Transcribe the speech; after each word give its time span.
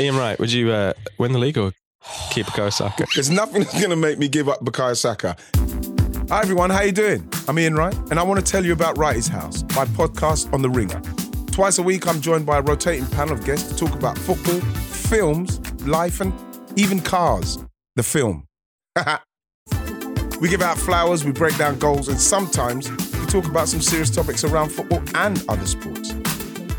Ian 0.00 0.16
Wright, 0.16 0.38
would 0.38 0.52
you 0.52 0.70
uh, 0.70 0.92
win 1.18 1.32
the 1.32 1.40
league 1.40 1.58
or 1.58 1.72
keep 2.30 2.46
Bukayo 2.46 2.72
Saka? 2.72 3.04
There's 3.14 3.30
nothing 3.30 3.64
that's 3.64 3.78
going 3.78 3.90
to 3.90 3.96
make 3.96 4.16
me 4.16 4.28
give 4.28 4.48
up 4.48 4.60
Bukayo 4.60 4.96
Saka. 4.96 5.36
Hi 6.28 6.40
everyone, 6.40 6.70
how 6.70 6.82
you 6.82 6.92
doing? 6.92 7.28
I'm 7.48 7.58
Ian 7.58 7.74
Wright, 7.74 7.96
and 8.10 8.20
I 8.20 8.22
want 8.22 8.38
to 8.38 8.46
tell 8.48 8.64
you 8.64 8.72
about 8.72 8.96
Wrighty's 8.96 9.26
House, 9.26 9.62
my 9.74 9.86
podcast 9.86 10.52
on 10.52 10.62
the 10.62 10.70
Ringer. 10.70 11.00
Twice 11.50 11.78
a 11.78 11.82
week, 11.82 12.06
I'm 12.06 12.20
joined 12.20 12.46
by 12.46 12.58
a 12.58 12.62
rotating 12.62 13.06
panel 13.06 13.34
of 13.34 13.44
guests 13.44 13.72
to 13.72 13.76
talk 13.76 13.92
about 13.92 14.16
football, 14.16 14.60
films, 14.60 15.58
life, 15.82 16.20
and 16.20 16.32
even 16.76 17.00
cars. 17.00 17.58
The 17.96 18.04
film. 18.04 18.44
we 20.40 20.48
give 20.48 20.62
out 20.62 20.78
flowers, 20.78 21.24
we 21.24 21.32
break 21.32 21.56
down 21.58 21.76
goals, 21.80 22.06
and 22.06 22.20
sometimes 22.20 22.88
we 22.88 23.26
talk 23.26 23.46
about 23.46 23.66
some 23.66 23.80
serious 23.80 24.10
topics 24.10 24.44
around 24.44 24.70
football 24.70 25.02
and 25.16 25.44
other 25.48 25.66
sports. 25.66 26.12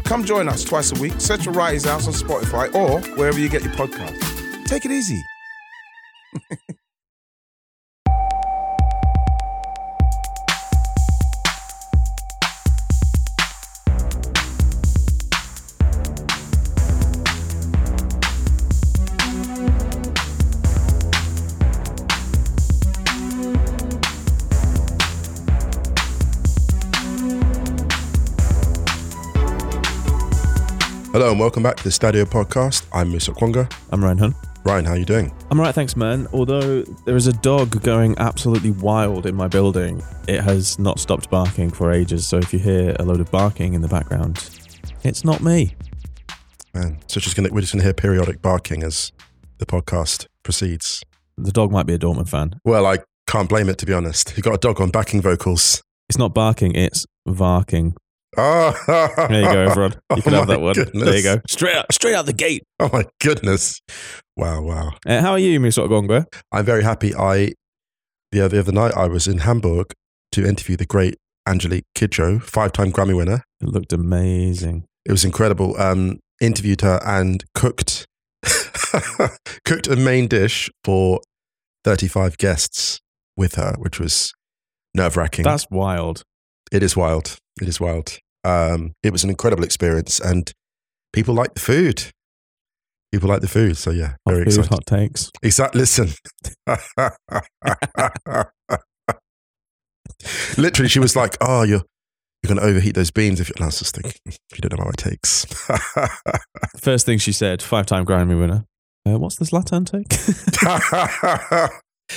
Come 0.10 0.26
join 0.26 0.50
us 0.50 0.64
twice 0.64 0.92
a 0.92 1.00
week. 1.00 1.14
Search 1.22 1.44
for 1.44 1.52
Wrighty's 1.52 1.86
House 1.86 2.08
on 2.08 2.14
Spotify 2.14 2.74
or 2.74 3.00
wherever 3.16 3.38
you 3.38 3.48
get 3.48 3.62
your 3.62 3.74
podcast. 3.74 4.66
Take 4.66 4.84
it 4.84 4.92
easy. 4.92 5.24
Hello 31.12 31.32
and 31.32 31.40
welcome 31.40 31.64
back 31.64 31.76
to 31.76 31.84
the 31.84 31.90
Stadio 31.90 32.24
podcast. 32.24 32.86
I'm 32.94 33.10
Musa 33.10 33.32
Okwonga. 33.32 33.74
I'm 33.92 34.04
Ryan 34.04 34.18
Hunn. 34.20 34.36
Ryan, 34.64 34.86
how 34.86 34.92
are 34.92 34.98
you 34.98 35.06
doing? 35.06 35.34
I'm 35.50 35.60
right, 35.60 35.74
thanks, 35.74 35.96
man. 35.96 36.28
Although 36.34 36.84
there 36.84 37.16
is 37.16 37.26
a 37.26 37.34
dog 37.34 37.82
going 37.82 38.16
absolutely 38.20 38.70
wild 38.70 39.26
in 39.26 39.34
my 39.34 39.48
building, 39.48 40.04
it 40.28 40.42
has 40.42 40.78
not 40.78 41.00
stopped 41.00 41.32
barking 41.32 41.72
for 41.72 41.92
ages. 41.92 42.28
So 42.28 42.38
if 42.38 42.54
you 42.54 42.60
hear 42.60 42.96
a 43.00 43.04
load 43.04 43.22
of 43.22 43.32
barking 43.32 43.74
in 43.74 43.82
the 43.82 43.88
background, 43.88 44.38
it's 45.02 45.26
not 45.26 45.42
me. 45.42 45.76
Man, 46.76 47.00
so 47.08 47.20
just 47.20 47.36
gonna, 47.36 47.50
we're 47.52 47.62
just 47.62 47.74
going 47.74 47.80
to 47.80 47.86
hear 47.86 47.94
periodic 47.96 48.44
barking 48.44 48.84
as 48.84 49.12
the 49.58 49.66
podcast 49.66 50.28
proceeds. 50.44 51.02
The 51.40 51.52
dog 51.52 51.72
might 51.72 51.88
be 51.88 51.96
a 51.96 52.00
Dortmund 52.00 52.30
fan. 52.30 52.60
Well, 52.64 52.86
I 52.86 53.00
can't 53.26 53.50
blame 53.50 53.68
it, 53.68 53.80
to 53.80 53.88
be 53.88 53.94
honest. 53.94 54.38
You 54.38 54.44
got 54.44 54.54
a 54.54 54.60
dog 54.60 54.80
on 54.80 54.92
backing 54.92 55.24
vocals. 55.24 55.82
It's 56.08 56.20
not 56.20 56.36
barking, 56.36 56.76
it's 56.76 57.08
varking. 57.28 57.96
Oh, 58.38 58.74
There 59.30 59.42
you 59.42 59.48
go, 59.48 59.60
everyone. 59.70 59.92
You 60.12 60.18
Oh 60.18 60.22
can 60.22 60.34
have 60.34 60.48
that 60.48 60.62
one. 60.62 60.74
goodness. 60.74 61.04
There 61.04 61.16
you 61.18 61.24
go. 61.24 61.42
Straight 61.48 61.76
out, 61.76 61.92
straight 61.92 62.16
out 62.16 62.26
the 62.26 62.34
gate. 62.34 62.64
Oh 62.80 62.90
my 62.94 63.06
goodness! 63.22 63.82
Wow, 64.38 64.62
wow. 64.62 64.92
Uh, 65.06 65.22
how 65.22 65.32
are 65.32 65.40
you, 65.40 65.60
Miss 65.60 65.78
Gwangwa? 65.78 66.26
I'm 66.52 66.66
very 66.66 66.84
happy. 66.84 67.14
I 67.16 67.54
the 68.32 68.42
other, 68.42 68.50
the 68.56 68.60
other 68.60 68.72
night 68.72 68.94
I 68.96 69.08
was 69.08 69.28
in 69.28 69.40
Hamburg 69.40 69.94
to 70.34 70.46
interview 70.46 70.76
the 70.78 70.86
great 70.86 71.16
Angelique 71.48 71.86
Kidjo, 71.98 72.42
five-time 72.42 72.92
Grammy 72.92 73.16
winner. 73.16 73.44
It 73.62 73.70
looked 73.70 73.92
amazing. 73.92 74.86
It 75.06 75.12
was 75.12 75.26
incredible. 75.26 75.76
Um, 75.82 76.20
interviewed 76.40 76.82
her 76.82 77.00
and 77.04 77.44
cooked 77.56 78.06
cooked 79.66 79.88
a 79.88 79.96
main 79.96 80.28
dish 80.28 80.70
for 80.84 81.20
35 81.84 82.38
guests 82.38 83.00
with 83.36 83.56
her, 83.56 83.74
which 83.80 84.00
was 84.00 84.34
nerve 84.94 85.18
wracking. 85.18 85.44
That's 85.44 85.66
wild. 85.72 86.24
It 86.72 86.84
is 86.84 86.96
wild. 86.96 87.38
It 87.62 87.68
is 87.68 87.80
wild. 87.80 88.18
Um, 88.44 88.94
it 89.04 89.12
was 89.12 89.24
an 89.24 89.30
incredible 89.30 89.64
experience, 89.64 90.20
and 90.20 90.52
people 91.14 91.36
like 91.36 91.54
the 91.54 91.60
food. 91.60 92.04
People 93.12 93.30
like 93.30 93.42
the 93.42 93.48
food, 93.48 93.76
so 93.76 93.90
yeah, 93.92 94.14
Hot 94.28 94.28
very 94.28 94.46
food, 94.46 94.60
excited. 94.60 94.70
hot 94.70 94.86
takes. 94.86 95.32
Exactly. 95.42 95.82
Listen. 95.82 96.10
Literally, 100.58 100.90
she 100.90 101.00
was 101.00 101.16
like, 101.16 101.38
"Oh, 101.42 101.64
you're 101.64 101.84
you're 102.44 102.54
going 102.54 102.58
to 102.58 102.64
overheat 102.64 102.96
those 102.96 103.12
beans." 103.12 103.40
If 103.40 103.50
you, 103.50 103.54
and 103.58 103.64
I 103.64 103.68
was 103.68 103.80
just 103.80 103.96
thinking, 103.96 104.14
you 104.26 104.60
don't 104.62 104.78
know 104.78 104.84
how 104.84 104.90
it 104.90 104.98
takes. 104.98 105.46
First 106.78 107.06
thing 107.06 107.20
she 107.20 107.32
said, 107.32 107.62
five-time 107.62 108.06
Grammy 108.06 108.38
winner. 108.40 108.66
Uh, 109.08 109.18
what's 109.18 109.38
the 109.38 109.46
Zlatan 109.46 109.86
take? 109.86 110.12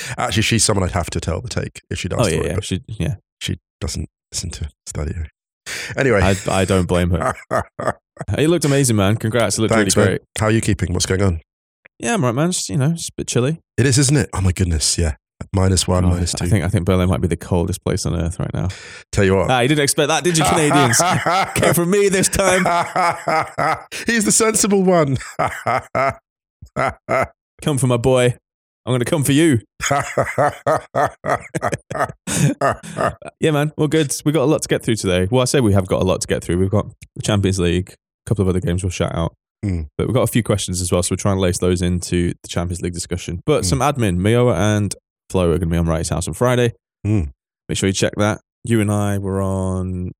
Actually, 0.17 0.43
she's 0.43 0.63
someone 0.63 0.83
I'd 0.83 0.91
have 0.93 1.09
to 1.11 1.19
tell 1.19 1.41
the 1.41 1.49
take 1.49 1.81
if 1.89 1.99
she'd 1.99 2.13
asked 2.13 2.31
oh 2.31 2.37
for 2.37 2.39
yeah, 2.41 2.41
it, 2.41 2.51
yeah. 2.51 2.59
She, 2.61 2.81
yeah. 2.87 3.15
she 3.39 3.59
doesn't 3.79 4.09
listen 4.31 4.49
to 4.51 4.69
Stadio. 4.87 5.27
Anyway, 5.97 6.19
I, 6.21 6.35
I 6.49 6.65
don't 6.65 6.85
blame 6.87 7.11
her. 7.11 7.33
It 8.37 8.47
looked 8.47 8.63
amazing, 8.63 8.95
man. 8.95 9.17
Congrats. 9.17 9.57
It 9.57 9.61
looked 9.63 9.73
thanks, 9.73 9.97
really 9.97 10.09
man. 10.09 10.17
great. 10.19 10.27
How 10.39 10.45
are 10.45 10.51
you 10.51 10.61
keeping? 10.61 10.93
What's 10.93 11.07
going 11.07 11.23
on? 11.23 11.41
Yeah, 11.97 12.13
I'm 12.13 12.23
right, 12.23 12.33
man. 12.33 12.51
Just, 12.51 12.69
you 12.69 12.77
know, 12.77 12.91
just 12.91 13.09
a 13.09 13.13
bit 13.17 13.27
chilly. 13.27 13.59
It 13.75 13.87
is, 13.87 13.97
isn't 13.97 14.15
it? 14.15 14.29
Oh 14.33 14.41
my 14.41 14.51
goodness, 14.51 14.99
yeah. 14.99 15.15
Minus 15.51 15.87
one, 15.87 16.05
Oh, 16.05 16.09
minus 16.09 16.31
two. 16.33 16.45
I 16.45 16.47
think 16.47 16.63
I 16.63 16.67
think 16.67 16.85
Berlin 16.85 17.09
might 17.09 17.21
be 17.21 17.27
the 17.27 17.35
coldest 17.35 17.83
place 17.83 18.05
on 18.05 18.15
earth 18.15 18.39
right 18.39 18.53
now. 18.53 18.67
Tell 19.11 19.25
you 19.25 19.35
what. 19.35 19.49
Ah, 19.49 19.61
you 19.61 19.67
didn't 19.67 19.83
expect 19.83 20.09
that, 20.09 20.23
did 20.23 20.37
you, 20.37 20.43
Canadians? 20.45 21.01
Came 21.55 21.73
from 21.73 21.89
me 21.89 22.07
this 22.07 22.29
time. 22.29 22.63
He's 24.05 24.25
the 24.25 24.31
sensible 24.31 24.83
one. 24.83 25.17
Come 27.61 27.77
for 27.79 27.87
my 27.87 27.97
boy. 27.97 28.37
I'm 28.85 28.91
going 28.91 28.99
to 28.99 29.05
come 29.05 29.23
for 29.23 29.31
you. 29.31 29.59
Yeah, 33.39 33.51
man. 33.51 33.71
Well, 33.77 33.87
good. 33.87 34.13
We've 34.25 34.33
got 34.33 34.43
a 34.43 34.45
lot 34.45 34.61
to 34.61 34.67
get 34.67 34.83
through 34.83 34.95
today. 34.95 35.27
Well, 35.29 35.41
I 35.41 35.45
say 35.45 35.59
we 35.59 35.73
have 35.73 35.87
got 35.87 36.01
a 36.01 36.05
lot 36.05 36.21
to 36.21 36.27
get 36.27 36.43
through. 36.43 36.57
We've 36.57 36.69
got 36.69 36.87
the 37.15 37.21
Champions 37.21 37.59
League, 37.59 37.91
a 37.91 38.29
couple 38.29 38.43
of 38.43 38.49
other 38.49 38.59
games 38.59 38.83
we'll 38.83 38.89
shout 38.91 39.13
out. 39.13 39.33
Mm. 39.65 39.87
But 39.97 40.07
we've 40.07 40.13
got 40.13 40.23
a 40.23 40.27
few 40.27 40.43
questions 40.43 40.81
as 40.81 40.91
well, 40.91 41.03
so 41.03 41.13
we're 41.13 41.17
trying 41.17 41.37
to 41.37 41.41
lace 41.41 41.57
those 41.59 41.81
into 41.81 42.33
the 42.41 42.47
Champions 42.47 42.81
League 42.81 42.93
discussion. 42.93 43.41
But 43.45 43.63
Mm. 43.63 43.65
some 43.65 43.79
admin. 43.79 44.17
Mioa 44.17 44.55
and 44.55 44.95
Flo 45.29 45.45
are 45.45 45.57
going 45.57 45.61
to 45.61 45.67
be 45.67 45.77
on 45.77 45.85
Wrighty's 45.85 46.09
House 46.09 46.27
on 46.27 46.33
Friday. 46.33 46.73
Mm. 47.05 47.31
Make 47.69 47.77
sure 47.77 47.87
you 47.87 47.93
check 47.93 48.13
that. 48.17 48.39
You 48.63 48.81
and 48.81 48.91
I 48.91 49.17
were 49.17 49.41
on 49.41 50.11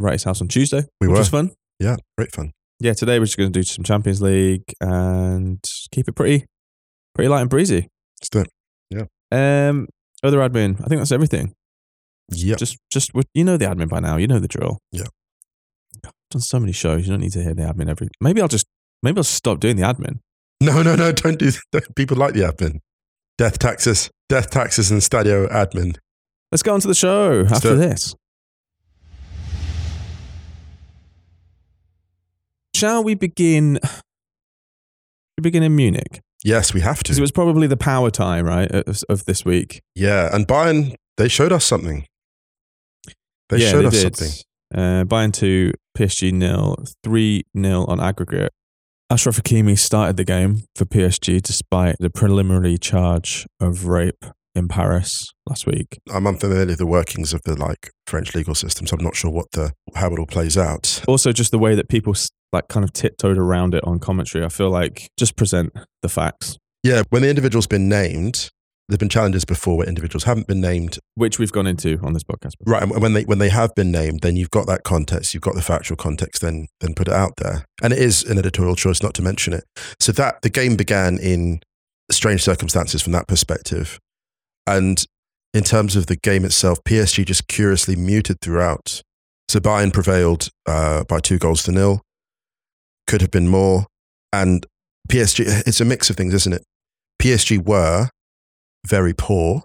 Wrighty's 0.00 0.24
House 0.24 0.40
on 0.40 0.48
Tuesday, 0.48 0.82
We 1.00 1.08
which 1.08 1.14
were. 1.14 1.18
was 1.20 1.28
fun. 1.28 1.52
yeah, 1.78 1.96
great 2.16 2.34
fun. 2.34 2.52
Yeah, 2.80 2.92
today 2.94 3.18
we're 3.18 3.24
just 3.26 3.36
going 3.36 3.52
to 3.52 3.58
do 3.58 3.62
some 3.64 3.84
Champions 3.84 4.22
League 4.22 4.62
and 4.80 5.62
keep 5.92 6.08
it 6.08 6.12
pretty, 6.14 6.44
pretty 7.18 7.28
light 7.28 7.40
and 7.40 7.50
breezy. 7.50 7.88
Let's 8.20 8.30
do 8.30 8.40
it. 8.40 8.48
Um, 9.30 9.88
other 10.22 10.38
admin. 10.38 10.80
I 10.80 10.86
think 10.86 11.00
that's 11.00 11.12
everything. 11.12 11.52
Yeah. 12.30 12.54
Just, 12.54 12.78
just 12.92 13.10
you 13.34 13.42
know 13.44 13.56
the 13.56 13.64
admin 13.64 13.88
by 13.88 13.98
now. 13.98 14.16
You 14.16 14.28
know 14.28 14.38
the 14.38 14.46
drill. 14.46 14.78
Yeah. 14.92 15.06
I've 16.06 16.12
done 16.30 16.40
so 16.40 16.60
many 16.60 16.72
shows. 16.72 17.06
You 17.06 17.12
don't 17.12 17.20
need 17.20 17.32
to 17.32 17.42
hear 17.42 17.54
the 17.54 17.62
admin 17.62 17.88
every. 17.88 18.08
Maybe 18.20 18.40
I'll 18.40 18.48
just, 18.48 18.66
maybe 19.02 19.18
I'll 19.18 19.24
stop 19.24 19.58
doing 19.58 19.76
the 19.76 19.82
admin. 19.82 20.20
No, 20.60 20.82
no, 20.82 20.94
no, 20.94 21.10
don't 21.10 21.38
do 21.38 21.50
that. 21.72 21.94
People 21.96 22.16
like 22.16 22.34
the 22.34 22.40
admin. 22.40 22.78
Death 23.36 23.58
taxes, 23.58 24.10
death 24.28 24.50
taxes 24.50 24.90
and 24.90 25.00
Stadio 25.00 25.50
admin. 25.50 25.96
Let's 26.52 26.62
go 26.62 26.72
on 26.74 26.80
to 26.80 26.88
the 26.88 26.94
show 26.94 27.42
Let's 27.42 27.52
after 27.52 27.74
this. 27.74 28.14
Shall 32.74 33.02
we 33.02 33.14
begin? 33.14 33.80
We 35.36 35.42
begin 35.42 35.62
in 35.62 35.76
Munich 35.76 36.20
Yes, 36.44 36.72
we 36.72 36.80
have 36.80 36.98
because 36.98 37.18
it 37.18 37.20
was 37.20 37.32
probably 37.32 37.66
the 37.66 37.76
power 37.76 38.10
tie, 38.10 38.40
right, 38.40 38.70
of, 38.70 39.02
of 39.08 39.24
this 39.24 39.44
week. 39.44 39.82
Yeah, 39.94 40.34
and 40.34 40.46
Bayern, 40.46 40.94
they 41.16 41.28
showed 41.28 41.52
us 41.52 41.64
something. 41.64 42.06
They 43.48 43.58
yeah, 43.58 43.70
showed 43.70 43.82
they 43.82 43.86
us 43.86 44.02
did. 44.02 44.16
something. 44.16 44.42
Uh, 44.74 45.04
Bayern 45.04 45.32
two, 45.32 45.72
PSG 45.96 46.32
nil, 46.32 46.76
three 47.02 47.44
nil 47.54 47.86
on 47.88 48.00
aggregate. 48.00 48.52
Achraf 49.10 49.40
Hakimi 49.40 49.78
started 49.78 50.18
the 50.18 50.24
game 50.24 50.64
for 50.76 50.84
PSG 50.84 51.40
despite 51.40 51.96
the 51.98 52.10
preliminary 52.10 52.76
charge 52.76 53.46
of 53.58 53.86
rape 53.86 54.22
in 54.54 54.68
Paris 54.68 55.26
last 55.46 55.66
week. 55.66 55.98
I'm 56.12 56.26
unfamiliar 56.26 56.66
with 56.66 56.78
the 56.78 56.86
workings 56.86 57.32
of 57.32 57.42
the 57.44 57.54
like 57.58 57.90
French 58.06 58.34
legal 58.34 58.54
system, 58.54 58.86
so 58.86 58.96
I'm 58.96 59.04
not 59.04 59.16
sure 59.16 59.30
what 59.30 59.50
the 59.52 59.72
how 59.94 60.12
it 60.12 60.18
all 60.18 60.26
plays 60.26 60.56
out. 60.58 61.02
Also, 61.06 61.32
just 61.32 61.50
the 61.50 61.58
way 61.58 61.74
that 61.74 61.88
people 61.88 62.14
like 62.52 62.68
kind 62.68 62.84
of 62.84 62.92
tiptoed 62.92 63.36
around 63.38 63.74
it 63.74 63.84
on 63.84 63.98
commentary. 63.98 64.44
I 64.44 64.48
feel 64.48 64.70
like 64.70 65.08
just 65.18 65.36
present 65.36 65.70
the 66.02 66.08
facts, 66.08 66.56
Yeah, 66.82 67.02
when 67.10 67.22
the 67.22 67.28
individual's 67.28 67.66
been 67.66 67.88
named, 67.90 68.48
there've 68.88 68.98
been 68.98 69.10
challenges 69.10 69.44
before 69.44 69.76
where 69.76 69.86
individuals 69.86 70.24
haven't 70.24 70.46
been 70.46 70.62
named. 70.62 70.98
which 71.14 71.38
we've 71.38 71.52
gone 71.52 71.66
into 71.66 71.98
on 72.02 72.14
this 72.14 72.24
podcast. 72.24 72.52
before. 72.58 72.72
Right, 72.72 72.82
and 72.82 73.02
when 73.02 73.12
they 73.12 73.24
when 73.24 73.38
they 73.38 73.50
have 73.50 73.74
been 73.74 73.90
named, 73.92 74.20
then 74.22 74.34
you've 74.36 74.50
got 74.50 74.66
that 74.66 74.82
context, 74.82 75.34
you've 75.34 75.42
got 75.42 75.54
the 75.56 75.62
factual 75.62 75.96
context, 75.96 76.40
then 76.40 76.68
then 76.80 76.94
put 76.94 77.06
it 77.08 77.14
out 77.14 77.34
there. 77.36 77.66
And 77.82 77.92
it 77.92 77.98
is 77.98 78.24
an 78.24 78.38
editorial 78.38 78.76
choice 78.76 79.02
not 79.02 79.12
to 79.14 79.22
mention 79.22 79.52
it. 79.52 79.64
So 80.00 80.10
that 80.12 80.40
the 80.42 80.50
game 80.50 80.74
began 80.76 81.18
in 81.18 81.60
strange 82.10 82.42
circumstances 82.42 83.02
from 83.02 83.12
that 83.12 83.28
perspective. 83.28 83.98
And 84.68 85.02
in 85.54 85.64
terms 85.64 85.96
of 85.96 86.06
the 86.06 86.16
game 86.16 86.44
itself, 86.44 86.78
PSG 86.84 87.24
just 87.24 87.48
curiously 87.48 87.96
muted 87.96 88.40
throughout. 88.42 89.02
So 89.48 89.60
Bayern 89.60 89.92
prevailed 89.92 90.50
uh, 90.66 91.04
by 91.04 91.20
two 91.20 91.38
goals 91.38 91.62
to 91.64 91.72
nil. 91.72 92.02
Could 93.06 93.22
have 93.22 93.30
been 93.30 93.48
more. 93.48 93.86
And 94.32 94.66
PSG, 95.10 95.66
it's 95.66 95.80
a 95.80 95.84
mix 95.86 96.10
of 96.10 96.16
things, 96.16 96.34
isn't 96.34 96.52
it? 96.52 96.62
PSG 97.22 97.64
were 97.64 98.10
very 98.86 99.14
poor. 99.14 99.62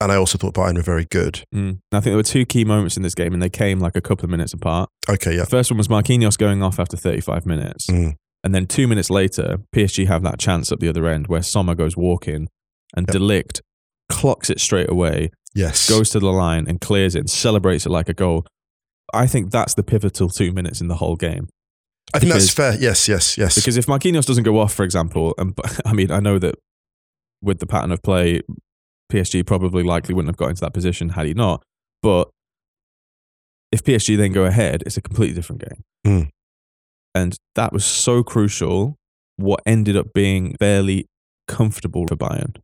And 0.00 0.12
I 0.12 0.16
also 0.16 0.36
thought 0.36 0.54
Bayern 0.54 0.74
were 0.76 0.82
very 0.82 1.06
good. 1.06 1.44
Mm. 1.54 1.78
I 1.92 2.00
think 2.00 2.04
there 2.04 2.16
were 2.16 2.22
two 2.22 2.44
key 2.44 2.64
moments 2.64 2.96
in 2.98 3.02
this 3.02 3.14
game, 3.14 3.32
and 3.32 3.40
they 3.42 3.48
came 3.48 3.80
like 3.80 3.96
a 3.96 4.02
couple 4.02 4.24
of 4.24 4.30
minutes 4.30 4.52
apart. 4.52 4.90
Okay, 5.08 5.36
yeah. 5.36 5.44
The 5.44 5.50
first 5.50 5.70
one 5.70 5.78
was 5.78 5.88
Marquinhos 5.88 6.36
going 6.36 6.62
off 6.62 6.78
after 6.78 6.96
35 6.96 7.46
minutes, 7.46 7.86
Mm. 7.86 8.14
And 8.44 8.54
then 8.54 8.66
two 8.66 8.86
minutes 8.86 9.10
later, 9.10 9.58
PSG 9.74 10.06
have 10.06 10.22
that 10.22 10.38
chance 10.38 10.70
at 10.70 10.78
the 10.78 10.88
other 10.88 11.06
end 11.08 11.26
where 11.26 11.42
Sommer 11.42 11.74
goes 11.74 11.96
walking 11.96 12.48
and 12.96 13.08
Yep. 13.08 13.12
De 13.12 13.18
Ligt 13.18 13.60
clocks 14.08 14.50
it 14.50 14.60
straight 14.60 14.90
away, 14.90 15.30
Yes. 15.54 15.88
goes 15.88 16.10
to 16.10 16.18
the 16.20 16.30
line 16.30 16.66
and 16.68 16.80
clears 16.80 17.14
it 17.14 17.20
and 17.20 17.30
celebrates 17.30 17.86
it 17.86 17.90
like 17.90 18.08
a 18.08 18.14
goal. 18.14 18.46
I 19.14 19.26
think 19.26 19.50
that's 19.50 19.74
the 19.74 19.82
pivotal 19.82 20.28
two 20.28 20.52
minutes 20.52 20.80
in 20.80 20.88
the 20.88 20.96
whole 20.96 21.16
game. 21.16 21.48
I 22.14 22.18
think 22.18 22.32
that's 22.32 22.50
fair. 22.52 22.76
Yes, 22.78 23.08
yes, 23.08 23.36
yes. 23.36 23.54
Because 23.54 23.76
if 23.76 23.86
Marquinhos 23.86 24.26
doesn't 24.26 24.44
go 24.44 24.58
off, 24.60 24.72
for 24.72 24.84
example, 24.84 25.34
and 25.38 25.58
I 25.84 25.92
mean, 25.92 26.10
I 26.10 26.20
know 26.20 26.38
that 26.38 26.56
with 27.42 27.58
the 27.58 27.66
pattern 27.66 27.92
of 27.92 28.02
play, 28.02 28.42
PSG 29.12 29.44
probably 29.46 29.82
likely 29.82 30.14
wouldn't 30.14 30.30
have 30.30 30.36
got 30.36 30.50
into 30.50 30.60
that 30.60 30.74
position 30.74 31.10
had 31.10 31.26
he 31.26 31.34
not. 31.34 31.62
But 32.02 32.28
if 33.72 33.82
PSG 33.82 34.16
then 34.16 34.32
go 34.32 34.44
ahead, 34.44 34.82
it's 34.86 34.96
a 34.96 35.02
completely 35.02 35.34
different 35.34 35.62
game. 35.68 35.82
Mm. 36.06 36.28
And 37.14 37.36
that 37.54 37.72
was 37.72 37.84
so 37.84 38.22
crucial. 38.22 38.96
What 39.36 39.60
ended 39.66 39.96
up 39.96 40.12
being 40.14 40.56
fairly 40.58 41.06
comfortable 41.48 42.06
for 42.06 42.16
Bayern. 42.16 42.56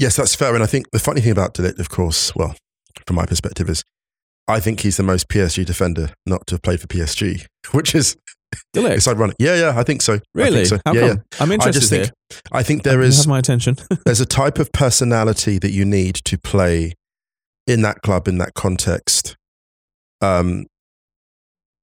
Yes, 0.00 0.16
that's 0.16 0.34
fair. 0.34 0.54
And 0.54 0.64
I 0.64 0.66
think 0.66 0.90
the 0.92 0.98
funny 0.98 1.20
thing 1.20 1.30
about 1.30 1.52
De 1.52 1.62
Ligt, 1.62 1.78
of 1.78 1.90
course, 1.90 2.34
well, 2.34 2.56
from 3.06 3.16
my 3.16 3.26
perspective, 3.26 3.68
is 3.68 3.84
I 4.48 4.58
think 4.58 4.80
he's 4.80 4.96
the 4.96 5.02
most 5.02 5.28
PSG 5.28 5.66
defender 5.66 6.14
not 6.24 6.46
to 6.46 6.54
have 6.54 6.62
played 6.62 6.80
for 6.80 6.86
PSG, 6.86 7.44
which 7.72 7.94
is 7.94 8.16
De 8.72 8.80
Ligt, 8.80 8.96
it's 8.96 9.06
ironic. 9.06 9.36
Yeah, 9.38 9.56
yeah, 9.56 9.78
I 9.78 9.82
think 9.82 10.00
so. 10.00 10.14
I 10.14 10.20
really? 10.32 10.64
think 10.64 10.68
so. 10.68 10.78
How 10.86 10.94
yeah, 10.94 11.08
come? 11.08 11.22
I'm 11.38 11.52
interested 11.52 11.68
I 11.68 11.72
just 11.72 11.90
think 11.90 12.04
here. 12.04 12.40
I 12.50 12.62
think 12.62 12.82
there 12.82 13.02
You 13.02 13.12
have 13.12 13.26
my 13.26 13.38
attention. 13.38 13.76
there's 14.06 14.20
a 14.20 14.26
type 14.26 14.58
of 14.58 14.72
personality 14.72 15.58
that 15.58 15.70
you 15.70 15.84
need 15.84 16.14
to 16.24 16.38
play 16.38 16.94
in 17.66 17.82
that 17.82 18.00
club 18.00 18.26
in 18.26 18.38
that 18.38 18.54
context. 18.54 19.36
Um, 20.22 20.64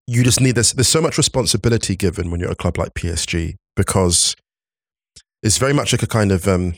you 0.08 0.24
just 0.24 0.42
need 0.42 0.56
this. 0.56 0.74
There's 0.74 0.88
so 0.88 1.02
much 1.02 1.20
responsibility 1.20 1.96
given 1.96 2.32
when 2.32 2.40
you're 2.40 2.50
at 2.50 2.54
a 2.54 2.58
club 2.58 2.80
like 2.80 2.96
PSG 2.96 3.56
because 3.76 4.36
it's 5.44 5.60
very 5.60 5.74
much 5.74 5.94
like 5.94 6.02
a 6.02 6.08
kind 6.08 6.32
of 6.32 6.48
um, 6.48 6.74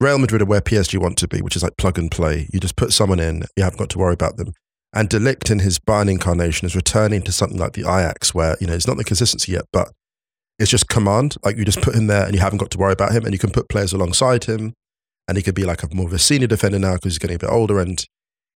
Real 0.00 0.18
Madrid 0.18 0.42
are 0.42 0.46
where 0.46 0.60
PSG 0.60 0.98
want 0.98 1.18
to 1.18 1.28
be, 1.28 1.40
which 1.40 1.56
is 1.56 1.62
like 1.62 1.76
plug 1.76 1.98
and 1.98 2.10
play. 2.10 2.48
You 2.52 2.60
just 2.60 2.76
put 2.76 2.92
someone 2.92 3.20
in, 3.20 3.44
you 3.56 3.64
haven't 3.64 3.78
got 3.78 3.90
to 3.90 3.98
worry 3.98 4.14
about 4.14 4.36
them. 4.36 4.52
And 4.92 5.08
De 5.08 5.18
Ligt 5.18 5.50
in 5.50 5.58
his 5.58 5.78
Bayern 5.78 6.10
incarnation 6.10 6.66
is 6.66 6.76
returning 6.76 7.22
to 7.22 7.32
something 7.32 7.58
like 7.58 7.72
the 7.72 7.82
Ajax, 7.82 8.34
where 8.34 8.56
you 8.60 8.66
know 8.66 8.74
it's 8.74 8.86
not 8.86 8.96
the 8.96 9.04
consistency 9.04 9.52
yet, 9.52 9.64
but 9.72 9.90
it's 10.58 10.70
just 10.70 10.88
command. 10.88 11.36
Like 11.42 11.56
you 11.56 11.64
just 11.64 11.82
put 11.82 11.96
him 11.96 12.06
there, 12.06 12.24
and 12.24 12.34
you 12.34 12.40
haven't 12.40 12.58
got 12.58 12.70
to 12.70 12.78
worry 12.78 12.92
about 12.92 13.12
him, 13.12 13.24
and 13.24 13.32
you 13.32 13.38
can 13.38 13.50
put 13.50 13.68
players 13.68 13.92
alongside 13.92 14.44
him, 14.44 14.74
and 15.26 15.36
he 15.36 15.42
could 15.42 15.54
be 15.54 15.64
like 15.64 15.82
a 15.82 15.92
more 15.92 16.06
of 16.06 16.12
a 16.12 16.18
senior 16.18 16.46
defender 16.46 16.78
now 16.78 16.94
because 16.94 17.12
he's 17.12 17.18
getting 17.18 17.36
a 17.36 17.40
bit 17.40 17.50
older, 17.50 17.80
and 17.80 18.06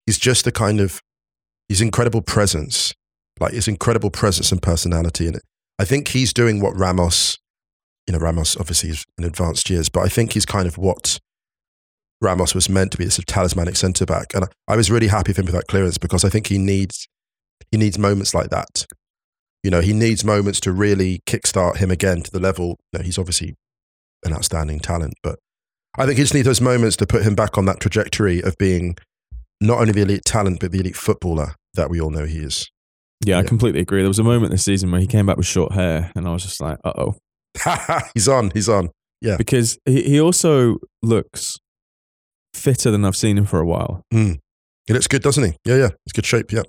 he's 0.04 0.18
just 0.18 0.44
the 0.44 0.52
kind 0.52 0.80
of 0.80 1.00
his 1.68 1.80
incredible 1.80 2.20
presence, 2.20 2.92
like 3.40 3.54
his 3.54 3.66
incredible 3.66 4.10
presence 4.10 4.52
and 4.52 4.60
personality, 4.60 5.26
and 5.26 5.40
I 5.78 5.84
think 5.84 6.08
he's 6.08 6.32
doing 6.32 6.60
what 6.60 6.78
Ramos, 6.78 7.38
you 8.06 8.12
know, 8.12 8.18
Ramos 8.18 8.56
obviously 8.56 8.90
is 8.90 9.04
in 9.18 9.24
advanced 9.24 9.68
years, 9.68 9.88
but 9.88 10.00
I 10.00 10.08
think 10.08 10.32
he's 10.32 10.46
kind 10.46 10.66
of 10.66 10.78
what 10.78 11.18
Ramos 12.20 12.54
was 12.54 12.68
meant 12.68 12.92
to 12.92 12.98
be, 12.98 13.04
this 13.04 13.14
sort 13.14 13.24
of 13.24 13.34
talismanic 13.34 13.76
centre 13.76 14.06
back, 14.06 14.34
and 14.34 14.46
I, 14.68 14.76
was 14.76 14.90
really 14.90 15.08
happy 15.08 15.32
for 15.32 15.40
him 15.40 15.46
with 15.46 15.54
that 15.54 15.66
clearance 15.66 15.98
because 15.98 16.24
I 16.24 16.28
think 16.28 16.46
he 16.46 16.58
needs 16.58 17.06
he 17.70 17.78
needs 17.78 17.98
moments 17.98 18.34
like 18.34 18.50
that. 18.50 18.86
You 19.62 19.70
know, 19.70 19.80
he 19.80 19.92
needs 19.92 20.24
moments 20.24 20.60
to 20.60 20.72
really 20.72 21.20
kickstart 21.26 21.78
him 21.78 21.90
again 21.90 22.22
to 22.22 22.30
the 22.30 22.38
level. 22.38 22.76
You 22.92 22.98
know, 22.98 23.04
he's 23.04 23.18
obviously 23.18 23.54
an 24.24 24.32
outstanding 24.32 24.78
talent, 24.78 25.14
but 25.22 25.38
I 25.98 26.06
think 26.06 26.18
he 26.18 26.24
just 26.24 26.34
needs 26.34 26.46
those 26.46 26.60
moments 26.60 26.96
to 26.98 27.06
put 27.06 27.22
him 27.22 27.34
back 27.34 27.58
on 27.58 27.64
that 27.66 27.80
trajectory 27.80 28.42
of 28.42 28.56
being 28.58 28.96
not 29.60 29.80
only 29.80 29.92
the 29.92 30.02
elite 30.02 30.24
talent, 30.24 30.60
but 30.60 30.72
the 30.72 30.80
elite 30.80 30.96
footballer 30.96 31.54
that 31.74 31.90
we 31.90 32.00
all 32.00 32.10
know 32.10 32.24
he 32.24 32.38
is. 32.38 32.70
yeah, 33.24 33.38
I 33.38 33.42
completely 33.42 33.80
agree. 33.80 34.00
There 34.00 34.08
was 34.08 34.18
a 34.18 34.24
moment 34.24 34.52
this 34.52 34.64
season 34.64 34.90
where 34.90 35.00
he 35.00 35.06
came 35.06 35.26
back 35.26 35.36
with 35.36 35.46
short 35.46 35.72
hair, 35.72 36.12
and 36.14 36.28
I 36.28 36.32
was 36.32 36.42
just 36.42 36.60
like, 36.60 36.78
uh 36.84 36.92
oh. 36.96 37.16
he's 38.14 38.28
on, 38.28 38.50
he's 38.54 38.68
on. 38.68 38.90
Yeah. 39.20 39.36
Because 39.36 39.78
he, 39.86 40.02
he 40.02 40.20
also 40.20 40.76
looks 41.02 41.56
fitter 42.54 42.90
than 42.90 43.04
I've 43.04 43.16
seen 43.16 43.38
him 43.38 43.44
for 43.46 43.60
a 43.60 43.66
while. 43.66 44.02
Hmm. 44.12 44.32
He 44.86 44.92
looks 44.92 45.06
good, 45.08 45.22
doesn't 45.22 45.42
he? 45.44 45.52
Yeah, 45.64 45.76
yeah. 45.76 45.88
He's 46.04 46.12
good 46.12 46.26
shape, 46.26 46.52
yeah. 46.52 46.62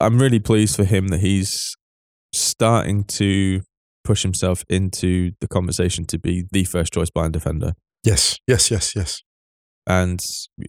I'm 0.00 0.18
really 0.20 0.38
pleased 0.40 0.76
for 0.76 0.84
him 0.84 1.08
that 1.08 1.20
he's 1.20 1.74
starting 2.32 3.04
to 3.04 3.60
push 4.04 4.22
himself 4.22 4.64
into 4.68 5.32
the 5.40 5.48
conversation 5.48 6.04
to 6.06 6.18
be 6.18 6.44
the 6.52 6.64
first 6.64 6.92
choice 6.92 7.10
blind 7.10 7.32
defender. 7.32 7.72
Yes, 8.04 8.38
yes, 8.46 8.70
yes, 8.70 8.94
yes. 8.94 9.22
And 9.86 10.20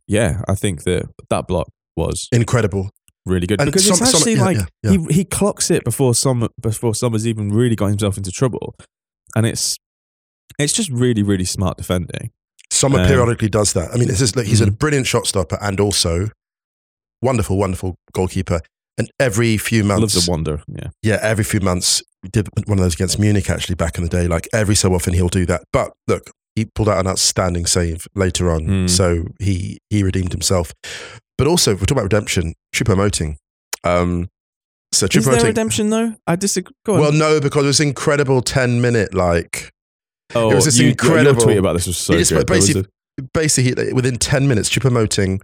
yeah, 0.07 0.41
I 0.47 0.55
think 0.55 0.83
that 0.83 1.07
that 1.29 1.47
block 1.47 1.67
was 1.97 2.27
Incredible. 2.31 2.89
really 3.25 3.47
good 3.47 3.59
And 3.61 3.67
because 3.67 3.85
some- 3.85 3.93
it's 4.01 4.11
some- 4.11 4.19
actually 4.19 4.33
yeah, 4.35 4.43
like 4.43 4.57
yeah, 4.57 4.65
yeah. 4.83 4.91
he 5.07 5.13
he 5.13 5.25
clocks 5.25 5.69
it 5.71 5.83
before 5.83 6.13
some 6.15 6.47
before 6.61 6.93
Sommer's 6.93 7.25
even 7.27 7.49
really 7.49 7.75
got 7.75 7.87
himself 7.87 8.17
into 8.17 8.31
trouble, 8.31 8.75
and 9.35 9.45
it's 9.45 9.77
it's 10.59 10.73
just 10.73 10.89
really 10.89 11.23
really 11.23 11.45
smart 11.45 11.77
defending. 11.77 12.31
Sommer 12.71 12.99
Um, 12.99 13.07
periodically 13.07 13.49
does 13.49 13.73
that. 13.73 13.91
I 13.93 13.97
mean, 13.97 14.07
this 14.07 14.21
is, 14.21 14.35
look, 14.35 14.45
he's 14.45 14.59
a 14.61 14.71
brilliant 14.71 15.07
shot 15.07 15.27
stopper 15.27 15.57
and 15.61 15.79
also 15.79 16.29
wonderful, 17.21 17.57
wonderful 17.57 17.95
goalkeeper. 18.13 18.59
And 18.97 19.09
every 19.19 19.57
few 19.57 19.83
months, 19.83 20.15
Loves 20.15 20.27
a 20.27 20.31
wonder, 20.31 20.63
yeah. 20.67 20.87
yeah, 21.01 21.19
every 21.21 21.43
few 21.43 21.59
months, 21.59 22.01
we 22.23 22.29
did 22.29 22.47
one 22.65 22.77
of 22.79 22.83
those 22.83 22.93
against 22.95 23.19
Munich 23.19 23.49
actually 23.49 23.75
back 23.75 23.97
in 23.97 24.03
the 24.03 24.09
day. 24.09 24.27
Like 24.27 24.47
every 24.53 24.75
so 24.75 24.93
often, 24.93 25.13
he'll 25.13 25.27
do 25.29 25.45
that. 25.45 25.63
But 25.73 25.91
look, 26.07 26.31
he 26.55 26.65
pulled 26.65 26.87
out 26.89 26.99
an 26.99 27.07
outstanding 27.07 27.65
save 27.65 28.07
later 28.15 28.49
on, 28.51 28.61
Mm. 28.65 28.89
so 28.89 29.27
he 29.39 29.79
he 29.89 30.01
redeemed 30.01 30.31
himself. 30.31 30.73
But 31.37 31.47
also, 31.47 31.71
if 31.73 31.79
we're 31.81 31.85
talking 31.85 31.97
about 31.99 32.13
redemption, 32.13 32.53
Choupo-Moting. 32.73 33.37
Um, 33.83 34.29
so 34.95 35.07
Is 35.13 35.25
there 35.25 35.43
redemption 35.43 35.89
though? 35.89 36.15
I 36.27 36.35
disagree. 36.35 36.73
Go 36.85 36.95
on. 36.95 36.99
Well, 37.01 37.11
no, 37.11 37.39
because 37.39 37.63
it 37.63 37.67
was 37.67 37.79
incredible 37.79 38.41
ten 38.41 38.81
minute 38.81 39.13
like 39.13 39.71
oh, 40.33 40.51
it 40.51 40.55
was 40.55 40.65
this 40.65 40.77
you, 40.79 40.89
incredible- 40.89 41.33
Your 41.41 41.45
tweet 41.47 41.57
about 41.57 41.73
this 41.73 41.87
was 41.87 41.97
so 41.97 42.13
He 42.13 42.19
just- 42.19 42.31
good. 42.31 42.47
There 42.47 42.55
was 42.57 42.67
basically- 42.67 42.89
basically 43.33 43.93
within 43.93 44.17
10 44.17 44.47
minutes, 44.47 44.69
Choupo-Moting, 44.69 45.39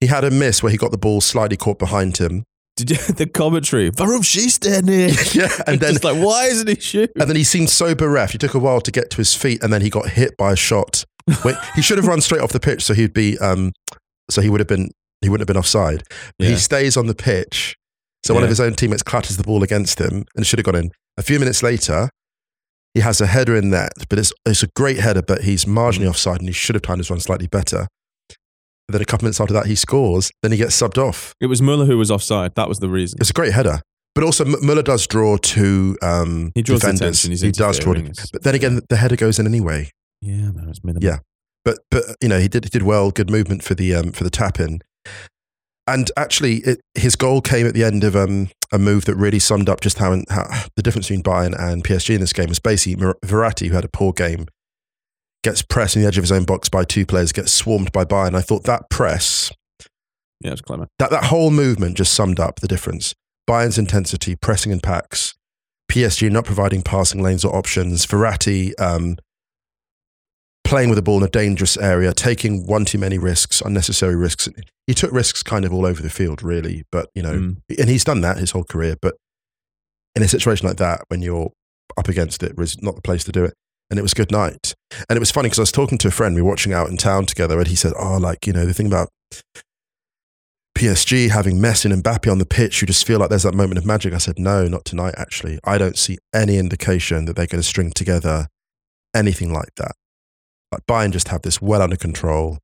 he 0.00 0.06
had 0.06 0.24
a 0.24 0.30
miss 0.30 0.62
where 0.62 0.70
he 0.70 0.78
got 0.78 0.90
the 0.92 0.98
ball 0.98 1.20
slightly 1.20 1.56
caught 1.56 1.78
behind 1.78 2.18
him. 2.18 2.44
Did 2.76 2.90
you 2.90 2.96
the 3.14 3.26
commentary? 3.26 3.90
Varum 3.90 4.24
she's 4.24 4.58
there, 4.58 4.82
Nick. 4.92 5.34
yeah, 5.34 5.48
and 5.66 5.80
then 5.80 5.92
just 5.92 6.04
like, 6.04 6.16
why 6.22 6.46
isn't 6.46 6.68
he 6.68 6.76
shooting? 6.76 7.14
and 7.20 7.28
then 7.28 7.36
he 7.36 7.44
seemed 7.44 7.70
so 7.70 7.94
bereft. 7.94 8.32
He 8.32 8.38
took 8.38 8.54
a 8.54 8.58
while 8.58 8.80
to 8.80 8.90
get 8.90 9.10
to 9.10 9.16
his 9.18 9.34
feet, 9.34 9.62
and 9.62 9.72
then 9.72 9.82
he 9.82 9.90
got 9.90 10.08
hit 10.10 10.36
by 10.36 10.52
a 10.52 10.56
shot. 10.56 11.04
Wait, 11.44 11.54
he 11.74 11.82
should 11.82 11.98
have 11.98 12.06
run 12.06 12.20
straight 12.20 12.40
off 12.40 12.50
the 12.52 12.60
pitch, 12.60 12.82
so 12.82 12.94
he'd 12.94 13.12
be, 13.12 13.38
um, 13.38 13.72
so 14.30 14.40
he 14.40 14.48
would 14.48 14.60
have 14.60 14.66
been, 14.68 14.90
he 15.20 15.28
wouldn't 15.28 15.42
have 15.48 15.52
been 15.52 15.58
offside. 15.58 16.02
But 16.38 16.48
He 16.48 16.56
stays 16.56 16.96
on 16.96 17.06
the 17.06 17.14
pitch, 17.14 17.76
so 18.24 18.34
one 18.34 18.42
of 18.42 18.48
his 18.48 18.60
own 18.60 18.74
teammates 18.74 19.02
clatters 19.02 19.36
the 19.36 19.42
ball 19.42 19.62
against 19.62 20.00
him, 20.00 20.24
and 20.36 20.46
should 20.46 20.58
have 20.58 20.66
gone 20.66 20.76
in. 20.76 20.90
A 21.16 21.22
few 21.22 21.38
minutes 21.38 21.62
later, 21.62 22.08
he 22.94 23.00
has 23.00 23.20
a 23.20 23.26
header 23.26 23.56
in 23.56 23.70
net, 23.70 23.92
but 24.08 24.18
it's 24.18 24.32
it's 24.46 24.62
a 24.62 24.68
great 24.76 24.98
header, 24.98 25.22
but 25.22 25.42
he's 25.42 25.64
marginally 25.64 26.08
offside, 26.08 26.38
and 26.40 26.48
he 26.48 26.52
should 26.52 26.74
have 26.74 26.82
timed 26.82 26.98
his 26.98 27.10
run 27.10 27.20
slightly 27.20 27.46
better. 27.46 27.86
But 28.88 28.94
then 28.94 29.02
a 29.02 29.04
couple 29.04 29.26
minutes 29.26 29.40
after 29.40 29.54
that, 29.54 29.66
he 29.66 29.74
scores. 29.74 30.30
Then 30.42 30.52
he 30.52 30.58
gets 30.58 30.80
subbed 30.80 30.98
off. 30.98 31.34
It 31.40 31.46
was 31.46 31.62
Muller 31.62 31.84
who 31.86 31.96
was 31.98 32.10
offside. 32.10 32.54
That 32.56 32.68
was 32.68 32.80
the 32.80 32.88
reason. 32.88 33.18
It's 33.20 33.30
a 33.30 33.32
great 33.32 33.52
header. 33.52 33.80
But 34.14 34.24
also, 34.24 34.44
M- 34.44 34.56
Muller 34.60 34.82
does 34.82 35.06
draw 35.06 35.36
two 35.38 35.96
um, 36.02 36.52
He 36.54 36.62
draws 36.62 36.80
defenders. 36.80 37.24
attention. 37.24 37.46
He 37.46 37.52
does 37.52 37.78
draw. 37.78 37.94
But 38.32 38.42
then 38.42 38.54
again, 38.54 38.80
the 38.88 38.96
header 38.96 39.16
goes 39.16 39.38
in 39.38 39.46
anyway. 39.46 39.90
Yeah, 40.20 40.50
no, 40.50 40.68
it's 40.68 40.84
minimal. 40.84 41.02
Yeah. 41.04 41.18
But 41.64 41.78
but 41.90 42.02
you 42.20 42.28
know, 42.28 42.38
he 42.40 42.48
did 42.48 42.64
he 42.64 42.70
did 42.70 42.82
well. 42.82 43.10
Good 43.10 43.30
movement 43.30 43.62
for 43.62 43.74
the 43.74 43.94
um, 43.94 44.12
for 44.12 44.24
the 44.24 44.30
tap 44.30 44.58
in. 44.60 44.80
And 45.86 46.10
actually, 46.16 46.58
it, 46.58 46.80
his 46.94 47.16
goal 47.16 47.40
came 47.40 47.66
at 47.66 47.74
the 47.74 47.84
end 47.84 48.04
of 48.04 48.14
um, 48.14 48.50
a 48.72 48.78
move 48.78 49.04
that 49.06 49.16
really 49.16 49.38
summed 49.38 49.68
up 49.68 49.80
just 49.80 49.98
how, 49.98 50.16
how 50.30 50.66
the 50.76 50.82
difference 50.82 51.08
between 51.08 51.24
Bayern 51.24 51.58
and 51.58 51.82
PSG 51.82 52.14
in 52.14 52.20
this 52.20 52.32
game 52.32 52.48
was 52.48 52.60
basically 52.60 52.94
Ver- 52.94 53.18
Verratti, 53.24 53.68
who 53.68 53.74
had 53.74 53.84
a 53.84 53.88
poor 53.88 54.12
game, 54.12 54.46
gets 55.42 55.62
pressed 55.62 55.96
in 55.96 56.02
the 56.02 56.08
edge 56.08 56.18
of 56.18 56.22
his 56.22 56.32
own 56.32 56.44
box 56.44 56.68
by 56.68 56.84
two 56.84 57.04
players, 57.04 57.32
gets 57.32 57.52
swarmed 57.52 57.90
by 57.90 58.04
Bayern. 58.04 58.34
I 58.34 58.42
thought 58.42 58.64
that 58.64 58.90
press, 58.90 59.50
yeah, 60.40 60.50
it 60.50 60.52
was 60.52 60.60
clever. 60.60 60.88
that, 60.98 61.10
that 61.10 61.24
whole 61.24 61.50
movement 61.50 61.96
just 61.96 62.14
summed 62.14 62.38
up 62.38 62.60
the 62.60 62.68
difference. 62.68 63.14
Bayern's 63.48 63.78
intensity, 63.78 64.36
pressing 64.36 64.70
in 64.70 64.78
packs, 64.78 65.34
PSG 65.90 66.30
not 66.30 66.44
providing 66.44 66.82
passing 66.82 67.22
lanes 67.22 67.44
or 67.44 67.54
options, 67.54 68.06
Verratti 68.06 68.72
um, 68.80 69.16
playing 70.72 70.88
with 70.88 70.96
the 70.96 71.02
ball 71.02 71.18
in 71.18 71.24
a 71.24 71.28
dangerous 71.28 71.76
area, 71.76 72.14
taking 72.14 72.66
one 72.66 72.86
too 72.86 72.96
many 72.96 73.18
risks, 73.18 73.60
unnecessary 73.60 74.16
risks. 74.16 74.48
He 74.86 74.94
took 74.94 75.12
risks 75.12 75.42
kind 75.42 75.66
of 75.66 75.72
all 75.74 75.84
over 75.84 76.00
the 76.00 76.08
field, 76.08 76.42
really. 76.42 76.84
But, 76.90 77.10
you 77.14 77.22
know, 77.22 77.34
Mm. 77.34 77.56
and 77.78 77.90
he's 77.90 78.04
done 78.04 78.22
that 78.22 78.38
his 78.38 78.52
whole 78.52 78.64
career. 78.64 78.96
But 79.02 79.16
in 80.16 80.22
a 80.22 80.28
situation 80.28 80.66
like 80.66 80.78
that, 80.78 81.02
when 81.08 81.20
you're 81.20 81.50
up 81.98 82.08
against 82.08 82.42
it, 82.42 82.56
was 82.56 82.80
not 82.82 82.94
the 82.96 83.02
place 83.02 83.22
to 83.24 83.32
do 83.32 83.44
it. 83.44 83.52
And 83.90 83.98
it 83.98 84.02
was 84.02 84.14
good 84.14 84.30
night. 84.32 84.72
And 85.10 85.18
it 85.18 85.20
was 85.20 85.30
funny 85.30 85.48
because 85.50 85.58
I 85.58 85.62
was 85.68 85.72
talking 85.72 85.98
to 85.98 86.08
a 86.08 86.10
friend, 86.10 86.34
we 86.34 86.40
were 86.40 86.48
watching 86.48 86.72
out 86.72 86.88
in 86.88 86.96
town 86.96 87.26
together, 87.26 87.58
and 87.58 87.68
he 87.68 87.76
said, 87.76 87.92
Oh, 87.98 88.16
like, 88.16 88.46
you 88.46 88.54
know, 88.54 88.64
the 88.64 88.72
thing 88.72 88.86
about 88.86 89.10
PSG 90.78 91.28
having 91.28 91.58
Messi 91.58 91.92
and 91.92 92.02
Mbappe 92.02 92.32
on 92.32 92.38
the 92.38 92.46
pitch, 92.46 92.80
you 92.80 92.86
just 92.86 93.06
feel 93.06 93.18
like 93.18 93.28
there's 93.28 93.42
that 93.42 93.52
moment 93.54 93.76
of 93.76 93.84
magic. 93.84 94.14
I 94.14 94.18
said, 94.18 94.38
No, 94.38 94.66
not 94.68 94.86
tonight, 94.86 95.16
actually. 95.18 95.58
I 95.64 95.76
don't 95.76 95.98
see 95.98 96.16
any 96.34 96.56
indication 96.56 97.26
that 97.26 97.36
they're 97.36 97.46
going 97.46 97.60
to 97.60 97.68
string 97.68 97.90
together 97.94 98.48
anything 99.14 99.52
like 99.52 99.74
that. 99.76 99.92
Like 100.72 100.86
Bayern 100.86 101.12
just 101.12 101.28
have 101.28 101.42
this 101.42 101.60
well 101.62 101.82
under 101.82 101.96
control. 101.96 102.58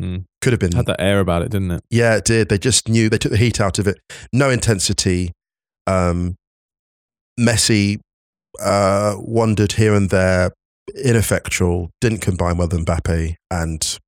Mm. 0.00 0.24
Could 0.40 0.54
have 0.54 0.60
been 0.60 0.72
Had 0.72 0.86
that 0.86 1.00
air 1.00 1.20
about 1.20 1.42
it, 1.42 1.50
didn't 1.50 1.70
it? 1.70 1.84
yeah, 1.90 2.16
it 2.16 2.24
did. 2.24 2.48
They 2.48 2.56
just 2.58 2.88
knew 2.88 3.10
they 3.10 3.18
took 3.18 3.32
the 3.32 3.36
heat 3.38 3.60
out 3.60 3.78
of 3.78 3.86
it. 3.86 3.98
No 4.32 4.48
intensity. 4.48 5.32
Um, 5.86 6.36
Messi 7.38 8.00
uh, 8.60 9.16
wandered 9.18 9.72
here 9.72 9.94
and 9.94 10.10
there, 10.10 10.50
ineffectual, 11.04 11.90
didn't 12.00 12.20
combine 12.20 12.56
well 12.56 12.68
with 12.68 12.86
Mbappe, 12.86 13.34
and 13.50 13.98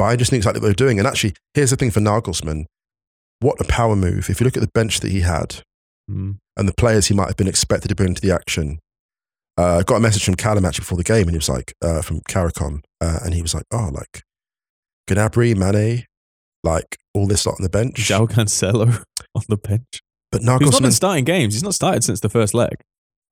Bayern 0.00 0.18
just 0.18 0.32
knew 0.32 0.36
exactly 0.38 0.60
what 0.60 0.64
they 0.66 0.70
were 0.70 0.74
doing. 0.74 0.98
And 0.98 1.06
actually, 1.06 1.34
here's 1.54 1.70
the 1.70 1.76
thing 1.76 1.90
for 1.90 2.00
Nagelsmann: 2.00 2.64
what 3.40 3.60
a 3.60 3.64
power 3.64 3.96
move! 3.96 4.28
If 4.30 4.40
you 4.40 4.44
look 4.44 4.56
at 4.56 4.62
the 4.62 4.70
bench 4.74 5.00
that 5.00 5.10
he 5.12 5.20
had 5.20 5.62
Mm. 6.10 6.38
and 6.56 6.68
the 6.68 6.74
players 6.74 7.06
he 7.06 7.14
might 7.14 7.28
have 7.28 7.36
been 7.36 7.46
expected 7.46 7.86
to 7.88 7.94
bring 7.94 8.08
into 8.08 8.20
the 8.20 8.32
action, 8.34 8.80
uh, 9.60 9.78
I 9.78 9.82
got 9.82 9.96
a 9.96 10.00
message 10.00 10.24
from 10.24 10.36
Callum 10.36 10.64
actually 10.64 10.82
before 10.82 10.98
the 10.98 11.04
game, 11.04 11.22
and 11.22 11.30
he 11.32 11.36
was 11.36 11.48
like, 11.48 11.74
uh, 11.82 12.02
from 12.02 12.20
Caricom, 12.28 12.82
uh, 13.00 13.18
and 13.24 13.34
he 13.34 13.42
was 13.42 13.54
like, 13.54 13.64
oh, 13.72 13.90
like 13.92 14.22
Gnabry, 15.08 15.56
Mane, 15.56 16.06
like 16.64 16.96
all 17.14 17.26
this 17.26 17.44
lot 17.46 17.56
on 17.58 17.62
the 17.62 17.68
bench. 17.68 17.96
João 17.96 18.28
Cancelo 18.28 19.02
on 19.34 19.42
the 19.48 19.56
bench. 19.56 20.00
But 20.32 20.42
He's 20.42 20.46
not 20.46 20.82
been 20.82 20.92
starting 20.92 21.24
games. 21.24 21.54
He's 21.54 21.62
not 21.64 21.74
started 21.74 22.04
since 22.04 22.20
the 22.20 22.28
first 22.28 22.54
leg. 22.54 22.76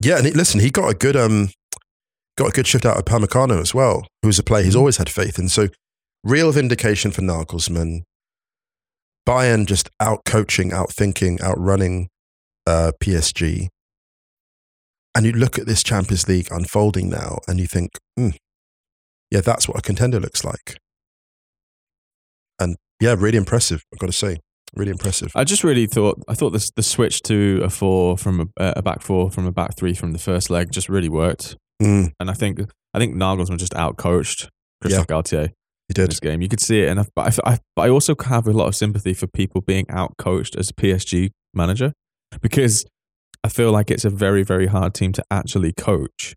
yeah, 0.02 0.16
and 0.18 0.26
he, 0.26 0.32
listen, 0.32 0.58
he 0.60 0.70
got 0.70 0.88
a 0.90 0.94
good 0.94 1.16
um, 1.16 1.50
got 2.36 2.48
a 2.48 2.52
good 2.52 2.66
shift 2.66 2.84
out 2.84 2.96
of 2.96 3.04
Upamecano 3.04 3.60
as 3.60 3.72
well, 3.72 4.06
who's 4.22 4.38
a 4.38 4.42
player 4.42 4.64
he's 4.64 4.74
Mhm. 4.74 4.78
always 4.78 4.96
had 4.96 5.08
faith 5.08 5.38
in. 5.38 5.48
So, 5.48 5.68
real 6.24 6.50
vindication 6.52 7.10
for 7.12 7.22
Nagelsmann. 7.22 8.02
Bayern 9.28 9.66
just 9.66 9.90
out 10.00 10.20
coaching, 10.24 10.72
out 10.72 10.90
thinking, 10.92 11.38
outrunning 11.42 12.08
uh, 12.66 12.92
PSG. 13.00 13.68
And 15.18 15.26
you 15.26 15.32
look 15.32 15.58
at 15.58 15.66
this 15.66 15.82
Champions 15.82 16.28
League 16.28 16.46
unfolding 16.52 17.10
now, 17.10 17.38
and 17.48 17.58
you 17.58 17.66
think, 17.66 17.90
hmm, 18.16 18.28
yeah, 19.32 19.40
that's 19.40 19.66
what 19.66 19.76
a 19.76 19.82
contender 19.82 20.20
looks 20.20 20.44
like. 20.44 20.78
And 22.60 22.76
yeah, 23.00 23.16
really 23.18 23.36
impressive. 23.36 23.82
I've 23.92 23.98
got 23.98 24.06
to 24.06 24.12
say, 24.12 24.36
really 24.76 24.92
impressive. 24.92 25.32
I 25.34 25.42
just 25.42 25.64
really 25.64 25.86
thought 25.86 26.22
I 26.28 26.34
thought 26.34 26.50
this 26.50 26.70
the 26.70 26.84
switch 26.84 27.22
to 27.22 27.60
a 27.64 27.68
four 27.68 28.16
from 28.16 28.52
a, 28.58 28.74
a 28.76 28.82
back 28.82 29.02
four 29.02 29.28
from 29.28 29.44
a 29.44 29.50
back 29.50 29.76
three 29.76 29.92
from 29.92 30.12
the 30.12 30.20
first 30.20 30.50
leg 30.50 30.70
just 30.70 30.88
really 30.88 31.08
worked. 31.08 31.56
Mm, 31.82 32.12
And 32.20 32.30
I 32.30 32.34
think 32.34 32.60
I 32.94 33.00
think 33.00 33.16
Nagelsmann 33.16 33.58
just 33.58 33.72
outcoached 33.72 34.46
Christophe 34.80 35.08
Galtier 35.08 35.46
he 35.48 35.50
in 35.90 35.94
did. 35.94 36.10
this 36.10 36.20
game. 36.20 36.42
You 36.42 36.48
could 36.48 36.60
see 36.60 36.82
it, 36.82 36.90
and 36.90 37.00
I, 37.00 37.06
but 37.16 37.40
I, 37.44 37.54
I, 37.54 37.58
but 37.74 37.82
I 37.82 37.88
also 37.88 38.14
have 38.24 38.46
a 38.46 38.52
lot 38.52 38.68
of 38.68 38.76
sympathy 38.76 39.14
for 39.14 39.26
people 39.26 39.62
being 39.62 39.86
outcoached 39.86 40.56
as 40.56 40.70
a 40.70 40.74
PSG 40.74 41.30
manager 41.54 41.92
because 42.40 42.86
I 43.44 43.48
feel 43.48 43.72
like 43.72 43.90
it's 43.90 44.04
a 44.04 44.10
very 44.10 44.42
very 44.42 44.66
hard 44.66 44.94
team 44.94 45.12
to 45.12 45.24
actually 45.30 45.72
coach. 45.72 46.34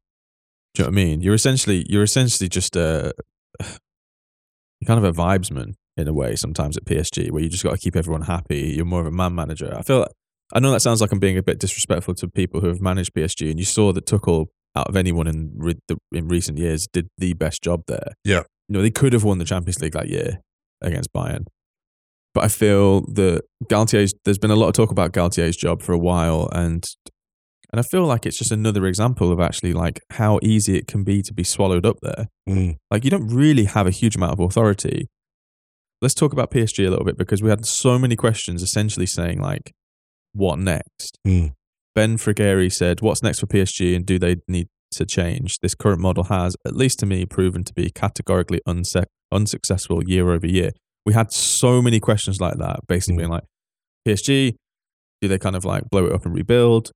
Do 0.74 0.84
you 0.84 0.86
know 0.86 0.92
what 0.92 1.02
I 1.02 1.04
mean? 1.04 1.22
You're 1.22 1.34
essentially 1.34 1.86
you're 1.90 2.04
essentially 2.04 2.48
just 2.48 2.76
a 2.76 3.14
kind 3.62 4.98
of 4.98 5.04
a 5.04 5.12
vibesman 5.12 5.74
in 5.98 6.08
a 6.08 6.14
way 6.14 6.36
sometimes 6.36 6.78
at 6.78 6.86
PSG 6.86 7.32
where 7.32 7.44
you 7.44 7.50
just 7.50 7.64
got 7.64 7.72
to 7.72 7.78
keep 7.78 7.96
everyone 7.96 8.24
happy. 8.24 8.74
You're 8.76 8.86
more 8.86 9.02
of 9.02 9.08
a 9.08 9.12
man 9.12 9.36
manager. 9.36 9.74
I 9.78 9.82
feel 9.82 10.00
like, 10.00 10.12
I 10.54 10.60
know 10.60 10.72
that 10.72 10.82
sounds 10.82 11.02
like 11.02 11.12
I'm 11.12 11.20
being 11.20 11.38
a 11.38 11.44
bit 11.44 11.60
disrespectful 11.60 12.16
to 12.16 12.28
people 12.28 12.62
who 12.62 12.68
have 12.68 12.82
managed 12.82 13.14
PSG, 13.14 13.50
and 13.50 13.60
you 13.60 13.66
saw 13.66 13.94
that 13.94 14.06
Tuchel 14.06 14.48
out 14.76 14.88
of 14.88 14.96
anyone 14.96 15.28
in 15.28 15.54
re- 15.56 15.80
the, 15.88 15.98
in 16.12 16.28
recent 16.28 16.58
years 16.58 16.88
did 16.92 17.08
the 17.18 17.34
best 17.34 17.62
job 17.62 17.84
there. 17.88 18.14
Yeah. 18.24 18.44
you 18.68 18.74
know 18.76 18.82
they 18.82 18.92
could 18.92 19.14
have 19.14 19.24
won 19.24 19.38
the 19.38 19.46
Champions 19.46 19.82
League 19.82 19.94
that 19.94 20.08
year 20.08 20.40
against 20.82 21.14
Bayern, 21.14 21.46
but 22.34 22.44
I 22.44 22.48
feel 22.48 23.02
that 23.14 23.44
Galtier's. 23.66 24.14
There's 24.26 24.38
been 24.38 24.52
a 24.52 24.56
lot 24.56 24.68
of 24.68 24.74
talk 24.74 24.92
about 24.92 25.12
Galtier's 25.14 25.58
job 25.58 25.82
for 25.82 25.94
a 25.94 25.98
while, 26.00 26.50
and 26.52 26.84
and 27.72 27.80
I 27.80 27.84
feel 27.84 28.06
like 28.06 28.26
it's 28.26 28.38
just 28.38 28.52
another 28.52 28.86
example 28.86 29.32
of 29.32 29.40
actually 29.40 29.74
like 29.74 30.02
how 30.12 30.40
easy 30.44 30.78
it 30.78 30.88
can 30.88 31.04
be 31.04 31.22
to 31.22 31.34
be 31.34 31.44
swallowed 31.44 31.86
up 31.86 31.98
there. 32.02 32.28
Mm, 32.48 32.76
Like 32.90 33.04
you 33.06 33.10
don't 33.12 33.28
really 33.28 33.66
have 33.66 33.88
a 33.88 33.92
huge 33.92 34.16
amount 34.16 34.34
of 34.34 34.40
authority. 34.42 35.08
Let's 36.02 36.14
talk 36.16 36.34
about 36.34 36.52
PSG 36.52 36.86
a 36.86 36.90
little 36.90 37.06
bit 37.06 37.18
because 37.18 37.42
we 37.44 37.50
had 37.50 37.66
so 37.66 38.00
many 38.00 38.16
questions 38.16 38.64
essentially 38.64 39.06
saying 39.06 39.40
like, 39.40 39.72
what 40.34 40.58
next? 40.60 41.18
mm, 41.28 41.54
Ben 41.94 42.18
Frigeri 42.18 42.72
said, 42.72 43.02
what's 43.02 43.22
next 43.22 43.40
for 43.40 43.46
PSG 43.48 43.96
and 43.96 44.06
do 44.06 44.18
they 44.18 44.38
need 44.48 44.68
to 44.92 45.06
change? 45.06 45.60
This 45.62 45.76
current 45.76 46.00
model 46.02 46.26
has, 46.26 46.56
at 46.66 46.76
least 46.76 47.00
to 47.00 47.06
me, 47.06 47.26
proven 47.26 47.64
to 47.66 47.74
be 47.74 47.90
categorically 47.92 48.62
unse- 48.68 49.06
unsuccessful 49.32 50.04
year 50.04 50.32
over 50.32 50.48
year. 50.48 50.72
We 51.06 51.14
had 51.14 51.32
so 51.32 51.82
many 51.82 52.00
questions 52.00 52.40
like 52.40 52.58
that, 52.58 52.82
basically 52.88 53.16
Mm. 53.16 53.18
being 53.20 53.30
like, 53.32 53.44
PSG, 54.08 54.56
do 55.22 55.28
they 55.28 55.38
kind 55.38 55.56
of 55.56 55.66
like 55.66 55.90
blow 55.90 56.06
it 56.06 56.12
up 56.14 56.26
and 56.26 56.34
rebuild? 56.36 56.92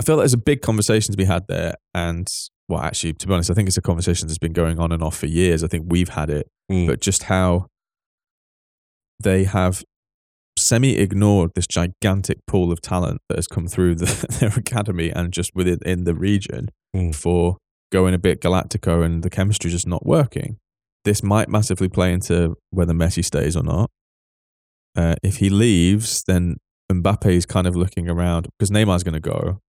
I 0.00 0.04
feel 0.04 0.16
like 0.16 0.22
there's 0.22 0.34
a 0.34 0.38
big 0.38 0.60
conversation 0.62 1.12
to 1.12 1.16
be 1.16 1.24
had 1.24 1.46
there. 1.48 1.74
And 1.94 2.28
well, 2.68 2.80
actually, 2.80 3.14
to 3.14 3.26
be 3.26 3.32
honest, 3.32 3.50
I 3.50 3.54
think 3.54 3.68
it's 3.68 3.76
a 3.76 3.82
conversation 3.82 4.28
that's 4.28 4.38
been 4.38 4.52
going 4.52 4.78
on 4.78 4.92
and 4.92 5.02
off 5.02 5.16
for 5.16 5.26
years. 5.26 5.62
I 5.64 5.68
think 5.68 5.86
we've 5.88 6.10
had 6.10 6.28
it, 6.30 6.48
mm. 6.70 6.86
but 6.86 7.00
just 7.00 7.24
how 7.24 7.66
they 9.22 9.44
have 9.44 9.82
semi 10.58 10.96
ignored 10.96 11.50
this 11.54 11.66
gigantic 11.66 12.38
pool 12.46 12.72
of 12.72 12.80
talent 12.80 13.20
that 13.28 13.36
has 13.38 13.46
come 13.46 13.66
through 13.66 13.94
the, 13.94 14.06
their 14.40 14.50
academy 14.56 15.10
and 15.10 15.32
just 15.32 15.50
within 15.54 15.78
in 15.84 16.04
the 16.04 16.14
region 16.14 16.70
Mm. 16.94 17.14
for 17.14 17.58
going 17.92 18.14
a 18.14 18.18
bit 18.18 18.40
galactico 18.40 19.04
and 19.04 19.22
the 19.22 19.28
chemistry 19.30 19.70
just 19.70 19.86
not 19.86 20.06
working. 20.06 20.56
This 21.06 21.22
might 21.22 21.48
massively 21.48 21.88
play 21.88 22.12
into 22.12 22.56
whether 22.70 22.92
Messi 22.92 23.24
stays 23.24 23.56
or 23.56 23.62
not. 23.62 23.90
Uh, 24.96 25.14
if 25.22 25.36
he 25.36 25.48
leaves, 25.48 26.24
then 26.26 26.56
Mbappe 26.90 27.30
is 27.30 27.46
kind 27.46 27.68
of 27.68 27.76
looking 27.76 28.08
around 28.10 28.48
because 28.58 28.70
Neymar's 28.72 29.04
going 29.04 29.14
to 29.14 29.20
go. 29.20 29.60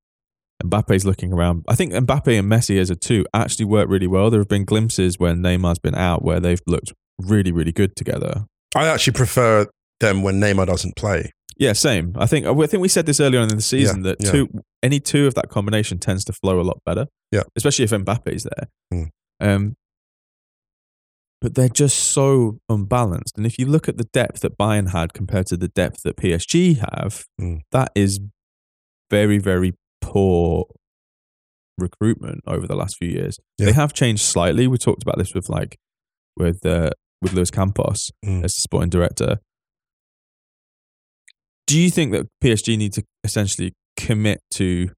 Mbappe's 0.63 1.05
looking 1.05 1.31
around. 1.31 1.63
I 1.67 1.75
think 1.75 1.93
Mbappe 1.93 2.39
and 2.39 2.51
Messi 2.51 2.79
as 2.79 2.89
a 2.89 2.95
two 2.95 3.23
actually 3.35 3.65
work 3.65 3.87
really 3.87 4.07
well. 4.07 4.31
There 4.31 4.39
have 4.39 4.47
been 4.47 4.65
glimpses 4.65 5.19
when 5.19 5.43
Neymar's 5.43 5.77
been 5.77 5.93
out 5.93 6.23
where 6.25 6.39
they've 6.39 6.59
looked 6.65 6.91
really, 7.19 7.51
really 7.51 7.71
good 7.71 7.95
together. 7.95 8.45
I 8.75 8.87
actually 8.87 9.13
prefer 9.13 9.67
them 9.99 10.23
when 10.23 10.41
Neymar 10.41 10.65
doesn't 10.65 10.95
play. 10.95 11.33
Yeah, 11.57 11.73
same. 11.73 12.13
I 12.17 12.25
think 12.25 12.47
I 12.47 12.53
think 12.65 12.81
we 12.81 12.87
said 12.87 13.05
this 13.05 13.19
earlier 13.19 13.41
on 13.41 13.49
in 13.51 13.57
the 13.57 13.61
season 13.61 14.03
Yeah, 14.03 14.09
that 14.11 14.17
yeah. 14.23 14.31
two 14.31 14.49
any 14.81 14.99
two 14.99 15.27
of 15.27 15.35
that 15.35 15.49
combination 15.49 15.99
tends 15.99 16.25
to 16.25 16.33
flow 16.33 16.59
a 16.59 16.63
lot 16.63 16.79
better. 16.83 17.05
Yeah. 17.31 17.43
especially 17.55 17.85
if 17.85 17.91
Mbappe's 17.91 18.43
there. 18.43 18.67
Mm. 18.91 19.09
Um, 19.39 19.75
but 21.41 21.55
they're 21.55 21.69
just 21.69 21.97
so 21.99 22.57
unbalanced. 22.69 23.37
And 23.37 23.45
if 23.45 23.59
you 23.59 23.65
look 23.65 23.87
at 23.87 23.97
the 23.97 24.07
depth 24.13 24.41
that 24.41 24.57
Bayern 24.57 24.91
had 24.91 25.13
compared 25.13 25.45
to 25.47 25.57
the 25.57 25.67
depth 25.67 26.01
that 26.03 26.17
PSG 26.17 26.77
have, 26.77 27.25
Mm. 27.39 27.59
that 27.71 27.91
is 27.95 28.19
very 29.11 29.37
very 29.37 29.73
poor 30.01 30.65
recruitment 31.77 32.41
over 32.47 32.65
the 32.65 32.75
last 32.75 32.97
few 32.97 33.09
years. 33.09 33.37
Yeah. 33.57 33.67
They 33.67 33.73
have 33.73 33.93
changed 33.93 34.23
slightly. 34.23 34.67
We 34.67 34.77
talked 34.77 35.03
about 35.03 35.17
this 35.17 35.33
with 35.33 35.47
like 35.49 35.77
with 36.35 36.65
uh, 36.65 36.89
with 37.21 37.33
Luis 37.33 37.51
Campos 37.51 38.11
Mm. 38.25 38.43
as 38.43 38.55
the 38.55 38.61
sporting 38.61 38.89
director. 38.89 39.37
Do 41.67 41.77
you 41.79 41.89
think 41.89 42.13
that 42.13 42.27
PSG 42.43 42.77
need 42.77 42.93
to 42.93 43.03
essentially 43.23 43.73
commit 43.97 44.39
to 44.53 44.89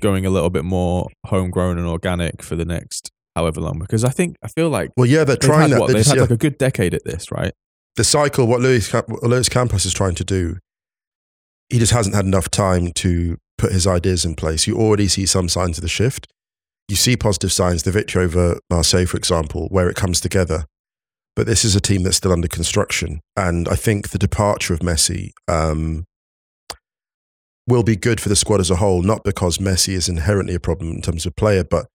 going 0.00 0.26
a 0.26 0.30
little 0.30 0.50
bit 0.50 0.64
more 0.64 1.08
homegrown 1.26 1.78
and 1.78 1.86
organic 1.86 2.42
for 2.42 2.56
the 2.56 2.64
next 2.64 3.10
however 3.36 3.60
long? 3.60 3.78
Because 3.78 4.04
I 4.04 4.10
think 4.10 4.36
I 4.42 4.48
feel 4.48 4.68
like 4.68 4.90
Well, 4.96 5.06
yeah, 5.06 5.24
they're 5.24 5.36
trying 5.36 5.62
had, 5.62 5.70
that. 5.72 5.80
what, 5.80 5.86
They 5.88 5.92
they've 5.94 6.00
just- 6.00 6.08
had 6.10 6.16
yeah. 6.16 6.22
like 6.22 6.30
a 6.30 6.36
good 6.36 6.58
decade 6.58 6.94
at 6.94 7.04
this, 7.04 7.30
right? 7.30 7.52
the 7.96 8.04
cycle, 8.04 8.46
what 8.46 8.60
Cam- 8.62 9.02
what 9.08 9.22
Luis 9.24 9.48
Campos 9.48 9.84
is 9.84 9.92
trying 9.92 10.14
to 10.14 10.24
do, 10.24 10.56
he 11.68 11.78
just 11.78 11.92
hasn't 11.92 12.14
had 12.14 12.24
enough 12.24 12.48
time 12.48 12.92
to 12.92 13.36
put 13.58 13.72
his 13.72 13.86
ideas 13.86 14.24
in 14.24 14.34
place. 14.36 14.66
You 14.66 14.76
already 14.78 15.08
see 15.08 15.26
some 15.26 15.48
signs 15.48 15.76
of 15.76 15.82
the 15.82 15.88
shift. 15.88 16.26
You 16.88 16.96
see 16.96 17.16
positive 17.16 17.52
signs, 17.52 17.82
the 17.82 17.90
victory 17.90 18.24
over 18.24 18.58
Marseille, 18.70 19.06
for 19.06 19.16
example, 19.16 19.66
where 19.70 19.88
it 19.90 19.96
comes 19.96 20.20
together. 20.20 20.64
But 21.36 21.46
this 21.46 21.64
is 21.64 21.76
a 21.76 21.80
team 21.80 22.02
that's 22.04 22.16
still 22.16 22.32
under 22.32 22.48
construction. 22.48 23.20
And 23.36 23.68
I 23.68 23.74
think 23.76 24.10
the 24.10 24.18
departure 24.18 24.72
of 24.74 24.80
Messi 24.80 25.30
um, 25.46 26.04
will 27.66 27.82
be 27.82 27.96
good 27.96 28.20
for 28.20 28.28
the 28.28 28.36
squad 28.36 28.60
as 28.60 28.70
a 28.70 28.76
whole, 28.76 29.02
not 29.02 29.24
because 29.24 29.58
Messi 29.58 29.94
is 29.94 30.08
inherently 30.08 30.54
a 30.54 30.60
problem 30.60 30.90
in 30.92 31.02
terms 31.02 31.26
of 31.26 31.36
player, 31.36 31.64
but 31.64 31.86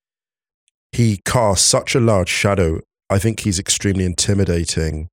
he 0.92 1.22
casts 1.26 1.68
such 1.68 1.96
a 1.96 2.00
large 2.00 2.30
shadow. 2.30 2.82
I 3.10 3.20
think 3.20 3.42
he's 3.42 3.60
extremely 3.60 4.06
intimidating 4.06 5.10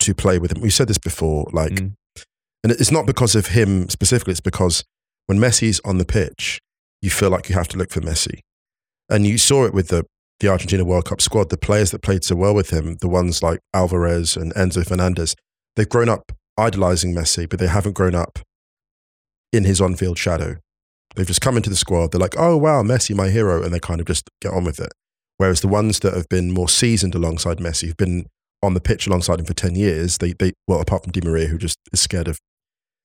to 0.00 0.14
play 0.14 0.38
with 0.38 0.52
him. 0.52 0.60
We 0.60 0.70
said 0.70 0.88
this 0.88 0.98
before, 0.98 1.48
like, 1.52 1.72
Mm. 1.72 1.94
and 2.62 2.72
it's 2.72 2.90
not 2.92 3.06
because 3.06 3.34
of 3.34 3.48
him 3.48 3.88
specifically. 3.88 4.32
It's 4.32 4.40
because 4.40 4.84
when 5.26 5.38
Messi's 5.38 5.80
on 5.84 5.98
the 5.98 6.04
pitch, 6.04 6.60
you 7.00 7.10
feel 7.10 7.30
like 7.30 7.48
you 7.48 7.54
have 7.54 7.68
to 7.68 7.78
look 7.78 7.90
for 7.90 8.00
Messi, 8.00 8.40
and 9.08 9.26
you 9.26 9.38
saw 9.38 9.64
it 9.64 9.74
with 9.74 9.88
the 9.88 10.04
the 10.40 10.48
Argentina 10.48 10.84
World 10.84 11.06
Cup 11.06 11.22
squad. 11.22 11.48
The 11.48 11.56
players 11.56 11.92
that 11.92 12.02
played 12.02 12.22
so 12.22 12.36
well 12.36 12.54
with 12.54 12.68
him, 12.68 12.96
the 13.00 13.08
ones 13.08 13.42
like 13.42 13.60
Alvarez 13.72 14.36
and 14.36 14.52
Enzo 14.54 14.86
Fernandez, 14.86 15.34
they've 15.76 15.88
grown 15.88 16.10
up 16.10 16.30
idolizing 16.58 17.14
Messi, 17.14 17.48
but 17.48 17.58
they 17.58 17.68
haven't 17.68 17.94
grown 17.94 18.14
up 18.14 18.40
in 19.50 19.64
his 19.64 19.80
on-field 19.80 20.18
shadow. 20.18 20.56
They've 21.16 21.26
just 21.26 21.40
come 21.40 21.56
into 21.56 21.70
the 21.70 21.76
squad. 21.76 22.12
They're 22.12 22.20
like, 22.20 22.38
"Oh 22.38 22.56
wow, 22.56 22.82
Messi, 22.82 23.14
my 23.14 23.30
hero," 23.30 23.62
and 23.62 23.72
they 23.72 23.80
kind 23.80 24.00
of 24.00 24.06
just 24.06 24.28
get 24.40 24.52
on 24.52 24.64
with 24.64 24.78
it. 24.78 24.92
Whereas 25.38 25.60
the 25.60 25.68
ones 25.68 26.00
that 26.00 26.14
have 26.14 26.28
been 26.28 26.52
more 26.52 26.68
seasoned 26.68 27.14
alongside 27.14 27.58
Messi, 27.58 27.86
who've 27.86 27.96
been 27.96 28.26
on 28.62 28.74
the 28.74 28.80
pitch 28.80 29.06
alongside 29.06 29.38
him 29.38 29.44
for 29.44 29.52
10 29.52 29.74
years, 29.74 30.18
they, 30.18 30.32
they 30.32 30.52
well, 30.66 30.80
apart 30.80 31.04
from 31.04 31.12
Di 31.12 31.20
Maria, 31.22 31.46
who 31.46 31.58
just 31.58 31.78
is 31.92 32.00
scared 32.00 32.28
of 32.28 32.38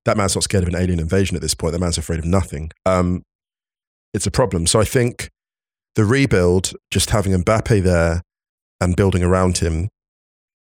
that 0.05 0.17
man's 0.17 0.35
not 0.35 0.43
scared 0.43 0.63
of 0.63 0.69
an 0.69 0.75
alien 0.75 0.99
invasion 0.99 1.35
at 1.35 1.41
this 1.41 1.53
point. 1.53 1.73
That 1.73 1.79
man's 1.79 1.97
afraid 1.97 2.19
of 2.19 2.25
nothing. 2.25 2.71
Um, 2.85 3.23
it's 4.13 4.25
a 4.25 4.31
problem. 4.31 4.65
So 4.65 4.79
I 4.79 4.85
think 4.85 5.29
the 5.95 6.05
rebuild, 6.05 6.73
just 6.89 7.11
having 7.11 7.33
Mbappe 7.33 7.83
there 7.83 8.21
and 8.79 8.95
building 8.95 9.23
around 9.23 9.59
him 9.59 9.89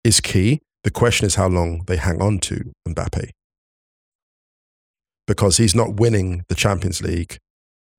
is 0.03 0.19
key. 0.19 0.62
The 0.84 0.91
question 0.91 1.27
is 1.27 1.36
how 1.36 1.48
long 1.48 1.84
they 1.86 1.98
hang 1.98 2.22
on 2.22 2.39
to 2.39 2.72
Mbappe. 2.88 3.29
Because 5.29 5.57
he's 5.57 5.75
not 5.75 5.93
winning 6.00 6.43
the 6.50 6.55
Champions 6.55 7.01
League 7.03 7.38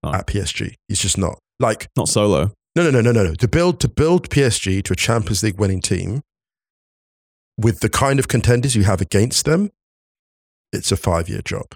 No. 0.03 0.13
at 0.13 0.27
PSG. 0.27 0.75
He's 0.89 1.01
just 1.01 1.17
not. 1.17 1.39
Like 1.61 1.87
Not 1.97 2.09
solo. 2.09 2.51
no, 2.75 2.83
no, 2.83 2.91
no, 2.91 3.01
no, 3.01 3.13
no, 3.13 3.23
no. 3.25 3.35
To 3.37 3.47
build 3.49 3.79
to 3.81 3.89
build 3.89 4.29
PSG 4.31 4.83
to 4.83 4.93
a 4.93 4.97
Champions 4.97 5.43
League 5.45 5.59
winning 5.61 5.81
team 5.81 6.23
with 7.57 7.81
the 7.81 7.89
kind 7.89 8.19
of 8.19 8.27
contenders 8.27 8.75
you 8.75 8.83
have 8.83 9.01
against 9.01 9.45
them, 9.45 9.71
it's 10.73 10.91
a 10.91 10.97
five 10.97 11.29
year 11.29 11.41
job, 11.43 11.67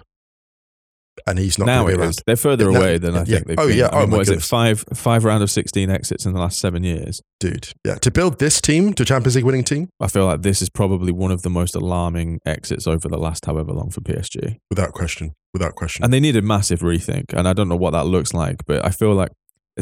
and 1.27 1.39
he's 1.39 1.57
not 1.57 1.65
now 1.65 1.81
going 1.83 1.91
to 1.93 1.97
be 1.97 2.01
around. 2.01 2.09
is. 2.09 2.23
They're 2.27 2.35
further 2.35 2.71
No, 2.71 2.77
away 2.79 2.97
than 2.97 3.15
I 3.15 3.19
yeah. 3.19 3.23
think 3.25 3.47
they've 3.47 3.59
Oh, 3.59 3.67
been. 3.67 3.77
yeah. 3.77 3.89
I 3.91 4.05
mean, 4.05 4.13
Oh, 4.15 4.19
is 4.19 4.29
it? 4.29 4.41
Five 4.41 4.83
five 4.93 5.23
round 5.23 5.43
of 5.43 5.49
sixteen 5.51 5.89
exits 5.89 6.25
in 6.25 6.33
the 6.33 6.39
last 6.39 6.59
seven 6.59 6.83
years. 6.83 7.21
dude. 7.39 7.69
Yeah, 7.85 7.95
to 7.95 8.11
build 8.11 8.39
this 8.39 8.59
team 8.61 8.93
to 8.93 9.03
a 9.03 9.05
Champions 9.05 9.35
League 9.35 9.45
winning 9.45 9.63
team, 9.63 9.89
I 9.99 10.07
feel 10.07 10.25
like 10.25 10.41
this 10.41 10.61
is 10.61 10.69
probably 10.69 11.11
one 11.11 11.31
of 11.31 11.41
the 11.43 11.49
most 11.49 11.75
alarming 11.75 12.39
exits 12.45 12.87
over 12.87 13.07
the 13.07 13.17
last 13.17 13.45
however 13.45 13.71
long 13.73 13.89
for 13.91 14.01
PSG. 14.01 14.57
without 14.69 14.93
question, 14.93 15.33
without 15.53 15.75
question. 15.75 16.03
And 16.03 16.11
they 16.13 16.19
need 16.19 16.35
a 16.35 16.41
massive 16.41 16.79
rethink. 16.81 17.25
And 17.33 17.47
I 17.47 17.53
don't 17.53 17.69
know 17.69 17.75
what 17.75 17.91
that 17.91 18.05
looks 18.05 18.33
like, 18.33 18.57
but 18.65 18.85
I 18.85 18.89
feel 18.89 19.13
like 19.13 19.31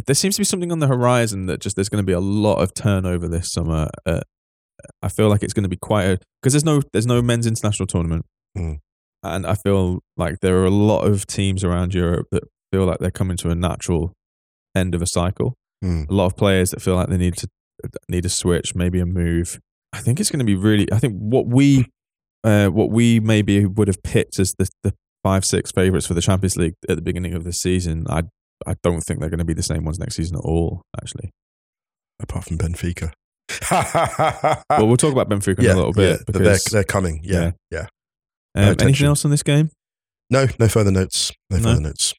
there 0.05 0.15
seems 0.15 0.35
to 0.35 0.41
be 0.41 0.45
something 0.45 0.71
on 0.71 0.79
the 0.79 0.87
horizon 0.87 1.45
that 1.45 1.59
just 1.61 1.75
there's 1.75 1.89
going 1.89 2.01
to 2.01 2.05
be 2.05 2.13
a 2.13 2.19
lot 2.19 2.55
of 2.61 2.73
turnover 2.73 3.27
this 3.27 3.51
summer. 3.51 3.89
Uh, 4.05 4.21
I 5.01 5.07
feel 5.09 5.29
like 5.29 5.43
it's 5.43 5.53
going 5.53 5.63
to 5.63 5.69
be 5.69 5.77
quite 5.77 6.03
a 6.05 6.19
because 6.41 6.53
there's 6.53 6.65
no 6.65 6.81
there's 6.91 7.05
no 7.07 7.21
men's 7.21 7.45
international 7.47 7.87
tournament, 7.87 8.25
Mm. 8.57 8.79
And 9.23 9.45
I 9.45 9.55
feel 9.55 9.99
like 10.17 10.39
there 10.41 10.57
are 10.57 10.65
a 10.65 10.71
lot 10.71 11.01
of 11.01 11.25
teams 11.25 11.63
around 11.63 11.93
Europe 11.93 12.27
that 12.31 12.43
feel 12.71 12.85
like 12.85 12.99
they're 12.99 13.11
coming 13.11 13.37
to 13.37 13.49
a 13.49 13.55
natural 13.55 14.13
end 14.75 14.95
of 14.95 15.01
a 15.01 15.07
cycle. 15.07 15.55
Mm. 15.83 16.09
A 16.09 16.13
lot 16.13 16.25
of 16.25 16.37
players 16.37 16.71
that 16.71 16.81
feel 16.81 16.95
like 16.95 17.09
they 17.09 17.17
need 17.17 17.37
to 17.37 17.47
need 18.07 18.25
a 18.25 18.29
switch, 18.29 18.75
maybe 18.75 18.99
a 18.99 19.05
move. 19.05 19.59
I 19.91 19.99
think 19.99 20.19
it's 20.19 20.31
going 20.31 20.39
to 20.39 20.45
be 20.45 20.55
really. 20.55 20.91
I 20.91 20.99
think 20.99 21.15
what 21.17 21.47
we 21.47 21.87
uh, 22.43 22.67
what 22.67 22.89
we 22.89 23.19
maybe 23.19 23.65
would 23.65 23.87
have 23.87 24.01
picked 24.03 24.39
as 24.39 24.53
the, 24.57 24.67
the 24.83 24.93
five 25.23 25.45
six 25.45 25.71
favorites 25.71 26.05
for 26.07 26.13
the 26.13 26.21
Champions 26.21 26.57
League 26.57 26.75
at 26.89 26.95
the 26.95 27.01
beginning 27.01 27.33
of 27.33 27.43
the 27.43 27.53
season. 27.53 28.05
I 28.09 28.23
I 28.65 28.75
don't 28.83 29.01
think 29.01 29.19
they're 29.19 29.29
going 29.29 29.39
to 29.39 29.45
be 29.45 29.53
the 29.53 29.63
same 29.63 29.85
ones 29.85 29.99
next 29.99 30.15
season 30.15 30.37
at 30.37 30.43
all. 30.43 30.83
Actually, 31.01 31.31
apart 32.21 32.45
from 32.45 32.57
Benfica. 32.57 33.11
well, 33.69 34.87
we'll 34.87 34.97
talk 34.97 35.11
about 35.17 35.29
Benfica 35.29 35.59
in 35.59 35.65
a 35.65 35.75
little 35.75 35.93
bit 35.93 36.19
yeah, 36.19 36.23
they're, 36.27 36.43
because 36.43 36.63
they're 36.65 36.83
coming. 36.83 37.21
Yeah, 37.23 37.51
yeah. 37.69 37.87
Um, 38.55 38.63
anything 38.63 38.73
attention. 38.73 39.07
else 39.07 39.25
on 39.25 39.31
this 39.31 39.43
game? 39.43 39.69
No, 40.29 40.47
no 40.59 40.67
further 40.67 40.91
notes. 40.91 41.31
No, 41.49 41.57
No. 41.57 41.63
further 41.63 41.81
notes. 41.81 42.13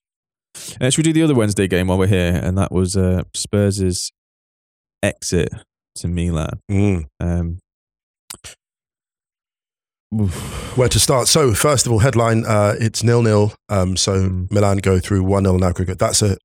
Uh, 0.81 0.89
should 0.91 0.99
we 0.99 1.03
do 1.03 1.13
the 1.13 1.23
other 1.23 1.35
Wednesday 1.35 1.67
game 1.67 1.89
while 1.89 1.99
we're 1.99 2.07
here? 2.07 2.41
And 2.43 2.57
that 2.59 2.71
was 2.71 2.97
uh, 2.97 3.23
Spurs' 3.35 4.13
exit 5.03 5.49
to 5.97 6.09
Milan. 6.09 6.61
Mm. 6.71 7.05
Um. 7.21 7.59
Where 10.77 10.89
to 10.89 11.01
start? 11.01 11.27
So, 11.27 11.55
first 11.55 11.87
of 11.87 11.93
all, 11.93 11.99
headline: 11.99 12.45
uh, 12.47 12.75
it's 12.79 13.03
nil 13.03 13.23
nil. 13.23 13.53
Um, 13.69 13.97
so 13.97 14.13
Mm. 14.29 14.51
Milan 14.53 14.79
go 14.79 15.01
through 15.01 15.25
one 15.25 15.45
0 15.45 15.57
in 15.57 15.65
aggregate. 15.65 15.99
That's 15.99 16.23
a 16.23 16.37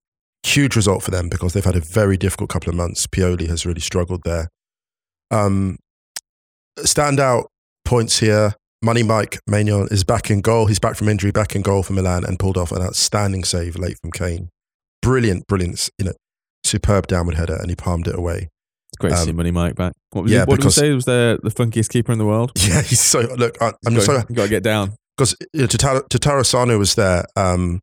huge 0.43 0.75
result 0.75 1.03
for 1.03 1.11
them 1.11 1.29
because 1.29 1.53
they've 1.53 1.63
had 1.65 1.75
a 1.75 1.79
very 1.81 2.17
difficult 2.17 2.49
couple 2.49 2.69
of 2.69 2.75
months. 2.75 3.05
Pioli 3.05 3.47
has 3.47 3.65
really 3.67 3.81
struggled 3.81 4.21
there. 4.23 4.47
Um, 5.29 5.77
standout 6.79 7.45
points 7.85 8.19
here. 8.19 8.53
Money 8.81 9.03
Mike 9.03 9.39
Maignan 9.49 9.91
is 9.91 10.03
back 10.03 10.31
in 10.31 10.41
goal. 10.41 10.67
He's 10.67 10.79
back 10.79 10.95
from 10.95 11.09
injury, 11.09 11.31
back 11.31 11.55
in 11.55 11.61
goal 11.61 11.83
for 11.83 11.93
Milan, 11.93 12.23
and 12.23 12.39
pulled 12.39 12.57
off 12.57 12.71
an 12.71 12.81
outstanding 12.81 13.43
save 13.43 13.75
late 13.75 13.97
from 14.01 14.11
Kane. 14.11 14.49
Brilliant, 15.01 15.47
brilliant, 15.47 15.89
you 15.97 16.05
know, 16.05 16.13
superb 16.63 17.07
downward 17.07 17.35
header, 17.35 17.55
and 17.55 17.69
he 17.69 17.75
palmed 17.75 18.07
it 18.07 18.15
away. 18.15 18.47
It's 18.91 18.97
great 18.99 19.09
to 19.11 19.17
see 19.17 19.29
Um, 19.31 19.35
Money 19.35 19.51
Mike 19.51 19.75
back. 19.75 19.93
What 20.11 20.23
was 20.23 20.31
yeah, 20.31 20.39
he, 20.39 20.45
what 20.45 20.57
because- 20.57 20.75
did 20.75 20.81
we 20.83 20.89
say? 20.91 20.95
Was 20.95 21.05
there 21.05 21.37
the 21.37 21.49
funkiest 21.51 21.89
keeper 21.89 22.11
in 22.13 22.17
the 22.19 22.25
world? 22.25 22.51
Yeah, 22.67 22.81
he's 22.81 23.01
so 23.01 23.19
look. 23.21 23.61
I, 23.61 23.73
I'm 23.85 23.95
got, 23.95 24.03
so 24.03 24.21
got 24.33 24.43
to 24.43 24.49
get 24.49 24.63
down. 24.63 24.93
because 25.17 25.35
you 25.53 25.61
know, 25.61 25.67
Tataro 25.67 26.07
Tatarusanu 26.07 26.79
was 26.79 26.95
there 26.95 27.25
um, 27.35 27.81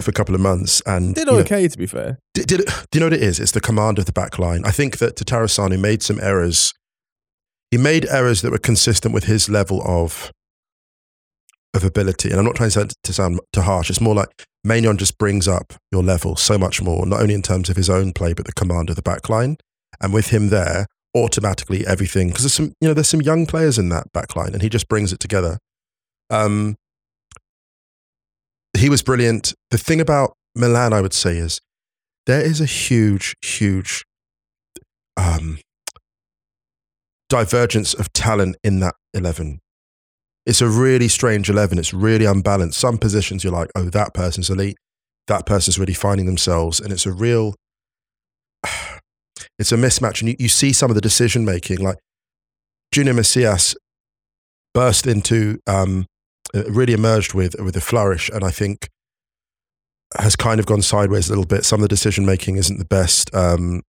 for 0.00 0.10
a 0.10 0.14
couple 0.14 0.36
of 0.36 0.40
months, 0.40 0.80
and 0.86 1.16
Did 1.16 1.26
you 1.26 1.32
know, 1.32 1.38
okay, 1.40 1.66
to 1.66 1.76
be 1.78 1.86
fair. 1.86 2.18
did, 2.32 2.46
did 2.46 2.60
it, 2.60 2.66
do 2.90 2.98
you 2.98 3.00
know 3.00 3.06
what 3.06 3.12
it 3.14 3.22
is? 3.22 3.40
It's 3.40 3.52
the 3.52 3.60
command 3.60 3.98
of 3.98 4.04
the 4.06 4.12
back 4.12 4.38
line. 4.38 4.62
I 4.64 4.70
think 4.70 4.98
that 4.98 5.16
Tatarusanu 5.16 5.80
made 5.80 6.02
some 6.04 6.20
errors. 6.20 6.72
He 7.76 7.82
made 7.82 8.06
errors 8.06 8.40
that 8.40 8.50
were 8.50 8.56
consistent 8.56 9.12
with 9.12 9.24
his 9.24 9.50
level 9.50 9.82
of 9.84 10.32
of 11.74 11.84
ability, 11.84 12.30
and 12.30 12.38
I'm 12.38 12.46
not 12.46 12.54
trying 12.56 12.70
to 12.70 12.72
sound, 12.72 12.94
to 13.02 13.12
sound 13.12 13.38
too 13.52 13.60
harsh. 13.60 13.90
It's 13.90 14.00
more 14.00 14.14
like 14.14 14.46
Maignan 14.66 14.96
just 14.96 15.18
brings 15.18 15.46
up 15.46 15.74
your 15.92 16.02
level 16.02 16.36
so 16.36 16.56
much 16.56 16.80
more, 16.80 17.04
not 17.04 17.20
only 17.20 17.34
in 17.34 17.42
terms 17.42 17.68
of 17.68 17.76
his 17.76 17.90
own 17.90 18.14
play, 18.14 18.32
but 18.32 18.46
the 18.46 18.54
command 18.54 18.88
of 18.88 18.96
the 18.96 19.02
back 19.02 19.28
line. 19.28 19.58
And 20.00 20.14
with 20.14 20.30
him 20.30 20.48
there, 20.48 20.86
automatically 21.14 21.86
everything 21.86 22.28
because 22.28 22.44
there's 22.44 22.54
some 22.54 22.72
you 22.80 22.88
know 22.88 22.94
there's 22.94 23.10
some 23.10 23.20
young 23.20 23.44
players 23.44 23.78
in 23.78 23.90
that 23.90 24.10
back 24.10 24.34
line, 24.34 24.54
and 24.54 24.62
he 24.62 24.70
just 24.70 24.88
brings 24.88 25.12
it 25.12 25.20
together. 25.20 25.58
Um, 26.30 26.76
he 28.74 28.88
was 28.88 29.02
brilliant. 29.02 29.52
The 29.70 29.76
thing 29.76 30.00
about 30.00 30.32
Milan, 30.54 30.94
I 30.94 31.02
would 31.02 31.12
say, 31.12 31.36
is 31.36 31.60
there 32.24 32.40
is 32.40 32.58
a 32.58 32.64
huge, 32.64 33.34
huge 33.42 34.06
um, 35.18 35.58
divergence 37.28 37.94
of 37.94 38.12
talent 38.12 38.56
in 38.62 38.80
that 38.80 38.94
11. 39.14 39.60
It's 40.44 40.60
a 40.60 40.68
really 40.68 41.08
strange 41.08 41.50
11. 41.50 41.78
It's 41.78 41.92
really 41.92 42.24
unbalanced. 42.24 42.78
Some 42.78 42.98
positions 42.98 43.42
you're 43.42 43.52
like, 43.52 43.70
oh, 43.74 43.90
that 43.90 44.14
person's 44.14 44.48
elite. 44.48 44.76
That 45.26 45.44
person's 45.44 45.78
really 45.78 45.94
finding 45.94 46.26
themselves. 46.26 46.78
And 46.78 46.92
it's 46.92 47.04
a 47.04 47.12
real, 47.12 47.54
it's 49.58 49.72
a 49.72 49.76
mismatch. 49.76 50.20
And 50.20 50.30
you, 50.30 50.36
you 50.38 50.48
see 50.48 50.72
some 50.72 50.90
of 50.90 50.94
the 50.94 51.00
decision 51.00 51.44
making, 51.44 51.78
like 51.78 51.98
Junior 52.92 53.14
Messias 53.14 53.74
burst 54.72 55.06
into, 55.06 55.58
um, 55.66 56.06
uh, 56.54 56.64
really 56.70 56.92
emerged 56.92 57.34
with, 57.34 57.60
with 57.60 57.76
a 57.76 57.80
flourish. 57.80 58.28
And 58.28 58.44
I 58.44 58.50
think 58.50 58.88
has 60.16 60.36
kind 60.36 60.60
of 60.60 60.66
gone 60.66 60.82
sideways 60.82 61.28
a 61.28 61.30
little 61.30 61.44
bit. 61.44 61.64
Some 61.64 61.80
of 61.80 61.82
the 61.82 61.88
decision 61.88 62.24
making 62.24 62.56
isn't 62.56 62.78
the 62.78 62.84
best. 62.84 63.34
Um, 63.34 63.82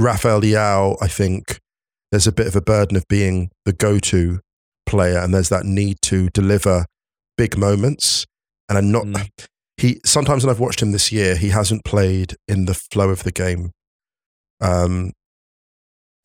Rafael 0.00 0.40
Leao, 0.40 0.96
I 1.00 1.08
think 1.08 1.60
there's 2.10 2.26
a 2.26 2.32
bit 2.32 2.46
of 2.46 2.56
a 2.56 2.60
burden 2.60 2.96
of 2.96 3.06
being 3.08 3.50
the 3.64 3.72
go-to 3.72 4.40
player, 4.86 5.18
and 5.18 5.32
there's 5.32 5.50
that 5.50 5.64
need 5.64 5.98
to 6.02 6.28
deliver 6.30 6.86
big 7.36 7.56
moments. 7.56 8.26
And 8.68 8.78
I'm 8.78 8.90
not. 8.90 9.04
Mm. 9.04 9.30
He 9.76 10.00
sometimes 10.04 10.44
when 10.44 10.50
I've 10.50 10.60
watched 10.60 10.82
him 10.82 10.92
this 10.92 11.12
year, 11.12 11.36
he 11.36 11.50
hasn't 11.50 11.84
played 11.84 12.36
in 12.48 12.64
the 12.64 12.74
flow 12.74 13.10
of 13.10 13.22
the 13.22 13.32
game. 13.32 13.72
Um, 14.60 15.12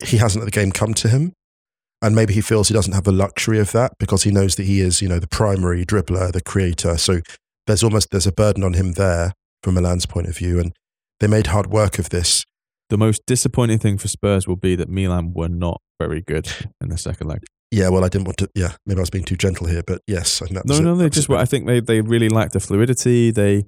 he 0.04 0.18
hasn't 0.18 0.42
let 0.44 0.52
the 0.52 0.58
game 0.58 0.72
come 0.72 0.94
to 0.94 1.08
him, 1.08 1.32
and 2.02 2.14
maybe 2.14 2.34
he 2.34 2.40
feels 2.40 2.68
he 2.68 2.74
doesn't 2.74 2.92
have 2.92 3.04
the 3.04 3.12
luxury 3.12 3.58
of 3.58 3.72
that 3.72 3.92
because 3.98 4.24
he 4.24 4.30
knows 4.30 4.56
that 4.56 4.64
he 4.64 4.80
is, 4.80 5.00
you 5.00 5.08
know, 5.08 5.18
the 5.18 5.28
primary 5.28 5.84
dribbler, 5.84 6.32
the 6.32 6.42
creator. 6.42 6.96
So 6.98 7.20
there's 7.66 7.82
almost 7.82 8.10
there's 8.10 8.26
a 8.26 8.32
burden 8.32 8.62
on 8.62 8.74
him 8.74 8.92
there 8.92 9.32
from 9.62 9.74
Milan's 9.74 10.06
point 10.06 10.28
of 10.28 10.36
view, 10.36 10.60
and 10.60 10.72
they 11.20 11.26
made 11.26 11.48
hard 11.48 11.68
work 11.68 11.98
of 11.98 12.10
this. 12.10 12.44
The 12.90 12.96
most 12.98 13.22
disappointing 13.26 13.78
thing 13.78 13.98
for 13.98 14.08
Spurs 14.08 14.46
will 14.46 14.56
be 14.56 14.76
that 14.76 14.88
Milan 14.88 15.32
were 15.34 15.48
not 15.48 15.80
very 16.00 16.22
good 16.22 16.48
in 16.80 16.88
the 16.88 16.98
second 16.98 17.26
leg. 17.28 17.42
Yeah, 17.72 17.88
well, 17.88 18.04
I 18.04 18.08
didn't 18.08 18.26
want 18.26 18.36
to. 18.38 18.48
Yeah, 18.54 18.72
maybe 18.86 18.98
I 18.98 19.02
was 19.02 19.10
being 19.10 19.24
too 19.24 19.36
gentle 19.36 19.66
here, 19.66 19.82
but 19.84 20.00
yes, 20.06 20.40
I 20.40 20.46
think 20.46 20.56
that 20.58 20.66
No, 20.66 20.72
was 20.74 20.80
it. 20.80 20.82
no, 20.84 20.94
they 20.96 21.08
just 21.10 21.28
were. 21.28 21.36
I 21.36 21.44
think 21.46 21.66
they, 21.66 21.80
they 21.80 22.00
really 22.00 22.28
lacked 22.28 22.52
the 22.52 22.60
fluidity. 22.60 23.32
They 23.32 23.64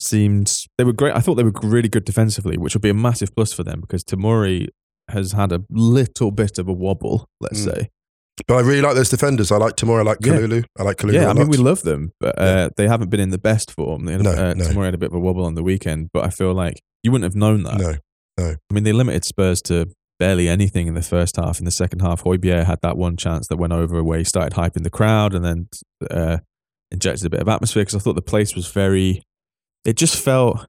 seemed 0.00 0.64
they 0.78 0.84
were 0.84 0.92
great. 0.92 1.14
I 1.14 1.20
thought 1.20 1.34
they 1.34 1.44
were 1.44 1.52
really 1.62 1.88
good 1.88 2.04
defensively, 2.04 2.56
which 2.56 2.74
would 2.74 2.82
be 2.82 2.88
a 2.90 2.94
massive 2.94 3.34
plus 3.34 3.52
for 3.52 3.62
them 3.62 3.80
because 3.80 4.02
Tamori 4.04 4.68
has 5.10 5.32
had 5.32 5.52
a 5.52 5.62
little 5.70 6.30
bit 6.30 6.58
of 6.58 6.68
a 6.68 6.72
wobble. 6.72 7.26
Let's 7.40 7.60
Mm. 7.60 7.74
say, 7.74 7.88
But 8.48 8.56
I 8.56 8.60
really 8.62 8.80
like 8.80 8.94
those 8.96 9.10
defenders. 9.10 9.52
I 9.52 9.58
like 9.58 9.76
Tamori. 9.76 10.00
I 10.00 10.02
like 10.02 10.18
Yeah. 10.24 10.32
Kalulu. 10.38 10.64
I 10.78 10.82
like 10.82 10.96
Kalulu. 10.96 11.12
yeah. 11.14 11.28
I 11.30 11.34
mean, 11.34 11.48
we 11.48 11.56
love 11.58 11.82
them, 11.82 12.12
but 12.18 12.36
uh, 12.40 12.44
Yeah. 12.44 12.68
they 12.76 12.88
haven't 12.88 13.10
been 13.10 13.20
in 13.20 13.28
the 13.30 13.38
best 13.38 13.70
form. 13.70 14.06
They 14.06 14.16
No, 14.16 14.30
uh, 14.32 14.54
no. 14.56 14.64
Tamori 14.64 14.86
had 14.86 14.94
a 14.94 14.98
bit 14.98 15.10
of 15.10 15.14
a 15.14 15.20
wobble 15.20 15.44
on 15.44 15.54
the 15.54 15.62
weekend, 15.62 16.08
but 16.12 16.24
I 16.24 16.30
feel 16.30 16.52
like 16.54 16.80
you 17.02 17.12
wouldn't 17.12 17.24
have 17.30 17.36
known 17.38 17.62
that. 17.64 17.78
no. 17.78 17.94
I 18.38 18.56
mean, 18.72 18.84
they 18.84 18.92
limited 18.92 19.24
Spurs 19.24 19.62
to 19.62 19.88
barely 20.18 20.48
anything 20.48 20.86
in 20.86 20.94
the 20.94 21.02
first 21.02 21.36
half. 21.36 21.58
In 21.58 21.64
the 21.64 21.70
second 21.70 22.00
half, 22.00 22.22
Højbjerg 22.22 22.64
had 22.64 22.80
that 22.82 22.96
one 22.96 23.16
chance 23.16 23.48
that 23.48 23.56
went 23.56 23.72
over 23.72 24.02
where 24.02 24.18
he 24.18 24.24
started 24.24 24.56
hyping 24.56 24.82
the 24.82 24.90
crowd 24.90 25.34
and 25.34 25.44
then 25.44 25.68
uh, 26.10 26.38
injected 26.90 27.26
a 27.26 27.30
bit 27.30 27.40
of 27.40 27.48
atmosphere 27.48 27.82
because 27.82 27.94
I 27.94 27.98
thought 27.98 28.16
the 28.16 28.22
place 28.22 28.54
was 28.54 28.68
very. 28.68 29.22
It 29.84 29.96
just 29.96 30.22
felt. 30.22 30.66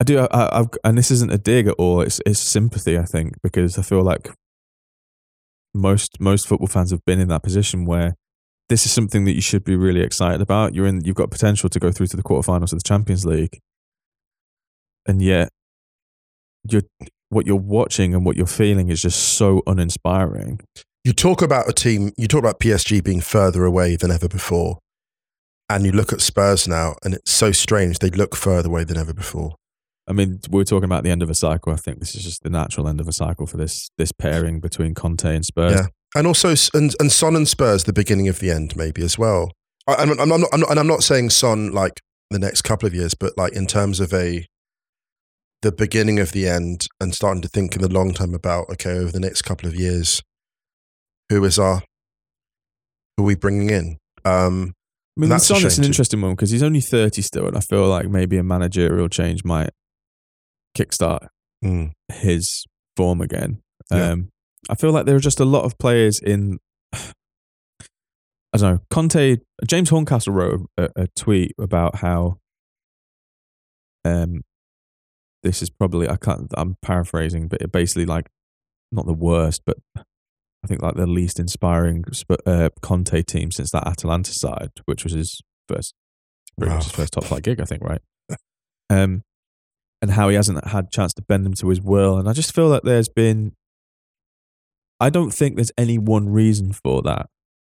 I 0.00 0.04
do, 0.04 0.20
I, 0.20 0.60
I've, 0.60 0.68
and 0.82 0.96
this 0.96 1.10
isn't 1.10 1.32
a 1.32 1.38
dig 1.38 1.66
at 1.66 1.74
all. 1.74 2.00
It's 2.00 2.20
it's 2.24 2.40
sympathy, 2.40 2.98
I 2.98 3.04
think, 3.04 3.34
because 3.42 3.78
I 3.78 3.82
feel 3.82 4.02
like 4.02 4.30
most 5.74 6.20
most 6.20 6.48
football 6.48 6.68
fans 6.68 6.90
have 6.90 7.04
been 7.04 7.20
in 7.20 7.28
that 7.28 7.42
position 7.42 7.84
where 7.84 8.14
this 8.68 8.86
is 8.86 8.92
something 8.92 9.24
that 9.24 9.34
you 9.34 9.40
should 9.40 9.64
be 9.64 9.76
really 9.76 10.00
excited 10.00 10.40
about. 10.40 10.74
You're 10.74 10.86
in, 10.86 11.04
you've 11.04 11.16
got 11.16 11.30
potential 11.30 11.68
to 11.68 11.78
go 11.80 11.90
through 11.90 12.06
to 12.08 12.16
the 12.16 12.22
quarterfinals 12.22 12.72
of 12.72 12.78
the 12.78 12.88
Champions 12.88 13.26
League, 13.26 13.58
and 15.06 15.20
yet 15.20 15.50
you're 16.68 16.82
what 17.28 17.46
you're 17.46 17.56
watching 17.56 18.14
and 18.14 18.24
what 18.24 18.36
you're 18.36 18.46
feeling 18.46 18.88
is 18.88 19.02
just 19.02 19.20
so 19.20 19.62
uninspiring. 19.66 20.60
You 21.04 21.12
talk 21.12 21.42
about 21.42 21.68
a 21.68 21.72
team. 21.72 22.12
You 22.16 22.28
talk 22.28 22.40
about 22.40 22.60
PSG 22.60 23.02
being 23.02 23.20
further 23.20 23.64
away 23.64 23.96
than 23.96 24.10
ever 24.10 24.28
before, 24.28 24.78
and 25.68 25.86
you 25.86 25.92
look 25.92 26.12
at 26.12 26.20
Spurs 26.20 26.68
now, 26.68 26.96
and 27.04 27.14
it's 27.14 27.30
so 27.30 27.52
strange. 27.52 28.00
They 28.00 28.10
look 28.10 28.36
further 28.36 28.68
away 28.68 28.84
than 28.84 28.98
ever 28.98 29.14
before. 29.14 29.54
I 30.08 30.12
mean, 30.12 30.40
we 30.50 30.60
are 30.60 30.64
talking 30.64 30.84
about 30.84 31.04
the 31.04 31.10
end 31.10 31.22
of 31.22 31.30
a 31.30 31.34
cycle. 31.34 31.72
I 31.72 31.76
think 31.76 32.00
this 32.00 32.14
is 32.16 32.24
just 32.24 32.42
the 32.42 32.50
natural 32.50 32.88
end 32.88 33.00
of 33.00 33.06
a 33.06 33.12
cycle 33.12 33.46
for 33.46 33.56
this 33.56 33.90
this 33.96 34.12
pairing 34.12 34.60
between 34.60 34.94
Conte 34.94 35.34
and 35.34 35.44
Spurs. 35.44 35.74
Yeah. 35.74 35.86
And 36.16 36.26
also, 36.26 36.54
and, 36.74 36.92
and 36.98 37.12
Son 37.12 37.36
and 37.36 37.46
Spurs, 37.46 37.84
the 37.84 37.92
beginning 37.92 38.26
of 38.26 38.40
the 38.40 38.50
end, 38.50 38.74
maybe 38.76 39.02
as 39.02 39.16
well. 39.16 39.52
I, 39.86 39.94
I'm, 39.94 40.10
I'm, 40.18 40.28
not, 40.28 40.48
I'm 40.52 40.60
not, 40.60 40.70
and 40.70 40.80
I'm 40.80 40.86
not 40.88 41.04
saying 41.04 41.30
Son 41.30 41.70
like 41.70 42.00
the 42.30 42.40
next 42.40 42.62
couple 42.62 42.88
of 42.88 42.94
years, 42.94 43.14
but 43.14 43.38
like 43.38 43.52
in 43.52 43.68
terms 43.68 44.00
of 44.00 44.12
a 44.12 44.46
the 45.62 45.72
beginning 45.72 46.18
of 46.18 46.32
the 46.32 46.48
end 46.48 46.86
and 47.00 47.14
starting 47.14 47.42
to 47.42 47.48
think 47.48 47.74
in 47.76 47.82
the 47.82 47.92
long 47.92 48.12
term 48.12 48.34
about 48.34 48.70
okay, 48.70 48.92
over 48.92 49.12
the 49.12 49.20
next 49.20 49.42
couple 49.42 49.68
of 49.68 49.74
years, 49.74 50.22
who 51.28 51.44
is 51.44 51.58
our 51.58 51.82
who 53.16 53.24
are 53.24 53.26
we 53.26 53.34
bringing 53.34 53.70
in? 53.70 53.98
Um, 54.24 54.74
I 55.16 55.20
mean, 55.20 55.30
That's 55.30 55.46
Son 55.46 55.58
shame 55.58 55.70
an 55.78 55.84
interesting 55.84 56.20
one 56.20 56.32
because 56.32 56.50
he's 56.50 56.62
only 56.62 56.80
30 56.80 57.20
still, 57.22 57.46
and 57.46 57.56
I 57.56 57.60
feel 57.60 57.86
like 57.86 58.08
maybe 58.08 58.38
a 58.38 58.42
managerial 58.42 59.08
change 59.08 59.44
might 59.44 59.70
kickstart 60.76 61.26
mm, 61.64 61.92
his 62.08 62.64
form 62.96 63.20
again. 63.20 63.60
Yeah. 63.90 64.12
Um, 64.12 64.30
I 64.68 64.76
feel 64.76 64.92
like 64.92 65.06
there 65.06 65.16
are 65.16 65.20
just 65.20 65.40
a 65.40 65.44
lot 65.44 65.64
of 65.64 65.78
players 65.78 66.20
in. 66.20 66.58
I 68.52 68.58
don't 68.58 68.74
know. 68.74 68.78
Conte, 68.90 69.36
James 69.66 69.90
Horncastle 69.90 70.32
wrote 70.32 70.66
a, 70.76 70.88
a 70.96 71.06
tweet 71.16 71.52
about 71.58 71.96
how. 71.96 72.38
Um, 74.04 74.40
this 75.42 75.62
is 75.62 75.70
probably 75.70 76.08
I 76.08 76.16
can't. 76.16 76.48
I'm 76.56 76.76
paraphrasing, 76.82 77.48
but 77.48 77.62
it 77.62 77.72
basically 77.72 78.06
like 78.06 78.28
not 78.92 79.06
the 79.06 79.14
worst, 79.14 79.62
but 79.66 79.76
I 79.96 80.66
think 80.66 80.82
like 80.82 80.96
the 80.96 81.06
least 81.06 81.38
inspiring 81.40 82.04
uh, 82.46 82.68
Conte 82.82 83.22
team 83.22 83.50
since 83.50 83.70
that 83.70 83.86
Atalanta 83.86 84.32
side, 84.32 84.70
which 84.84 85.04
was 85.04 85.12
his 85.14 85.40
first, 85.68 85.94
much 86.58 86.84
his 86.84 86.92
first 86.92 87.12
top 87.14 87.24
flight 87.24 87.42
gig, 87.42 87.60
I 87.60 87.64
think, 87.64 87.82
right? 87.82 88.00
Um, 88.90 89.22
and 90.02 90.10
how 90.10 90.28
he 90.28 90.34
hasn't 90.34 90.66
had 90.66 90.90
chance 90.90 91.12
to 91.14 91.22
bend 91.22 91.46
them 91.46 91.54
to 91.54 91.68
his 91.68 91.80
will, 91.80 92.18
and 92.18 92.28
I 92.28 92.32
just 92.32 92.54
feel 92.54 92.68
like 92.68 92.82
there's 92.82 93.08
been. 93.08 93.52
I 94.98 95.08
don't 95.08 95.30
think 95.30 95.56
there's 95.56 95.72
any 95.78 95.96
one 95.96 96.28
reason 96.28 96.72
for 96.72 97.00
that. 97.02 97.26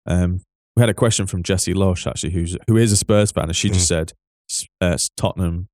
Um, 0.07 0.41
we 0.75 0.81
had 0.81 0.89
a 0.89 0.93
question 0.93 1.27
from 1.27 1.43
Jesse 1.43 1.73
Losh 1.73 2.07
actually, 2.07 2.31
who's 2.31 2.57
who 2.67 2.77
is 2.77 2.91
a 2.91 2.97
Spurs 2.97 3.31
fan, 3.31 3.45
and 3.45 3.55
she 3.55 3.69
just 3.69 3.87
said, 3.87 4.13
s- 4.49 4.65
uh, 4.79 4.97
"Tottenham, 5.17 5.67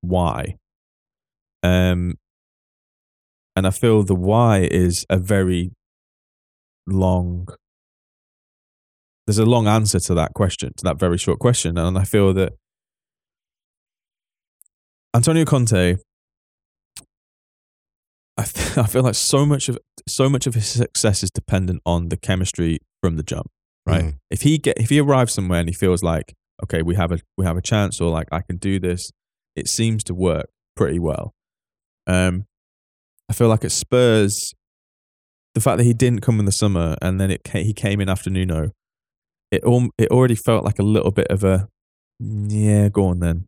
why?" 0.00 0.56
Um, 1.62 2.14
and 3.54 3.66
I 3.66 3.70
feel 3.70 4.02
the 4.02 4.14
why 4.14 4.68
is 4.70 5.06
a 5.08 5.18
very 5.18 5.72
long. 6.86 7.48
There's 9.26 9.38
a 9.38 9.46
long 9.46 9.66
answer 9.66 9.98
to 9.98 10.14
that 10.14 10.34
question, 10.34 10.72
to 10.76 10.84
that 10.84 10.98
very 10.98 11.18
short 11.18 11.40
question, 11.40 11.78
and 11.78 11.98
I 11.98 12.04
feel 12.04 12.32
that 12.34 12.52
Antonio 15.16 15.44
Conte. 15.46 15.96
I, 18.38 18.44
th- 18.44 18.78
I 18.78 18.84
feel 18.84 19.02
like 19.02 19.14
so 19.14 19.46
much 19.46 19.68
of 19.70 19.78
so 20.06 20.28
much 20.28 20.46
of 20.46 20.54
his 20.54 20.66
success 20.66 21.22
is 21.22 21.30
dependent 21.30 21.80
on 21.86 22.10
the 22.10 22.18
chemistry 22.18 22.78
from 23.02 23.16
the 23.16 23.22
jump, 23.22 23.50
right? 23.86 24.04
Mm. 24.04 24.18
If 24.30 24.42
he 24.42 24.58
get 24.58 24.78
if 24.78 24.90
he 24.90 25.00
arrives 25.00 25.32
somewhere 25.32 25.60
and 25.60 25.68
he 25.68 25.74
feels 25.74 26.02
like 26.02 26.34
okay, 26.62 26.82
we 26.82 26.94
have 26.96 27.12
a 27.12 27.18
we 27.38 27.46
have 27.46 27.56
a 27.56 27.62
chance, 27.62 28.00
or 28.00 28.10
like 28.10 28.28
I 28.30 28.42
can 28.42 28.58
do 28.58 28.78
this, 28.78 29.10
it 29.54 29.68
seems 29.68 30.04
to 30.04 30.14
work 30.14 30.50
pretty 30.76 30.98
well. 30.98 31.32
Um, 32.06 32.46
I 33.28 33.32
feel 33.32 33.48
like 33.48 33.64
at 33.64 33.72
Spurs, 33.72 34.54
the 35.54 35.60
fact 35.60 35.78
that 35.78 35.84
he 35.84 35.94
didn't 35.94 36.20
come 36.20 36.38
in 36.38 36.44
the 36.44 36.52
summer 36.52 36.96
and 37.02 37.20
then 37.20 37.30
it 37.30 37.42
ca- 37.44 37.64
he 37.64 37.72
came 37.72 38.00
in 38.00 38.08
after 38.08 38.30
Nuno, 38.30 38.70
it 39.50 39.64
al- 39.64 39.90
it 39.98 40.10
already 40.10 40.34
felt 40.34 40.64
like 40.64 40.78
a 40.78 40.84
little 40.84 41.10
bit 41.10 41.26
of 41.28 41.44
a 41.44 41.68
yeah, 42.18 42.88
go 42.88 43.06
on 43.06 43.20
then, 43.20 43.46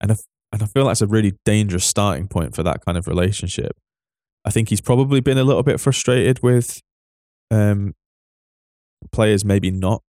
and 0.00 0.12
I, 0.12 0.16
and 0.52 0.62
I 0.62 0.66
feel 0.66 0.86
that's 0.86 1.02
a 1.02 1.06
really 1.06 1.32
dangerous 1.44 1.84
starting 1.84 2.28
point 2.28 2.54
for 2.54 2.62
that 2.62 2.84
kind 2.84 2.96
of 2.96 3.06
relationship. 3.06 3.72
I 4.44 4.50
think 4.50 4.68
he's 4.68 4.80
probably 4.80 5.20
been 5.20 5.38
a 5.38 5.44
little 5.44 5.62
bit 5.62 5.80
frustrated 5.80 6.42
with 6.42 6.80
um, 7.50 7.94
players 9.12 9.44
maybe 9.44 9.70
not 9.70 10.02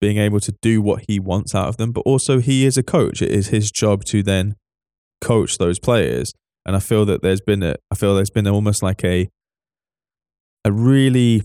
being 0.00 0.18
able 0.18 0.40
to 0.40 0.54
do 0.60 0.82
what 0.82 1.04
he 1.08 1.18
wants 1.18 1.54
out 1.54 1.68
of 1.68 1.76
them, 1.76 1.90
but 1.90 2.02
also 2.02 2.38
he 2.38 2.64
is 2.64 2.76
a 2.76 2.82
coach. 2.82 3.22
It 3.22 3.30
is 3.30 3.48
his 3.48 3.70
job 3.70 4.04
to 4.06 4.22
then 4.22 4.54
coach 5.20 5.58
those 5.58 5.78
players. 5.78 6.32
And 6.66 6.74
I 6.74 6.80
feel 6.80 7.04
that 7.06 7.22
there's 7.22 7.40
been 7.40 7.62
a, 7.62 7.76
I 7.90 7.94
feel 7.94 8.14
there's 8.14 8.30
been 8.30 8.46
almost 8.46 8.82
like 8.82 9.04
a, 9.04 9.28
a 10.64 10.72
really, 10.72 11.42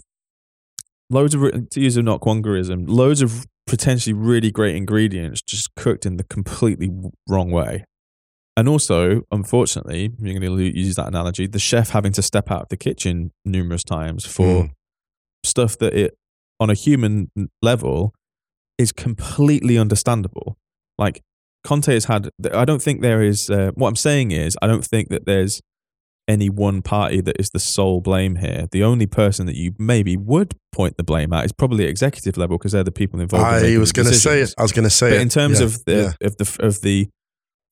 loads 1.10 1.34
of, 1.34 1.70
to 1.70 1.82
use 1.82 1.98
a 1.98 2.04
not 2.04 2.22
quangerism, 2.22 2.86
loads 2.88 3.22
of 3.22 3.46
potentially 3.68 4.14
really 4.14 4.50
great 4.52 4.76
ingredients 4.76 5.42
just 5.42 5.76
cooked 5.76 6.06
in 6.06 6.18
the 6.18 6.24
completely 6.24 6.90
wrong 7.28 7.52
way. 7.52 7.84
And 8.56 8.68
also, 8.68 9.22
unfortunately, 9.32 10.12
you're 10.20 10.40
going 10.40 10.58
to 10.58 10.64
use 10.78 10.96
that 10.96 11.08
analogy, 11.08 11.48
the 11.48 11.60
chef 11.60 11.92
having 11.92 12.12
to 12.14 12.22
step 12.22 12.52
out 12.52 12.64
of 12.64 12.70
the 12.70 12.78
kitchen 12.78 13.32
numerous 13.46 13.84
times 13.84 14.26
for 14.26 14.64
Mm. 14.64 14.72
stuff 15.46 15.78
that 15.78 15.94
it, 15.94 16.18
on 16.60 16.70
a 16.70 16.74
human 16.74 17.30
level, 17.62 18.14
is 18.78 18.92
completely 18.92 19.78
understandable. 19.78 20.58
Like 20.98 21.22
Conte 21.64 21.94
has 21.94 22.06
had, 22.06 22.30
I 22.54 22.66
don't 22.66 22.82
think 22.82 23.02
there 23.02 23.22
is, 23.22 23.50
uh, 23.50 23.72
what 23.76 23.90
I'm 23.90 23.96
saying 23.96 24.32
is, 24.32 24.58
I 24.62 24.68
don't 24.68 24.86
think 24.86 25.10
that 25.10 25.26
there's 25.26 25.62
any 26.28 26.50
one 26.50 26.82
party 26.82 27.22
that 27.22 27.36
is 27.40 27.50
the 27.50 27.60
sole 27.60 28.02
blame 28.02 28.36
here. 28.36 28.68
The 28.72 28.84
only 28.84 29.08
person 29.08 29.46
that 29.48 29.56
you 29.56 29.74
maybe 29.80 30.16
would 30.16 30.56
point 30.72 30.96
the 30.98 31.04
blame 31.04 31.34
at 31.34 31.44
is 31.46 31.52
probably 31.52 31.86
executive 31.86 32.38
level 32.38 32.58
because 32.58 32.72
they're 32.72 32.84
the 32.84 32.92
people 32.92 33.20
involved. 33.20 33.48
in 33.48 33.54
I 33.54 33.62
making 33.62 33.80
was 33.80 33.92
going 33.92 34.08
to 34.08 34.14
say 34.16 34.42
it. 34.42 34.54
I 34.58 34.62
was 34.62 34.72
going 34.72 34.84
to 34.84 34.90
say 34.92 35.10
But 35.10 35.18
it. 35.18 35.22
in 35.22 35.30
terms 35.30 35.60
Yeah, 35.60 35.66
of 35.66 35.86
the 35.86 35.94
yeah. 36.22 36.28
of 36.28 36.38
the 36.38 36.58
of 36.62 36.82
the 36.82 37.10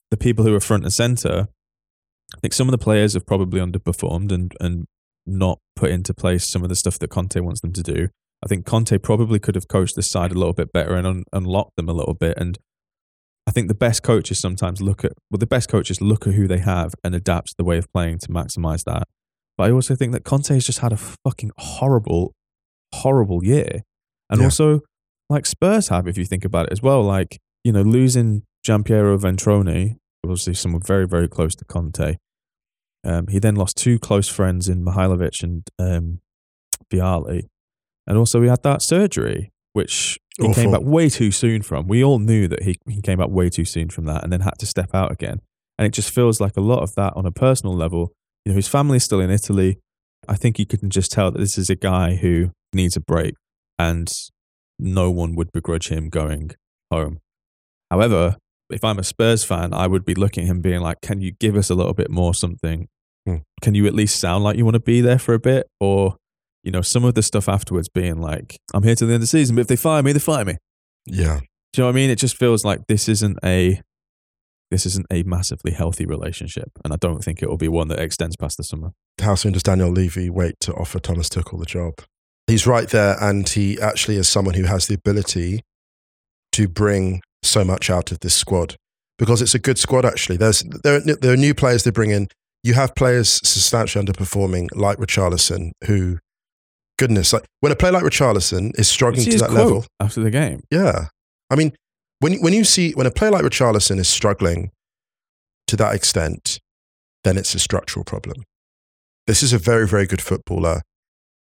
the 0.10 0.18
people 0.18 0.44
who 0.44 0.56
are 0.56 0.60
front 0.60 0.84
and 0.84 0.92
center, 0.94 1.48
I 2.36 2.40
think 2.42 2.54
some 2.54 2.68
of 2.68 2.72
the 2.72 2.78
players 2.80 3.14
have 3.14 3.26
probably 3.28 3.62
underperformed 3.62 4.32
and 4.32 4.54
and 4.60 4.86
not 5.28 5.60
put 5.76 5.92
into 5.92 6.14
place 6.14 6.50
some 6.50 6.64
of 6.64 6.70
the 6.70 6.76
stuff 6.76 6.98
that 7.00 7.10
Conte 7.10 7.40
wants 7.40 7.62
them 7.62 7.74
to 7.74 7.84
do. 7.84 8.08
I 8.44 8.48
think 8.48 8.66
Conte 8.66 8.98
probably 8.98 9.38
could 9.40 9.56
have 9.56 9.68
coached 9.68 9.96
this 9.96 10.10
side 10.10 10.32
a 10.32 10.36
little 10.36 10.54
bit 10.54 10.72
better 10.74 10.96
and 10.96 11.06
un- 11.06 11.24
unlocked 11.32 11.76
them 11.76 11.90
a 11.90 11.94
little 11.94 12.14
bit. 12.16 12.38
And 12.38 12.58
I 13.48 13.52
think 13.52 13.70
the 13.70 13.74
best 13.76 14.04
coaches 14.04 14.40
sometimes 14.40 14.82
look 14.82 15.06
at 15.06 15.14
well, 15.32 15.38
the 15.38 15.48
best 15.48 15.70
coaches 15.70 16.02
look 16.02 16.28
at 16.28 16.34
who 16.34 16.48
they 16.48 16.58
have 16.60 16.94
and 17.04 17.16
adapt 17.16 17.56
the 17.58 17.64
way 17.64 17.78
of 17.78 17.92
playing 17.94 18.20
to 18.20 18.28
maximize 18.28 18.84
that. 18.84 19.08
But 19.58 19.70
I 19.70 19.72
also 19.72 19.96
think 19.96 20.12
that 20.12 20.26
Conte 20.26 20.54
has 20.54 20.66
just 20.66 20.80
had 20.80 20.92
a 20.94 20.98
fucking 20.98 21.52
horrible, 21.58 22.34
horrible 22.94 23.44
year, 23.44 23.84
and 24.30 24.40
Yeah. 24.42 24.46
also 24.48 24.82
like 25.30 25.46
Spurs 25.46 25.88
have, 25.88 26.08
if 26.08 26.18
you 26.18 26.26
think 26.26 26.46
about 26.46 26.68
it 26.68 26.74
as 26.74 26.82
well. 26.82 27.02
Like 27.04 27.40
you 27.64 27.72
know, 27.72 27.82
losing 27.82 28.44
Giampiero 28.66 29.18
Ventrone, 29.18 29.96
obviously 30.26 30.54
someone 30.54 30.82
very 30.86 31.08
very 31.08 31.30
close 31.30 31.56
to 31.56 31.66
Conte. 31.66 32.18
Um, 33.06 33.28
he 33.28 33.40
then 33.40 33.56
lost 33.56 33.78
two 33.78 33.98
close 33.98 34.28
friends 34.28 34.68
in 34.68 34.84
Mihailovic 34.84 35.42
and 35.42 35.64
um, 35.80 36.20
Vialli, 36.94 37.44
and 38.06 38.18
also 38.18 38.42
he 38.42 38.50
had 38.50 38.64
that 38.64 38.82
surgery, 38.82 39.52
which 39.74 40.18
he 40.40 40.54
came 40.54 40.72
back 40.72 40.82
way 40.82 41.10
too 41.10 41.32
soon 41.32 41.62
from. 41.62 41.88
We 41.88 42.04
all 42.04 42.20
knew 42.20 42.48
that 42.48 42.64
he 42.64 42.78
he 42.88 43.02
came 43.02 43.18
back 43.18 43.30
way 43.30 43.50
too 43.50 43.66
soon 43.66 43.90
from 43.90 44.06
that, 44.06 44.24
and 44.24 44.32
then 44.32 44.42
had 44.42 44.58
to 44.60 44.66
step 44.66 44.94
out 44.94 45.12
again. 45.12 45.42
And 45.78 45.86
it 45.86 45.94
just 45.94 46.12
feels 46.12 46.40
like 46.40 46.58
a 46.58 46.62
lot 46.62 46.82
of 46.82 46.96
that 46.96 47.14
on 47.16 47.26
a 47.26 47.32
personal 47.32 47.76
level. 47.76 48.12
You 48.46 48.52
know, 48.52 48.56
his 48.56 48.68
family's 48.68 49.04
still 49.04 49.20
in 49.20 49.30
Italy. 49.30 49.80
I 50.28 50.36
think 50.36 50.60
you 50.60 50.66
can 50.66 50.90
just 50.90 51.12
tell 51.12 51.32
that 51.32 51.40
this 51.40 51.58
is 51.58 51.70
a 51.70 51.76
guy 51.76 52.16
who 52.16 52.52
needs 52.74 52.96
a 52.96 53.02
break, 53.02 53.36
and 53.78 54.12
no 54.80 55.10
one 55.12 55.36
would 55.36 55.52
begrudge 55.52 55.90
him 55.90 56.10
going 56.10 56.52
home. 56.92 57.20
However, 57.90 58.38
if 58.70 58.84
I'm 58.84 59.00
a 59.00 59.04
Spurs 59.04 59.44
fan, 59.44 59.74
I 59.74 59.88
would 59.88 60.06
be 60.06 60.16
looking 60.16 60.44
at 60.44 60.50
him 60.50 60.62
being 60.62 60.82
like, 60.82 61.02
"Can 61.02 61.22
you 61.22 61.32
give 61.32 61.56
us 61.56 61.70
a 61.70 61.76
little 61.76 61.94
bit 61.94 62.10
more 62.10 62.34
something? 62.34 62.88
Hmm. 63.26 63.38
Can 63.62 63.76
you 63.76 63.88
at 63.88 63.94
least 63.94 64.20
sound 64.20 64.44
like 64.44 64.58
you 64.58 64.66
want 64.66 64.76
to 64.76 64.80
be 64.82 65.02
there 65.02 65.20
for 65.20 65.34
a 65.34 65.40
bit?" 65.40 65.68
Or, 65.80 66.18
you 66.68 66.72
know, 66.72 66.82
some 66.82 67.06
of 67.06 67.14
the 67.14 67.24
stuff 67.24 67.48
afterwards 67.48 67.88
being 67.88 68.20
like, 68.20 68.60
"I'm 68.74 68.84
here 68.84 68.94
till 68.94 69.08
the 69.08 69.14
end 69.14 69.22
of 69.22 69.22
the 69.22 69.28
season, 69.28 69.56
but 69.56 69.62
if 69.62 69.68
they 69.68 69.78
fire 69.78 70.04
me, 70.04 70.12
they 70.12 70.20
fire 70.20 70.44
me." 70.44 70.58
Yeah. 71.06 71.40
Do 71.72 71.82
you 71.82 71.84
know 71.84 71.86
what 71.86 71.92
I 71.92 71.96
mean? 71.96 72.10
It 72.10 72.18
just 72.20 72.36
feels 72.36 72.66
like 72.66 72.82
this 72.90 73.08
isn't 73.08 73.40
a 73.42 73.82
this 74.70 74.86
isn't 74.86 75.06
a 75.10 75.24
massively 75.24 75.72
healthy 75.72 76.06
relationship, 76.06 76.70
and 76.84 76.92
I 76.92 76.98
don't 76.98 77.24
think 77.24 77.42
it 77.42 77.50
will 77.50 77.56
be 77.56 77.70
one 77.70 77.88
that 77.88 78.00
extends 78.00 78.36
past 78.36 78.58
the 78.58 78.66
summer. 78.66 78.92
How 79.22 79.36
soon 79.36 79.54
does 79.54 79.64
Daniel 79.64 79.90
Levy 79.90 80.30
wait 80.30 80.60
to 80.60 80.74
offer 80.74 81.00
Thomas 81.00 81.30
Tuchel 81.30 81.58
the 81.58 81.66
job? 81.66 81.94
He's 82.48 82.68
right 82.68 82.90
there, 82.90 83.16
and 83.22 83.48
he 83.48 83.80
actually 83.80 84.18
is 84.18 84.28
someone 84.28 84.56
who 84.56 84.66
has 84.66 84.88
the 84.88 84.96
ability 84.96 85.62
to 86.52 86.68
bring 86.68 87.22
so 87.44 87.64
much 87.64 87.90
out 87.90 88.12
of 88.12 88.20
this 88.20 88.36
squad 88.36 88.76
because 89.18 89.42
it's 89.42 89.56
a 89.56 89.60
good 89.60 89.78
squad. 89.78 90.04
Actually, 90.04 90.36
there's 90.36 90.64
there 90.84 90.96
are, 90.98 91.00
there 91.00 91.32
are 91.32 91.38
new 91.38 91.54
players 91.54 91.86
they 91.86 91.92
bring 91.92 92.12
in. 92.12 92.28
You 92.62 92.74
have 92.74 92.94
players 92.94 93.40
substantially 93.48 94.04
underperforming, 94.04 94.68
like 94.76 94.98
Richarlison, 94.98 95.72
who, 95.86 96.18
goodness, 96.98 97.34
like 97.34 97.46
when 97.62 97.72
a 97.72 97.76
player 97.76 97.92
like 97.92 98.04
Richarlison 98.04 98.78
is 98.80 98.88
struggling 98.88 99.26
to 99.26 99.38
that 99.38 99.52
level, 99.52 99.86
after 100.00 100.22
the 100.22 100.32
game. 100.32 100.64
yeah. 100.72 101.08
I 101.50 101.56
mean, 101.56 101.74
when 102.20 102.36
when 102.42 102.54
you 102.54 102.64
see 102.64 102.92
when 102.94 103.08
a 103.08 103.12
player 103.12 103.32
like 103.32 103.44
Richarlison 103.44 104.00
is 104.00 104.10
struggling 104.10 104.72
to 105.68 105.76
that 105.78 105.96
extent, 105.96 106.60
then 107.24 107.38
it's 107.38 107.56
a 107.56 107.60
structural 107.60 108.04
problem. 108.04 108.44
This 109.28 109.44
is 109.44 109.54
a 109.54 109.58
very 109.58 109.88
very 109.88 110.06
good 110.06 110.22
footballer 110.22 110.82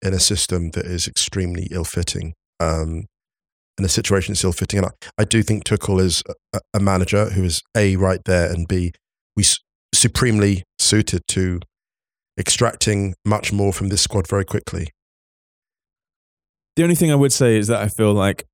in 0.01 0.13
a 0.13 0.19
system 0.19 0.71
that 0.71 0.85
is 0.85 1.07
extremely 1.07 1.67
ill-fitting. 1.71 2.33
Um, 2.59 3.05
in 3.77 3.85
a 3.85 3.89
situation 3.89 4.33
that's 4.33 4.43
ill-fitting, 4.43 4.79
and 4.79 4.87
I, 4.87 5.21
I 5.21 5.23
do 5.23 5.41
think 5.41 5.63
Tuchel 5.63 5.99
is 5.99 6.23
a, 6.53 6.59
a 6.73 6.79
manager 6.79 7.29
who 7.31 7.43
is 7.43 7.63
a 7.75 7.95
right 7.95 8.19
there 8.25 8.51
and 8.51 8.67
b 8.67 8.91
we 9.35 9.43
supremely 9.93 10.63
suited 10.79 11.21
to 11.29 11.59
extracting 12.37 13.13
much 13.25 13.53
more 13.53 13.73
from 13.73 13.89
this 13.89 14.01
squad 14.01 14.27
very 14.27 14.45
quickly. 14.45 14.89
The 16.75 16.83
only 16.83 16.95
thing 16.95 17.11
I 17.11 17.15
would 17.15 17.33
say 17.33 17.57
is 17.57 17.67
that 17.67 17.81
I 17.81 17.87
feel 17.87 18.13
like 18.13 18.45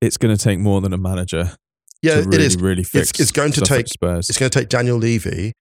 it's 0.00 0.16
going 0.16 0.36
to 0.36 0.42
take 0.42 0.58
more 0.58 0.80
than 0.80 0.92
a 0.92 0.98
manager 0.98 1.52
Yeah, 2.02 2.14
to 2.16 2.20
it 2.20 2.26
really, 2.26 2.44
is. 2.44 2.56
really 2.56 2.84
fix. 2.84 3.18
it's 3.18 3.30
going 3.32 3.52
to 3.52 3.60
take- 3.62 3.88
Spurs. 3.88 4.28
It's 4.28 4.38
going 4.38 4.50
to 4.50 4.58
take 4.58 4.68
Daniel 4.68 4.98
Levy 4.98 5.52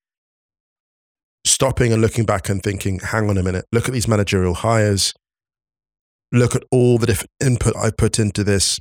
stopping 1.46 1.92
and 1.94 2.02
looking 2.02 2.26
back 2.26 2.50
and 2.50 2.62
thinking, 2.62 3.00
hang 3.00 3.30
on 3.30 3.38
a 3.38 3.44
minute, 3.44 3.66
look 3.72 3.88
at 3.88 3.94
these 3.94 4.08
managerial 4.08 4.54
hires. 4.56 5.14
Look 6.32 6.56
at 6.56 6.64
all 6.72 6.98
the 6.98 7.08
different 7.08 7.32
input 7.42 7.76
I 7.76 7.90
put 7.92 8.20
into 8.20 8.44
this. 8.44 8.80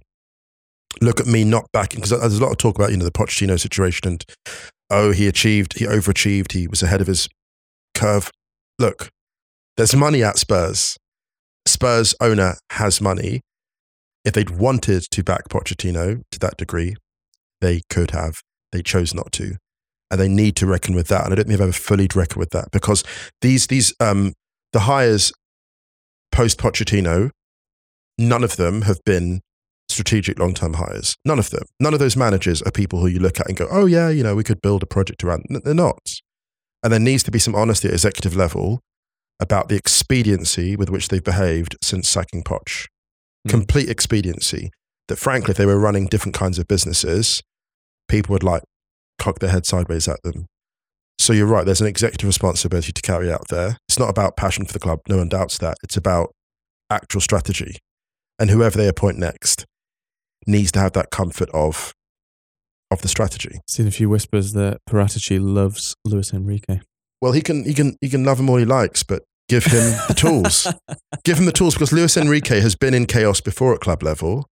Look 1.01 1.21
at 1.21 1.27
me 1.27 1.45
not 1.45 1.67
backing, 1.73 2.01
because 2.01 2.11
there's 2.11 2.39
a 2.39 2.43
lot 2.43 2.51
of 2.51 2.59
talk 2.59 2.77
about, 2.77 2.91
you 2.91 2.97
know, 2.97 3.05
the 3.05 3.11
Pochettino 3.13 3.59
situation 3.59 4.09
and, 4.09 4.25
oh, 4.91 5.13
he 5.13 5.27
achieved, 5.29 5.79
he 5.79 5.87
overachieved, 5.87 6.53
he 6.53 6.67
was 6.67 6.83
ahead 6.83 7.01
of 7.01 7.07
his 7.07 7.29
curve. 7.95 8.31
Look, 8.79 9.09
there's 9.77 9.95
money 9.95 10.23
at 10.23 10.37
Spurs. 10.39 10.97
Spurs 11.69 12.15
owner 12.21 12.55
has 12.73 13.01
money. 13.01 13.43
If 14.25 14.35
they'd 14.35 14.51
wanted 14.51 15.05
to 15.11 15.23
back 15.23 15.49
Pochettino 15.49 16.23
to 16.33 16.39
that 16.41 16.57
degree, 16.57 16.97
they 17.61 17.83
could 17.89 18.11
have. 18.11 18.41
They 18.73 18.83
chose 18.83 19.15
not 19.15 19.33
to 19.33 19.57
and 20.11 20.21
they 20.21 20.29
need 20.29 20.57
to 20.57 20.67
reckon 20.67 20.95
with 20.95 21.09
that. 21.09 21.25
And 21.25 21.33
I 21.33 21.37
don't 21.37 21.47
think 21.47 21.59
they've 21.59 21.61
ever 21.61 21.73
fully 21.73 22.09
reckoned 22.15 22.39
with 22.39 22.51
that 22.51 22.71
because 22.71 23.05
these 23.41 23.67
these 23.67 23.95
um 24.01 24.35
the 24.73 24.81
hires 24.81 25.33
post 26.33 26.59
Pochettino, 26.59 27.31
none 28.19 28.45
of 28.45 28.57
them 28.57 28.83
have 28.83 28.99
been 29.05 29.41
strategic 29.89 30.39
long 30.39 30.55
term 30.55 30.75
hires. 30.75 31.17
None 31.25 31.39
of 31.39 31.51
them. 31.51 31.65
None 31.81 31.95
of 31.95 32.01
those 32.01 32.17
managers 32.17 32.63
are 32.63 32.71
people 32.71 33.01
who 33.01 33.07
you 33.07 33.19
look 33.19 33.41
at 33.41 33.49
and 33.49 33.57
go, 33.57 33.67
oh 33.71 33.87
yeah, 33.87 34.09
you 34.09 34.23
know, 34.23 34.35
we 34.35 34.45
could 34.45 34.63
build 34.63 34.83
a 34.83 34.87
project 34.87 35.25
around. 35.25 35.45
They're 35.65 35.75
not. 35.75 36.21
And 36.83 36.93
there 36.93 37.01
needs 37.01 37.23
to 37.25 37.31
be 37.31 37.39
some 37.39 37.55
honesty 37.55 37.89
at 37.89 37.95
executive 37.95 38.37
level 38.37 38.81
about 39.40 39.68
the 39.68 39.77
expediency 39.77 40.77
with 40.77 40.90
which 40.90 41.09
they've 41.09 41.22
behaved 41.22 41.77
since 41.83 42.09
sacking 42.09 42.42
Poch. 42.42 42.87
Hmm. 43.44 43.51
Complete 43.51 43.88
expediency. 43.88 44.70
That 45.09 45.16
frankly, 45.16 45.53
if 45.53 45.57
they 45.57 45.66
were 45.66 45.79
running 45.79 46.07
different 46.07 46.35
kinds 46.35 46.59
of 46.59 46.68
businesses, 46.68 47.42
people 48.09 48.33
would 48.35 48.42
like 48.42 48.62
cock 49.18 49.38
their 49.38 49.51
head 49.51 49.64
sideways 49.66 50.07
at 50.07 50.22
them. 50.22 50.46
So 51.18 51.33
you're 51.33 51.46
right. 51.46 51.64
There's 51.64 51.81
an 51.81 51.87
executive 51.87 52.29
responsibility 52.29 52.92
to 52.92 53.03
carry 53.03 53.33
out 53.33 53.48
there. 53.48 53.79
It's 53.88 53.98
not 53.98 54.11
about 54.11 54.37
passion 54.37 54.66
for 54.66 54.72
the 54.72 54.79
club. 54.79 55.01
No 55.09 55.16
one 55.16 55.29
doubts 55.29 55.59
that. 55.59 55.77
It's 55.83 55.96
about 55.96 56.33
actual 56.90 57.20
strategy. 57.20 57.77
And 58.38 58.51
whoever 58.51 58.79
they 58.79 58.87
appoint 58.87 59.18
next 59.18 59.66
needs 60.46 60.70
to 60.72 60.79
have 60.79 60.92
that 60.92 61.11
comfort 61.11 61.48
of 61.53 61.92
of 62.90 63.03
the 63.03 63.09
strategy. 63.09 63.61
Seen 63.66 63.87
a 63.87 63.90
few 63.90 64.09
whispers 64.09 64.53
that 64.55 64.79
Paratici 64.88 65.38
loves 65.40 65.94
Luis 66.05 66.33
Enrique. 66.33 66.81
Well, 67.20 67.33
he 67.33 67.42
can 67.42 67.64
he 67.64 67.74
can 67.74 67.96
he 68.01 68.09
can 68.09 68.24
love 68.24 68.38
him 68.38 68.48
all 68.48 68.57
he 68.57 68.64
likes, 68.64 69.03
but 69.03 69.24
give 69.49 69.65
him 69.65 69.95
the 70.09 70.15
tools. 70.15 70.67
give 71.25 71.39
him 71.39 71.47
the 71.47 71.53
tools 71.53 71.75
because 71.75 71.93
Luis 71.93 72.17
Enrique 72.17 72.61
has 72.61 72.75
been 72.75 72.95
in 72.95 73.07
chaos 73.07 73.41
before 73.41 73.75
at 73.75 73.81
club 73.81 74.03
level. 74.03 74.47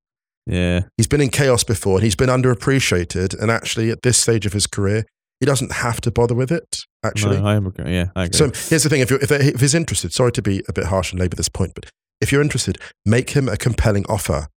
Yeah, 0.47 0.83
He's 0.97 1.09
been 1.09 1.21
in 1.21 1.31
chaos 1.31 1.65
before 1.65 1.97
and 1.97 2.05
he's 2.05 2.15
been 2.15 2.29
underappreciated. 2.29 3.39
And 3.41 3.51
actually, 3.51 3.91
at 3.91 4.03
this 4.03 4.17
stage 4.17 4.47
of 4.47 4.53
his 4.53 4.67
career, 4.67 5.05
he 5.41 5.47
doesn't 5.47 5.73
have 5.73 6.01
to 6.03 6.11
bother 6.11 6.35
with 6.35 6.53
it. 6.53 6.83
Actually, 7.05 7.41
no, 7.41 7.47
I 7.47 7.57
am 7.57 7.67
agree. 7.67 7.93
Yeah, 7.93 8.07
I 8.15 8.25
agree. 8.25 8.39
So 8.39 8.45
here's 8.69 8.85
the 8.85 8.89
thing: 8.89 9.01
if, 9.01 9.11
you're, 9.11 9.21
if, 9.21 9.31
if 9.31 9.61
he's 9.61 9.75
interested, 9.75 10.13
sorry 10.13 10.33
to 10.33 10.43
be 10.43 10.63
a 10.69 10.73
bit 10.73 10.87
harsh 10.87 11.13
and 11.13 11.21
labour 11.21 11.37
this 11.37 11.49
point, 11.49 11.73
but 11.75 11.91
if 12.21 12.33
you're 12.33 12.43
interested, 12.43 12.79
make 13.05 13.31
him 13.31 13.49
a 13.49 13.57
compelling 13.57 14.05
offer. 14.09 14.49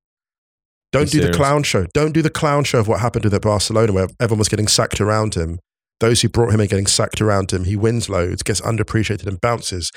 Don't 0.92 1.12
Be 1.12 1.20
do 1.20 1.28
the 1.28 1.34
clown 1.34 1.64
show. 1.64 1.86
Don't 1.94 2.14
do 2.14 2.22
the 2.22 2.32
clown 2.32 2.64
show 2.64 2.80
of 2.80 2.88
what 2.88 3.00
happened 3.00 3.26
with 3.26 3.40
Barcelona, 3.42 3.94
where 3.94 4.08
everyone 4.20 4.40
was 4.40 4.50
getting 4.50 4.68
sacked 4.68 5.00
around 5.00 5.36
him. 5.36 5.60
Those 6.00 6.22
who 6.22 6.30
brought 6.30 6.54
him 6.54 6.62
in 6.62 6.68
getting 6.68 6.88
sacked 6.88 7.22
around 7.22 7.52
him. 7.52 7.66
He 7.66 7.76
wins 7.76 8.10
loads, 8.10 8.42
gets 8.42 8.62
underappreciated, 8.62 9.28
and 9.28 9.40
bounces. 9.40 9.92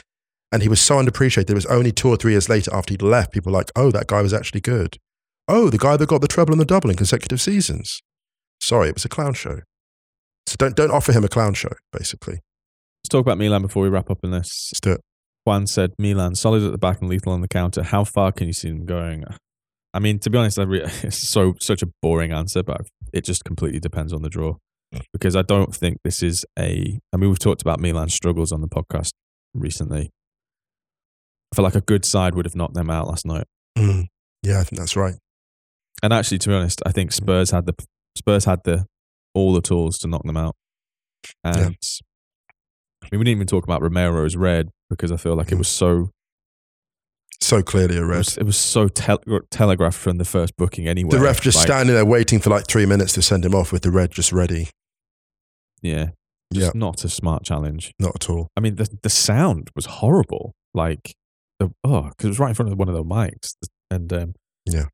And 0.52 0.62
he 0.62 0.68
was 0.68 0.80
so 0.80 0.96
underappreciated. 0.96 1.50
It 1.50 1.54
was 1.54 1.66
only 1.66 1.92
two 1.92 2.08
or 2.08 2.16
three 2.16 2.32
years 2.32 2.48
later 2.48 2.72
after 2.74 2.92
he'd 2.92 3.02
left, 3.02 3.32
people 3.32 3.50
were 3.50 3.58
like, 3.58 3.70
"Oh, 3.74 3.90
that 3.90 4.06
guy 4.06 4.20
was 4.20 4.34
actually 4.34 4.60
good." 4.60 4.98
Oh, 5.48 5.70
the 5.70 5.78
guy 5.78 5.96
that 5.96 6.08
got 6.08 6.20
the 6.20 6.28
treble 6.28 6.52
and 6.52 6.60
the 6.60 6.64
double 6.66 6.90
in 6.90 6.96
consecutive 6.96 7.40
seasons. 7.40 8.00
Sorry, 8.60 8.88
it 8.88 8.94
was 8.94 9.04
a 9.04 9.08
clown 9.08 9.34
show. 9.34 9.60
So 10.46 10.56
don't 10.58 10.76
don't 10.76 10.90
offer 10.90 11.12
him 11.12 11.24
a 11.24 11.28
clown 11.28 11.54
show. 11.54 11.72
Basically, 11.92 12.34
Let's 12.34 13.08
talk 13.10 13.22
about 13.22 13.38
Milan 13.38 13.62
before 13.62 13.82
we 13.82 13.88
wrap 13.88 14.10
up 14.10 14.18
in 14.22 14.30
this. 14.30 14.70
let's 14.72 14.80
do 14.80 14.92
it. 14.92 15.00
Juan 15.44 15.66
said 15.66 15.92
Milan 15.98 16.34
solid 16.36 16.62
at 16.62 16.70
the 16.70 16.78
back 16.78 17.00
and 17.00 17.08
lethal 17.10 17.32
on 17.32 17.40
the 17.40 17.48
counter. 17.48 17.82
How 17.82 18.04
far 18.04 18.30
can 18.30 18.46
you 18.46 18.52
see 18.52 18.68
them 18.68 18.84
going? 18.86 19.24
I 19.94 19.98
mean, 19.98 20.18
to 20.20 20.30
be 20.30 20.38
honest, 20.38 20.58
I 20.58 20.62
re- 20.62 20.82
it's 21.02 21.16
so 21.28 21.54
such 21.60 21.82
a 21.82 21.88
boring 22.00 22.32
answer, 22.32 22.62
but 22.62 22.82
it 23.12 23.24
just 23.24 23.44
completely 23.44 23.80
depends 23.80 24.12
on 24.12 24.22
the 24.22 24.28
draw. 24.28 24.56
Because 25.12 25.34
I 25.34 25.42
don't 25.42 25.74
think 25.74 25.98
this 26.04 26.22
is 26.22 26.44
a. 26.58 26.98
I 27.12 27.16
mean, 27.16 27.30
we've 27.30 27.38
talked 27.38 27.62
about 27.62 27.80
Milan's 27.80 28.14
struggles 28.14 28.52
on 28.52 28.60
the 28.60 28.68
podcast 28.68 29.12
recently. 29.54 30.10
I 31.52 31.56
feel 31.56 31.64
like 31.64 31.74
a 31.74 31.80
good 31.82 32.04
side 32.04 32.34
would 32.34 32.46
have 32.46 32.56
knocked 32.56 32.74
them 32.74 32.88
out 32.90 33.06
last 33.08 33.26
night. 33.26 33.46
Mm. 33.76 34.06
Yeah, 34.42 34.60
I 34.60 34.64
think 34.64 34.78
that's 34.78 34.96
right. 34.96 35.14
And 36.02 36.12
actually, 36.12 36.38
to 36.38 36.48
be 36.48 36.54
honest, 36.54 36.82
I 36.86 36.92
think 36.92 37.12
Spurs 37.12 37.50
had 37.50 37.66
the 37.66 37.74
Spurs 38.16 38.44
had 38.46 38.60
the 38.64 38.86
all 39.34 39.52
the 39.52 39.60
tools 39.62 39.98
to 40.00 40.08
knock 40.08 40.24
them 40.24 40.36
out. 40.36 40.54
And 41.44 41.56
Yeah. 41.56 41.68
I 43.02 43.08
mean, 43.10 43.18
we 43.18 43.24
didn't 43.24 43.36
even 43.38 43.46
talk 43.46 43.64
about 43.64 43.82
Romero's 43.82 44.36
red 44.36 44.68
because 44.90 45.10
I 45.12 45.16
feel 45.16 45.34
like 45.36 45.52
it 45.52 45.54
Mm. 45.56 45.58
was 45.58 45.68
so 45.68 46.10
So 47.40 47.62
clearly 47.62 47.96
a 47.96 48.02
it 48.02 48.06
red. 48.06 48.18
was, 48.18 48.36
it 48.38 48.44
was 48.44 48.56
so 48.56 48.88
tel- 48.88 49.20
telegraphed 49.50 49.98
from 49.98 50.18
the 50.18 50.24
first 50.24 50.56
booking 50.56 50.86
anyway. 50.86 51.10
The 51.10 51.20
ref 51.20 51.40
just 51.40 51.56
Like, 51.58 51.66
standing 51.66 51.94
there 51.94 52.04
waiting 52.04 52.38
for 52.40 52.50
like 52.50 52.66
three 52.68 52.86
minutes 52.86 53.12
to 53.14 53.22
send 53.22 53.44
him 53.44 53.54
off 53.54 53.72
with 53.72 53.82
the 53.82 53.90
red 53.90 54.12
just 54.12 54.32
ready. 54.32 54.68
Yeah, 55.82 56.10
Yeah. 56.52 56.60
just 56.66 56.74
not 56.76 57.04
a 57.04 57.08
smart 57.08 57.44
challenge. 57.44 57.92
Not 57.98 58.14
at 58.16 58.30
all. 58.30 58.48
I 58.56 58.60
mean, 58.60 58.76
the 58.76 58.88
the 59.02 59.10
sound 59.10 59.70
was 59.74 59.86
horrible. 59.86 60.52
Like 60.74 61.14
the 61.58 61.70
oh, 61.84 62.02
because 62.10 62.24
it 62.24 62.28
was 62.28 62.38
right 62.38 62.48
in 62.50 62.54
front 62.54 62.72
of 62.72 62.78
one 62.78 62.88
of 62.88 62.94
the 62.94 63.04
mics, 63.04 63.54
and 63.90 64.12
um, 64.12 64.34
Yeah. 64.66 64.86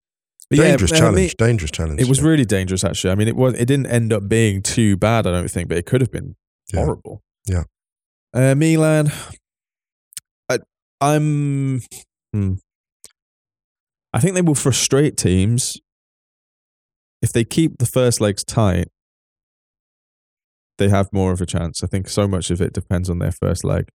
Dangerous 0.51 0.93
I 0.93 0.99
challenge. 0.99 1.17
mean, 1.17 1.31
dangerous 1.37 1.71
challenge. 1.71 2.01
it 2.01 2.09
was 2.09 2.21
yeah. 2.21 2.29
really 2.29 2.45
dangerous, 2.47 2.83
actually. 2.83 3.11
I 3.11 3.15
mean, 3.17 3.29
it 3.29 3.37
was. 3.37 3.53
It 3.55 3.67
didn't 3.67 3.87
end 3.87 4.13
up 4.15 4.29
being 4.29 4.63
too 4.63 4.97
bad, 4.97 5.27
I 5.27 5.31
don't 5.33 5.51
think, 5.51 5.69
but 5.69 5.77
it 5.77 5.85
could 5.85 6.01
have 6.01 6.11
been 6.11 6.37
Yeah. 6.73 6.85
horrible. 6.85 7.23
Yeah. 7.47 7.65
Uh, 8.33 8.55
Milan. 8.55 9.13
I, 10.49 10.59
I'm. 11.03 11.83
Hmm. 12.33 12.55
I 14.15 14.21
think 14.21 14.35
they 14.35 14.41
will 14.43 14.55
frustrate 14.55 15.19
teams 15.19 15.77
if 17.21 17.31
they 17.31 17.45
keep 17.45 17.77
the 17.79 17.85
first 17.87 18.19
legs 18.21 18.43
tight. 18.43 18.89
They 20.79 20.89
have 20.89 21.09
more 21.13 21.33
of 21.33 21.41
a 21.43 21.47
chance. 21.47 21.83
I 21.85 21.89
think 21.89 22.09
so 22.09 22.27
much 22.27 22.51
of 22.51 22.63
it 22.63 22.73
depends 22.73 23.11
on 23.11 23.19
their 23.19 23.33
first 23.33 23.65
leg. 23.65 23.89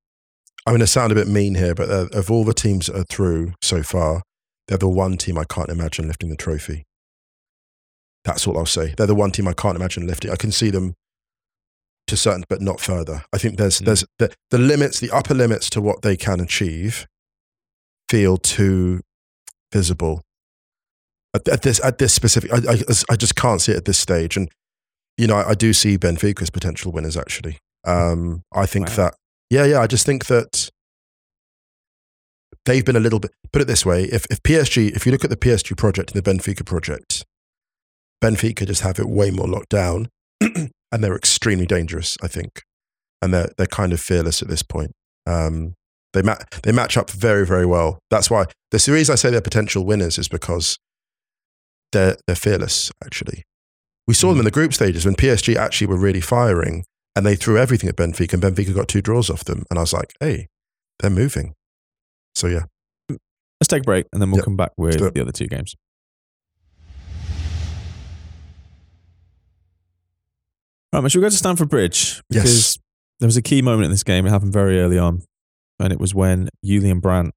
I'm 0.65 0.71
going 0.71 0.79
to 0.79 0.87
sound 0.87 1.11
a 1.11 1.15
bit 1.15 1.27
mean 1.27 1.55
here, 1.55 1.75
but 1.75 1.89
uh, 1.89 2.07
of 2.13 2.31
all 2.31 2.43
the 2.45 2.53
teams 2.53 2.87
that 2.87 2.95
are 2.97 3.03
through 3.09 3.53
so 3.61 3.83
far, 3.83 4.21
they're 4.67 4.77
the 4.77 4.87
one 4.87 5.17
team 5.17 5.37
I 5.37 5.43
can't 5.43 5.69
imagine 5.69 6.07
lifting 6.07 6.29
the 6.29 6.37
trophy. 6.37 6.83
That's 8.23 8.47
all 8.47 8.57
I'll 8.57 8.65
say. 8.65 8.93
They're 8.97 9.07
the 9.07 9.15
one 9.15 9.31
team 9.31 9.47
I 9.47 9.53
can't 9.53 9.75
imagine 9.75 10.07
lifting. 10.07 10.31
I 10.31 10.37
can 10.37 10.51
see 10.51 10.69
them 10.69 10.93
to 12.07 12.15
certain, 12.15 12.45
but 12.47 12.61
not 12.61 12.79
further. 12.79 13.25
I 13.33 13.37
think 13.37 13.57
there's 13.57 13.79
Mm. 13.81 13.85
there's 13.85 14.05
the, 14.19 14.33
the 14.51 14.57
limits, 14.57 14.99
the 15.01 15.11
upper 15.11 15.33
limits 15.33 15.69
to 15.71 15.81
what 15.81 16.01
they 16.01 16.15
can 16.15 16.39
achieve, 16.39 17.05
feel 18.09 18.37
too 18.37 19.01
visible. 19.73 20.21
At, 21.33 21.47
at 21.49 21.61
this 21.63 21.83
at 21.83 21.97
this 21.97 22.13
specific, 22.13 22.53
I, 22.53 22.57
I 22.73 22.77
I 23.09 23.15
just 23.17 23.35
can't 23.35 23.61
see 23.61 23.73
it 23.73 23.77
at 23.77 23.85
this 23.85 23.97
stage. 23.99 24.37
And 24.37 24.49
you 25.17 25.27
know, 25.27 25.35
I, 25.35 25.49
I 25.49 25.53
do 25.55 25.73
see 25.73 25.97
Benfica 25.97 26.41
as 26.43 26.49
potential 26.49 26.91
winners. 26.93 27.17
Actually, 27.17 27.57
um, 27.85 28.43
I 28.53 28.65
think 28.65 28.87
Wow. 28.89 28.95
that 28.95 29.15
yeah, 29.53 29.65
yeah. 29.65 29.79
I 29.79 29.87
just 29.87 30.05
think 30.05 30.25
that 30.25 30.71
they've 32.65 32.83
been 32.83 32.95
a 32.95 32.99
little 32.99 33.19
bit. 33.19 33.31
Put 33.51 33.61
it 33.61 33.67
this 33.67 33.85
way: 33.85 34.05
if 34.05 34.25
if 34.31 34.41
PSG, 34.41 34.95
if 34.95 35.05
you 35.05 35.11
look 35.11 35.23
at 35.23 35.29
the 35.29 35.37
PSG 35.37 35.77
project 35.77 36.11
and 36.11 36.21
the 36.21 36.31
Benfica 36.31 36.65
project, 36.65 37.23
Benfica 38.23 38.65
just 38.65 38.81
have 38.81 38.97
it 38.97 39.07
way 39.07 39.29
more 39.29 39.47
locked 39.47 39.69
down, 39.69 40.09
and 40.41 40.71
they're 40.91 41.15
extremely 41.15 41.67
dangerous. 41.67 42.17
I 42.23 42.27
think, 42.27 42.63
and 43.21 43.31
they're 43.31 43.51
they're 43.57 43.67
kind 43.67 43.93
of 43.93 43.99
fearless 43.99 44.41
at 44.41 44.47
this 44.47 44.63
point. 44.63 44.91
Um, 45.27 45.75
they 46.13 46.23
ma- 46.23 46.43
they 46.63 46.71
match 46.71 46.97
up 46.97 47.11
very 47.11 47.45
very 47.45 47.67
well. 47.67 47.99
That's 48.09 48.31
why 48.31 48.45
the 48.71 48.79
series 48.79 49.09
I 49.09 49.15
say 49.15 49.29
they're 49.29 49.41
potential 49.41 49.85
winners 49.85 50.17
is 50.17 50.27
because 50.27 50.79
they're 51.91 52.17
they're 52.25 52.35
fearless. 52.35 52.91
Actually, 53.05 53.43
we 54.07 54.15
saw 54.15 54.29
them 54.29 54.39
in 54.39 54.45
the 54.45 54.51
group 54.51 54.73
stages 54.73 55.05
when 55.05 55.15
PSG 55.15 55.55
actually 55.55 55.87
were 55.87 55.97
really 55.97 56.21
firing, 56.21 56.85
and 57.15 57.25
they 57.25 57.35
threw 57.35 57.57
everything 57.57 57.89
at 57.89 57.95
Benfica, 57.95 58.33
and 58.33 58.41
Benfica 58.43 58.73
got 58.73 58.87
two 58.87 59.01
draws 59.01 59.29
off 59.29 59.43
them, 59.45 59.63
and 59.69 59.77
I 59.79 59.81
was 59.83 59.93
like, 59.93 60.13
hey, 60.19 60.47
they're 60.99 61.09
moving. 61.11 61.53
So 62.35 62.47
yeah, 62.47 62.63
Let's 63.09 63.67
take 63.69 63.81
a 63.81 63.85
break 63.85 64.07
and 64.11 64.21
then 64.21 64.29
we'll 64.31 64.39
Yep. 64.39 64.45
come 64.45 64.57
back 64.57 64.71
with 64.77 64.97
the 65.13 65.21
other 65.21 65.31
two 65.31 65.47
games. 65.47 65.73
Right, 70.91 71.01
man, 71.01 71.09
should 71.09 71.19
we 71.19 71.23
go 71.25 71.29
to 71.29 71.35
Stamford 71.35 71.69
Bridge? 71.69 72.21
Yes. 72.29 72.43
Because 72.43 72.79
there 73.19 73.27
was 73.27 73.37
a 73.37 73.41
key 73.41 73.61
moment 73.61 73.85
in 73.85 73.91
this 73.91 74.03
game. 74.03 74.25
It 74.25 74.29
happened 74.29 74.53
very 74.53 74.79
early 74.79 74.97
on. 74.99 75.21
And 75.79 75.91
it 75.91 75.99
was 75.99 76.13
when 76.13 76.49
Julian 76.63 76.99
Brandt 76.99 77.33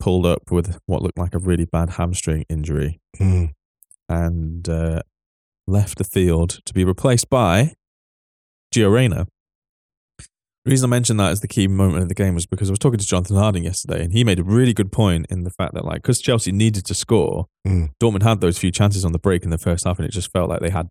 pulled 0.00 0.24
up 0.24 0.50
with 0.50 0.78
what 0.86 1.02
looked 1.02 1.18
like 1.18 1.34
a 1.34 1.38
really 1.38 1.66
bad 1.66 1.90
hamstring 1.90 2.44
injury 2.48 3.00
Mm. 3.18 3.50
and 4.08 4.68
uh, 4.68 5.00
left 5.66 5.98
the 5.98 6.04
field 6.04 6.60
to 6.64 6.72
be 6.72 6.84
replaced 6.84 7.28
by 7.28 7.74
Gio 8.74 8.92
Reyna, 8.92 9.26
The 10.18 10.70
reason 10.70 10.90
I 10.90 10.90
mentioned 10.90 11.18
that 11.20 11.30
as 11.32 11.40
the 11.40 11.48
key 11.48 11.66
moment 11.68 12.02
of 12.02 12.08
the 12.08 12.14
game 12.14 12.34
was 12.34 12.44
because 12.46 12.68
I 12.68 12.72
was 12.72 12.78
talking 12.78 12.98
to 12.98 13.06
Jonathan 13.06 13.36
Harding 13.36 13.64
yesterday, 13.64 14.04
and 14.04 14.12
he 14.12 14.24
made 14.24 14.38
a 14.38 14.44
really 14.44 14.74
good 14.74 14.92
point 14.92 15.26
in 15.30 15.44
the 15.44 15.50
fact 15.50 15.74
that, 15.74 15.84
like, 15.84 16.02
because 16.02 16.20
Chelsea 16.20 16.52
needed 16.52 16.84
to 16.86 16.94
score, 16.94 17.46
Mm. 17.66 17.90
Dortmund 18.02 18.22
had 18.22 18.40
those 18.40 18.58
few 18.58 18.70
chances 18.70 19.04
on 19.04 19.12
the 19.12 19.18
break 19.18 19.44
in 19.44 19.50
the 19.50 19.58
first 19.58 19.84
half, 19.86 19.98
and 19.98 20.06
it 20.06 20.12
just 20.12 20.30
felt 20.32 20.48
like 20.50 20.60
they 20.60 20.70
had 20.70 20.88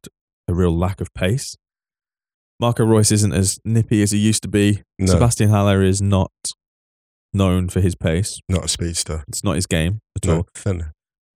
a 0.48 0.54
real 0.54 0.76
lack 0.76 1.02
of 1.02 1.14
pace. 1.14 1.56
Marco 2.60 2.84
Reus 2.86 3.12
isn't 3.12 3.34
as 3.34 3.60
nippy 3.64 4.02
as 4.02 4.12
he 4.12 4.18
used 4.18 4.42
to 4.44 4.48
be. 4.48 4.82
No. 4.98 5.12
Sebastian 5.14 5.50
Haller 5.50 5.84
is 5.84 6.02
not 6.02 6.32
known 7.34 7.70
for 7.70 7.82
his 7.82 7.94
pace. 7.94 8.40
Not 8.50 8.66
a 8.66 8.68
speedster. 8.68 9.24
It's 9.28 9.44
not 9.44 9.56
his 9.56 9.68
game 9.68 10.00
at 10.18 10.26
No. 10.28 10.38
all. 10.38 10.48
no. 10.66 10.72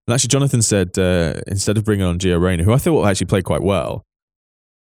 And 0.08 0.14
actually, 0.16 0.30
Jonathan 0.30 0.64
said 0.64 0.98
uh, 0.98 1.42
instead 1.46 1.78
of 1.78 1.86
bringing 1.86 2.06
on 2.06 2.18
Gio 2.18 2.42
Reyna, 2.42 2.64
who 2.64 2.74
I 2.74 2.78
thought 2.80 3.06
actually 3.06 3.28
played 3.28 3.44
quite 3.44 3.62
well, 3.62 4.04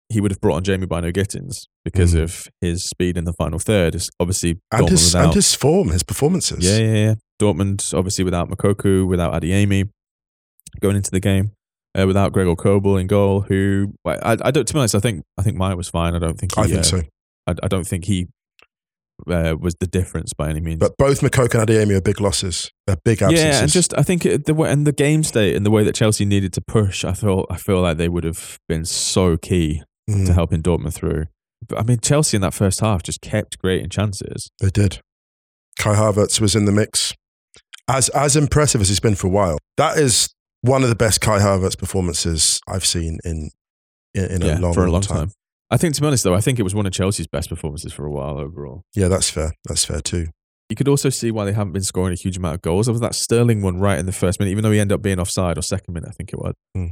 he 0.10 0.19
would 0.22 0.32
have 0.32 0.41
brought 0.41 0.56
on 0.56 0.63
Jamie 0.63 0.88
Bynoe-Gittens 0.88 1.67
because 1.86 2.13
Mm. 2.15 2.24
of 2.24 2.48
his 2.62 2.84
speed 2.86 3.15
in 3.17 3.26
the 3.26 3.34
final 3.34 3.60
third. 3.60 3.93
It's 3.95 4.10
obviously 4.19 4.60
And 4.72 4.84
Dortmund 4.88 4.89
his, 4.89 5.06
without. 5.13 5.24
and 5.26 5.34
his 5.36 5.56
form, 5.56 5.89
his 5.89 6.04
performances. 6.04 6.65
yeah, 6.65 6.78
yeah, 6.80 6.93
yeah. 6.93 7.15
Dortmund 7.41 7.93
obviously 7.93 8.24
without 8.24 8.50
Moukoko, 8.50 9.08
without 9.08 9.34
Adeyemi 9.39 9.89
going 10.82 10.95
into 10.95 11.12
the 11.12 11.19
game, 11.19 11.52
uh, 11.98 12.06
without 12.08 12.34
Gregor 12.34 12.56
Kobel 12.56 12.98
in 12.98 13.08
goal. 13.08 13.41
Who 13.41 13.93
I, 14.06 14.38
I 14.41 14.52
don't. 14.52 14.67
To 14.67 14.74
be 14.74 14.80
honest, 14.80 14.95
I 14.95 15.00
think 15.00 15.24
I 15.38 15.43
think 15.43 15.58
Meyer 15.58 15.76
was 15.78 15.89
fine. 15.89 16.15
I 16.15 16.19
don't 16.19 16.38
think 16.39 16.56
he, 16.56 16.62
I 16.62 16.65
think 16.65 16.80
uh, 16.80 16.84
so. 16.84 17.02
I, 17.48 17.54
I 17.63 17.67
don't 17.67 17.88
think 17.88 18.06
he 18.06 18.28
uh, 19.28 19.56
was 19.60 19.76
the 19.80 19.88
difference 19.88 20.34
by 20.34 20.50
any 20.50 20.60
means. 20.60 20.80
But 20.80 20.98
both 20.98 21.22
Moukoko 21.22 21.60
and 21.62 21.69
Adeyemi 21.69 21.95
are 21.95 22.02
big 22.02 22.19
losses. 22.22 22.72
They're 22.88 22.98
big 23.04 23.22
absences. 23.22 23.45
Yeah, 23.45 23.62
and 23.62 23.72
just 23.72 23.98
I 23.98 24.04
think 24.04 24.26
it, 24.26 24.45
the 24.45 24.54
way 24.54 24.72
and 24.72 24.86
the 24.88 24.91
game 24.91 25.24
state 25.24 25.56
and 25.56 25.65
the 25.65 25.72
way 25.72 25.84
that 25.84 25.95
Chelsea 25.95 26.26
needed 26.26 26.52
to 26.54 26.62
push, 26.62 27.04
I 27.06 27.13
feel 27.13 27.45
I 27.50 27.58
feel 27.58 27.82
like 27.82 27.98
they 27.98 28.10
would 28.10 28.24
have 28.24 28.58
been 28.67 28.86
so 28.86 29.38
key 29.38 29.82
Mm, 30.10 30.26
to 30.26 30.34
helping 30.34 30.62
Dortmund 30.62 30.93
through. 30.93 31.26
But 31.67 31.80
I 31.80 31.84
mean, 31.84 32.00
Chelsea 32.00 32.36
in 32.38 32.41
that 32.41 32.54
first 32.54 32.80
half 32.80 33.04
just 33.04 33.22
kept 33.22 33.60
creating 33.60 33.89
chances. 33.89 34.50
they 34.60 34.69
did. 34.69 35.00
Kai 35.78 35.95
Havertz 35.95 36.39
was 36.41 36.56
in 36.56 36.65
the 36.65 36.72
mix. 36.72 37.13
As 37.88 38.10
as 38.10 38.36
impressive 38.36 38.82
as 38.82 38.89
he's 38.89 39.00
been 39.00 39.15
for 39.15 39.28
a 39.28 39.32
while. 39.32 39.58
That 39.78 39.98
is 39.98 40.30
one 40.62 40.84
of 40.84 40.89
the 40.89 40.95
best 40.95 41.22
Kai 41.22 41.39
Havertz 41.39 41.78
performances 41.78 42.60
I've 42.67 42.86
seen 42.86 43.19
in 43.24 43.50
in, 44.13 44.26
in 44.26 44.41
yeah, 44.41 44.58
a 44.58 44.60
long, 44.60 44.74
for 44.74 44.86
a 44.86 44.91
long 44.91 45.02
time. 45.02 45.17
time. 45.17 45.32
I 45.72 45.78
think, 45.78 45.93
to 45.95 46.02
be 46.02 46.08
honest, 46.08 46.24
though, 46.24 46.34
I 46.34 46.41
think 46.41 46.58
it 46.60 46.63
was 46.63 46.74
one 46.74 46.86
of 46.88 46.91
Chelsea's 46.93 47.28
best 47.28 47.48
performances 47.50 47.93
for 47.93 48.06
a 48.06 48.12
while 48.12 48.39
overall. 48.39 48.82
Yeah, 48.95 49.08
that's 49.08 49.30
fair. 49.30 49.54
That's 49.65 49.86
fair 49.86 50.02
too. 50.02 50.28
You 50.69 50.76
could 50.76 50.88
also 50.88 51.10
see 51.10 51.32
why 51.32 51.45
they 51.45 51.54
haven't 51.54 51.74
been 51.74 51.84
scoring 51.84 52.13
a 52.13 52.15
huge 52.15 52.38
amount 52.38 52.56
of 52.56 52.62
goals. 52.62 52.86
There 52.88 52.93
was 52.93 53.02
that 53.02 53.15
Sterling 53.15 53.62
one 53.62 53.80
right 53.80 53.98
in 54.00 54.06
the 54.06 54.12
first 54.12 54.39
minute, 54.39 54.52
even 54.52 54.63
though 54.63 54.72
he 54.72 54.80
ended 54.80 54.95
up 54.95 55.02
being 55.02 55.19
offside 55.19 55.58
or 55.58 55.62
second 55.62 55.93
minute, 55.93 56.10
I 56.10 56.13
think 56.13 56.32
it 56.34 56.39
was, 56.39 56.54
Hmm. 56.76 56.88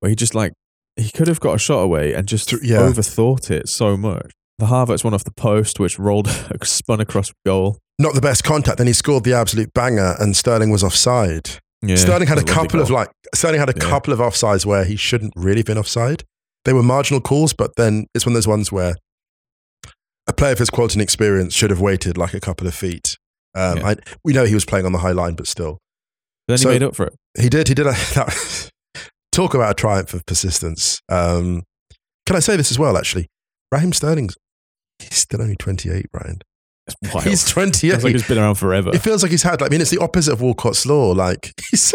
where 0.00 0.10
he 0.10 0.16
just 0.16 0.34
like 0.34 0.52
he 0.96 1.10
could 1.10 1.28
have 1.28 1.40
got 1.40 1.54
a 1.54 1.58
shot 1.58 1.80
away 1.80 2.12
and 2.12 2.26
just 2.28 2.52
yeah. 2.62 2.78
overthought 2.78 3.50
it 3.50 3.68
so 3.68 3.96
much. 3.96 4.30
The 4.58 4.66
Havertz 4.66 5.02
one 5.02 5.14
off 5.14 5.24
the 5.24 5.32
post, 5.32 5.80
which 5.80 5.98
rolled 5.98 6.28
spun 6.62 7.00
across 7.00 7.32
goal. 7.46 7.78
Not 7.98 8.14
the 8.14 8.20
best 8.20 8.44
contact. 8.44 8.78
Then 8.78 8.86
he 8.86 8.92
scored 8.92 9.24
the 9.24 9.32
absolute 9.34 9.72
banger, 9.74 10.14
and 10.18 10.36
Sterling 10.36 10.70
was 10.70 10.82
offside. 10.84 11.50
Yeah, 11.82 11.96
Sterling 11.96 12.28
had 12.28 12.38
a 12.38 12.42
it 12.42 12.44
was 12.44 12.54
lovely 12.56 12.68
couple 12.68 12.80
of 12.80 12.90
like 12.90 13.08
Sterling 13.34 13.58
had 13.60 13.68
a 13.70 13.74
Yeah. 13.76 13.88
couple 13.88 14.12
of 14.12 14.18
offsides 14.20 14.64
where 14.64 14.84
he 14.84 14.94
shouldn't 14.96 15.32
really 15.34 15.58
have 15.60 15.66
been 15.66 15.78
offside. 15.78 16.22
They 16.64 16.72
were 16.72 16.82
marginal 16.82 17.20
calls, 17.20 17.52
but 17.52 17.72
then 17.76 18.06
it's 18.14 18.24
one 18.24 18.32
of 18.32 18.34
those 18.36 18.46
ones 18.46 18.70
where 18.70 18.94
a 20.28 20.32
player 20.32 20.52
of 20.52 20.58
his 20.58 20.70
quality 20.70 20.94
and 20.94 21.02
experience 21.02 21.54
should 21.54 21.70
have 21.70 21.80
waited 21.80 22.16
like 22.16 22.34
a 22.34 22.40
couple 22.40 22.66
of 22.68 22.74
feet. 22.74 23.16
Um, 23.54 23.78
Yeah. 23.78 23.88
I, 23.88 23.96
we 24.24 24.32
know 24.32 24.44
he 24.44 24.54
was 24.54 24.64
playing 24.64 24.86
on 24.86 24.92
the 24.92 24.98
high 24.98 25.10
line, 25.12 25.34
but 25.34 25.46
still, 25.48 25.78
But 26.46 26.52
then 26.52 26.58
so- 26.58 26.68
he 26.70 26.74
made 26.76 26.82
up 26.84 26.94
for 26.94 27.06
it. 27.06 27.14
he 27.38 27.48
did. 27.48 27.66
He 27.68 27.74
did. 27.74 27.86
A, 27.86 27.90
that, 28.14 28.70
talk 29.32 29.54
about 29.54 29.70
a 29.72 29.74
triumph 29.74 30.14
of 30.14 30.24
persistence. 30.26 31.00
Um, 31.08 31.62
can 32.26 32.36
I 32.36 32.40
say 32.40 32.56
this 32.56 32.70
as 32.70 32.78
well? 32.78 32.96
Actually, 32.96 33.26
Raheem 33.72 33.92
Sterling's 33.92 34.36
he's 35.00 35.14
still 35.16 35.42
only 35.42 35.56
twenty 35.56 35.90
eight. 35.90 36.06
Ryan, 36.12 36.38
It's 36.86 37.12
wild. 37.14 37.26
he's 37.26 37.44
twenty 37.48 37.90
Feels 37.90 38.04
like 38.04 38.14
it's 38.14 38.28
been 38.28 38.38
around 38.38 38.54
forever. 38.56 38.90
it 38.94 39.00
feels 39.02 39.22
like 39.22 39.32
he's 39.32 39.42
had. 39.42 39.60
Like, 39.60 39.70
I 39.70 39.72
mean, 39.72 39.80
it's 39.80 39.90
the 39.90 40.00
opposite 40.00 40.32
of 40.32 40.40
Walcott's 40.40 40.86
law. 40.86 41.12
Like 41.12 41.52
he's. 41.70 41.94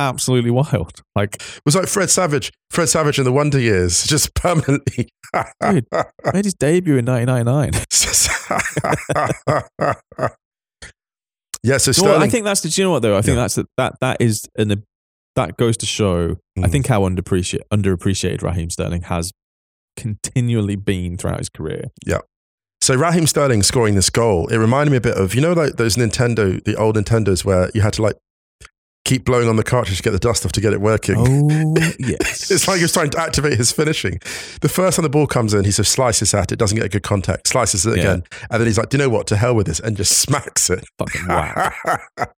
Absolutely 0.00 0.50
wild. 0.50 1.02
Like 1.14 1.34
It 1.36 1.60
was 1.66 1.76
like 1.76 1.88
Fred 1.88 2.08
Savage, 2.08 2.50
Fred 2.70 2.88
Savage 2.88 3.18
in 3.18 3.24
the 3.26 3.32
Wonder 3.32 3.60
Years, 3.60 4.02
just 4.06 4.34
permanently. 4.34 5.10
Dude. 5.60 5.84
made 6.32 6.46
his 6.46 6.54
debut 6.54 6.96
in 6.96 7.04
1999. 7.04 7.72
yeah, 11.62 11.76
so 11.78 11.90
Well, 11.90 11.94
Sterling. 11.94 12.22
I 12.22 12.28
think 12.28 12.44
that's 12.44 12.60
the. 12.62 12.68
Do 12.70 12.80
you 12.80 12.86
know 12.86 12.92
what 12.92 13.02
though? 13.02 13.16
I 13.16 13.22
think 13.22 13.36
Yeah. 13.36 13.42
that's 13.42 13.54
the, 13.56 13.66
that. 13.76 13.94
That 14.00 14.16
is 14.20 14.48
an. 14.56 14.82
That 15.38 15.56
goes 15.56 15.76
to 15.78 15.86
show. 15.86 16.36
I 16.56 16.62
Mm. 16.66 16.72
think 16.72 16.86
how 16.88 17.02
underappreciated 17.02 17.60
underappreciated 17.72 18.42
Raheem 18.42 18.70
Sterling 18.70 19.02
has 19.02 19.32
continually 19.96 20.76
been 20.76 21.16
throughout 21.16 21.38
his 21.38 21.48
career. 21.48 21.84
Yeah. 22.04 22.18
So 22.80 22.94
Raheem 22.96 23.26
Sterling 23.26 23.62
scoring 23.62 23.94
this 23.94 24.10
goal, 24.10 24.48
it 24.48 24.56
reminded 24.56 24.90
me 24.90 24.96
a 24.96 25.00
bit 25.00 25.16
of 25.16 25.34
you 25.34 25.40
know 25.40 25.52
like 25.52 25.76
those 25.76 25.96
Nintendo, 25.96 26.62
the 26.64 26.74
old 26.76 26.96
Nintendos 26.96 27.44
where 27.44 27.70
you 27.74 27.80
had 27.82 27.92
to 27.94 28.02
like 28.02 28.16
keep 29.08 29.24
blowing 29.24 29.48
on 29.48 29.56
the 29.56 29.64
cartridge 29.64 29.96
to 29.96 30.02
get 30.02 30.10
the 30.10 30.18
dust 30.18 30.44
off 30.44 30.52
to 30.52 30.60
get 30.60 30.72
it 30.74 30.80
working. 30.82 31.14
Oh 31.16 31.74
yes, 31.98 32.50
It's 32.50 32.68
like 32.68 32.76
he 32.76 32.82
was 32.84 32.92
trying 32.92 33.08
to 33.10 33.18
activate 33.20 33.56
his 33.56 33.72
finishing. 33.72 34.18
The 34.60 34.68
first 34.68 34.96
time 34.96 35.02
the 35.04 35.08
ball 35.08 35.26
comes 35.26 35.54
in, 35.54 35.64
he 35.64 35.70
sort 35.70 35.86
of 35.86 35.88
slices 35.88 36.34
at 36.34 36.52
it, 36.52 36.56
doesn't 36.58 36.76
get 36.76 36.84
a 36.84 36.90
good 36.90 37.02
contact, 37.02 37.48
slices 37.48 37.86
it 37.86 37.96
Yeah. 37.96 38.02
again, 38.02 38.24
and 38.50 38.60
then 38.60 38.66
he's 38.66 38.76
like, 38.78 38.90
"Do 38.90 38.98
you 38.98 39.02
know 39.02 39.08
what? 39.08 39.26
To 39.28 39.36
hell 39.36 39.54
with 39.54 39.66
this," 39.66 39.80
and 39.80 39.96
just 39.96 40.18
smacks 40.18 40.68
it. 40.68 40.84
fucking 40.98 41.26
wow. 41.26 41.72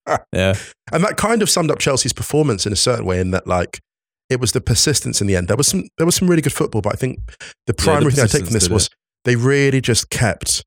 Yeah, 0.32 0.54
And 0.92 1.02
that 1.04 1.16
kind 1.16 1.42
of 1.42 1.50
summed 1.50 1.70
up 1.70 1.78
Chelsea's 1.80 2.12
performance 2.12 2.66
in 2.66 2.72
a 2.72 2.76
certain 2.76 3.04
way, 3.04 3.20
in 3.20 3.32
that 3.32 3.46
like 3.46 3.80
it 4.28 4.38
was 4.40 4.52
the 4.52 4.60
persistence 4.60 5.20
in 5.20 5.26
the 5.26 5.34
end. 5.34 5.48
There 5.48 5.56
was 5.56 5.66
some 5.66 5.88
there 5.98 6.06
was 6.06 6.14
some 6.14 6.28
really 6.28 6.42
good 6.42 6.52
football, 6.52 6.82
but 6.82 6.92
I 6.94 6.96
think 6.96 7.18
the 7.66 7.74
primary 7.74 8.12
thing 8.12 8.22
I 8.24 8.28
take 8.28 8.44
from 8.44 8.52
this 8.54 8.68
was 8.68 8.88
they 9.24 9.34
really 9.34 9.80
just 9.80 10.08
kept 10.10 10.62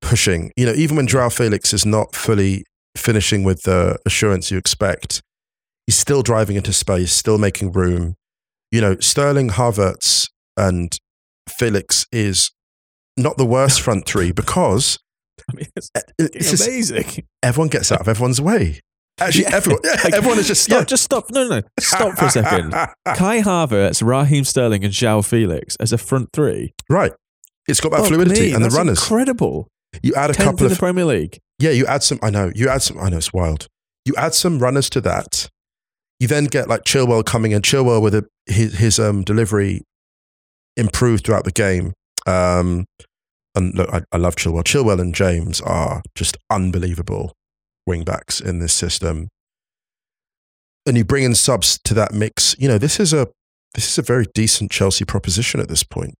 pushing. 0.00 0.52
You 0.56 0.66
know, 0.66 0.72
even 0.72 0.96
when 0.96 1.06
Joao 1.08 1.30
Felix 1.30 1.74
is 1.74 1.84
not 1.84 2.14
fully 2.14 2.64
finishing 2.96 3.44
with 3.44 3.62
the 3.62 3.98
assurance 4.06 4.50
you 4.50 4.58
expect, 4.58 5.22
he's 5.86 5.96
still 5.96 6.22
driving 6.22 6.56
into 6.56 6.72
space, 6.72 7.12
still 7.12 7.38
making 7.38 7.72
room. 7.72 8.14
You 8.70 8.80
know, 8.80 8.96
Sterling, 9.00 9.50
Havertz, 9.50 10.28
and 10.56 10.98
Felix 11.48 12.06
is 12.12 12.50
not 13.16 13.36
the 13.38 13.46
worst 13.46 13.80
front 13.80 14.06
three 14.06 14.32
because 14.42 14.98
I 15.50 15.54
mean 15.54 15.66
it's, 15.76 15.90
it's 16.18 16.50
just, 16.50 16.66
amazing. 16.66 17.26
everyone 17.42 17.68
gets 17.68 17.92
out 17.92 18.00
of 18.00 18.08
everyone's 18.08 18.40
way. 18.40 18.80
Actually, 19.18 19.44
Yeah. 19.44 19.54
everyone, 19.56 19.80
yeah, 19.84 19.92
Like, 20.04 20.14
everyone 20.14 20.38
is 20.38 20.46
just 20.48 20.64
Stop, 20.64 20.78
yeah. 20.80 20.84
just 20.84 21.02
stop. 21.04 21.30
No, 21.30 21.48
no, 21.48 21.60
no. 21.60 21.62
Stop 21.80 22.18
for 22.18 22.26
a 22.26 22.30
second. 22.30 22.70
Kai 23.16 23.40
Havertz, 23.40 24.02
Raheem 24.06 24.44
Sterling, 24.44 24.84
and 24.84 24.92
Joao 24.92 25.22
Felix 25.22 25.74
as 25.76 25.92
a 25.92 25.98
front 25.98 26.30
three. 26.34 26.74
Right. 26.90 27.12
It's 27.66 27.80
got 27.80 27.92
that 27.92 28.00
Fuck 28.00 28.08
fluidity 28.08 28.48
me, 28.48 28.52
and 28.52 28.62
the 28.64 28.68
runners. 28.70 28.98
Incredible. 29.00 29.68
You 30.02 30.12
add 30.14 30.30
a 30.30 30.34
Tenth 30.34 30.44
couple 30.50 30.66
in 30.66 30.68
the 30.68 30.72
of 30.74 30.78
Premier 30.78 31.04
League. 31.06 31.38
Yeah. 31.58 31.70
You 31.70 31.86
add 31.86 32.02
some. 32.02 32.18
I 32.22 32.30
know. 32.30 32.52
You 32.54 32.68
add 32.68 32.82
some. 32.82 32.98
I 32.98 33.08
know 33.08 33.18
it's 33.18 33.32
wild. 33.32 33.66
You 34.04 34.14
add 34.16 34.34
some 34.34 34.58
runners 34.58 34.88
to 34.90 35.00
that. 35.02 35.48
You 36.20 36.28
then 36.28 36.44
get 36.44 36.68
like 36.68 36.84
Chilwell 36.84 37.24
coming 37.24 37.52
in. 37.52 37.62
Chilwell 37.62 38.02
with 38.02 38.14
a, 38.14 38.26
his 38.46 38.78
his 38.78 38.98
um 38.98 39.22
delivery 39.22 39.82
improved 40.76 41.24
throughout 41.24 41.44
the 41.44 41.52
game. 41.52 41.92
Um, 42.26 42.86
and 43.54 43.74
look, 43.74 43.88
I, 43.92 44.02
I 44.12 44.18
love 44.18 44.36
Chilwell. 44.36 44.64
Chilwell 44.64 45.00
and 45.00 45.14
James 45.14 45.60
are 45.62 46.02
just 46.14 46.36
unbelievable 46.50 47.32
wingbacks 47.88 48.44
in 48.44 48.58
this 48.58 48.74
system. 48.74 49.28
And 50.86 50.96
you 50.96 51.04
bring 51.04 51.24
in 51.24 51.34
subs 51.34 51.80
to 51.84 51.94
that 51.94 52.12
mix. 52.12 52.54
You 52.58 52.68
know, 52.68 52.78
this 52.78 53.00
is 53.00 53.12
a 53.12 53.28
this 53.74 53.90
is 53.90 53.98
a 53.98 54.02
very 54.02 54.26
decent 54.34 54.70
Chelsea 54.70 55.04
proposition 55.04 55.60
at 55.60 55.68
this 55.68 55.82
point. 55.82 56.14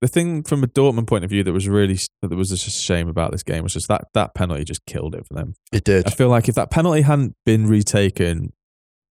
The 0.00 0.08
thing 0.08 0.42
from 0.42 0.64
a 0.64 0.66
Dortmund 0.66 1.06
point 1.06 1.24
of 1.24 1.30
view 1.30 1.44
that 1.44 1.52
was 1.52 1.68
really 1.68 1.98
that 2.22 2.30
was 2.34 2.48
just 2.48 2.66
a 2.66 2.70
shame 2.70 3.08
about 3.08 3.32
this 3.32 3.42
game 3.42 3.62
was 3.62 3.74
just 3.74 3.88
that 3.88 4.08
that 4.14 4.34
penalty 4.34 4.64
just 4.64 4.86
killed 4.86 5.14
it 5.14 5.26
for 5.26 5.34
them. 5.34 5.54
It 5.72 5.84
did. 5.84 6.06
I 6.06 6.10
feel 6.10 6.28
like 6.28 6.48
if 6.48 6.54
that 6.54 6.70
penalty 6.70 7.02
hadn't 7.02 7.34
been 7.44 7.66
retaken, 7.66 8.52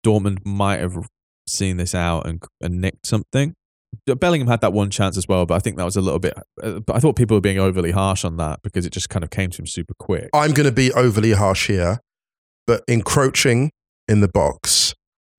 Dortmund 0.04 0.38
might 0.46 0.80
have 0.80 0.96
seen 1.46 1.76
this 1.76 1.94
out 1.94 2.26
and 2.26 2.42
and 2.60 2.80
nicked 2.80 3.06
something. 3.06 3.54
Bellingham 4.06 4.48
had 4.48 4.60
that 4.60 4.72
one 4.72 4.88
chance 4.90 5.16
as 5.16 5.26
well, 5.28 5.46
but 5.46 5.54
I 5.54 5.58
think 5.58 5.76
that 5.76 5.84
was 5.84 5.96
a 5.96 6.00
little 6.00 6.20
bit. 6.20 6.34
Uh, 6.62 6.78
but 6.80 6.96
I 6.96 7.00
thought 7.00 7.16
people 7.16 7.36
were 7.36 7.40
being 7.40 7.58
overly 7.58 7.90
harsh 7.90 8.24
on 8.24 8.36
that 8.36 8.60
because 8.62 8.86
it 8.86 8.92
just 8.92 9.08
kind 9.08 9.24
of 9.24 9.30
came 9.30 9.50
to 9.50 9.62
him 9.62 9.66
super 9.66 9.94
quick. 9.98 10.30
I'm 10.32 10.52
going 10.52 10.68
to 10.68 10.72
be 10.72 10.92
overly 10.92 11.32
harsh 11.32 11.66
here, 11.66 11.98
but 12.66 12.84
encroaching 12.88 13.72
in 14.08 14.20
the 14.20 14.28
box 14.28 14.94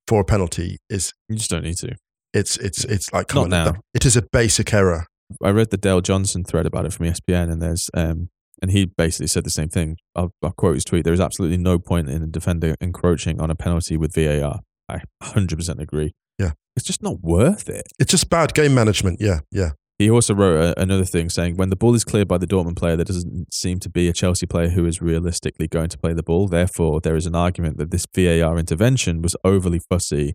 for 0.07 0.21
a 0.21 0.25
penalty 0.25 0.77
is 0.89 1.13
You 1.29 1.37
just 1.37 1.49
don't 1.49 1.63
need 1.63 1.77
to. 1.77 1.95
it's 2.33 2.57
it's 2.57 2.83
it's 2.85 3.11
like 3.13 3.33
Not 3.33 3.45
on, 3.45 3.49
now. 3.49 3.73
It 3.93 4.05
is 4.05 4.15
a 4.17 4.21
basic 4.21 4.73
error. 4.73 5.07
I 5.43 5.49
read 5.49 5.69
the 5.69 5.77
Dale 5.77 6.01
Johnson 6.01 6.43
thread 6.43 6.65
about 6.65 6.85
it 6.85 6.93
from 6.93 7.05
ESPN, 7.05 7.51
and 7.51 7.61
there's 7.61 7.89
um, 7.93 8.29
and 8.61 8.71
he 8.71 8.85
basically 8.85 9.27
said 9.27 9.43
the 9.43 9.49
same 9.49 9.69
thing. 9.69 9.97
I'll, 10.15 10.33
I'll 10.43 10.51
quote 10.51 10.75
his 10.75 10.85
tweet: 10.85 11.03
"There 11.03 11.13
is 11.13 11.19
absolutely 11.19 11.57
no 11.57 11.79
point 11.79 12.09
in 12.09 12.21
a 12.23 12.27
defender 12.27 12.75
encroaching 12.79 13.41
on 13.41 13.49
a 13.49 13.55
penalty 13.55 13.97
with 13.97 14.13
VAR." 14.13 14.59
I 14.89 15.01
100% 15.23 15.79
agree. 15.79 16.13
Yeah. 16.37 16.51
it's 16.75 16.85
just 16.85 17.01
not 17.01 17.21
worth 17.21 17.69
it. 17.69 17.85
It's 17.99 18.11
just 18.11 18.29
bad 18.29 18.53
game 18.53 18.73
management. 18.73 19.21
Yeah, 19.21 19.41
yeah. 19.51 19.71
He 19.99 20.09
also 20.09 20.33
wrote 20.33 20.59
a, 20.59 20.81
another 20.81 21.05
thing 21.05 21.29
saying, 21.29 21.55
"When 21.57 21.69
the 21.69 21.75
ball 21.75 21.95
is 21.95 22.03
cleared 22.03 22.27
by 22.27 22.37
the 22.37 22.47
Dortmund 22.47 22.77
player, 22.77 22.95
there 22.95 23.05
doesn't 23.05 23.53
seem 23.53 23.79
to 23.79 23.89
be 23.89 24.07
a 24.07 24.13
Chelsea 24.13 24.47
player 24.47 24.69
who 24.69 24.85
is 24.85 25.01
realistically 25.01 25.67
going 25.67 25.89
to 25.89 25.97
play 25.97 26.13
the 26.13 26.23
ball. 26.23 26.47
Therefore, 26.47 26.99
there 26.99 27.15
is 27.15 27.25
an 27.25 27.35
argument 27.35 27.77
that 27.77 27.91
this 27.91 28.05
VAR 28.13 28.57
intervention 28.57 29.21
was 29.21 29.35
overly 29.43 29.79
fussy 29.89 30.33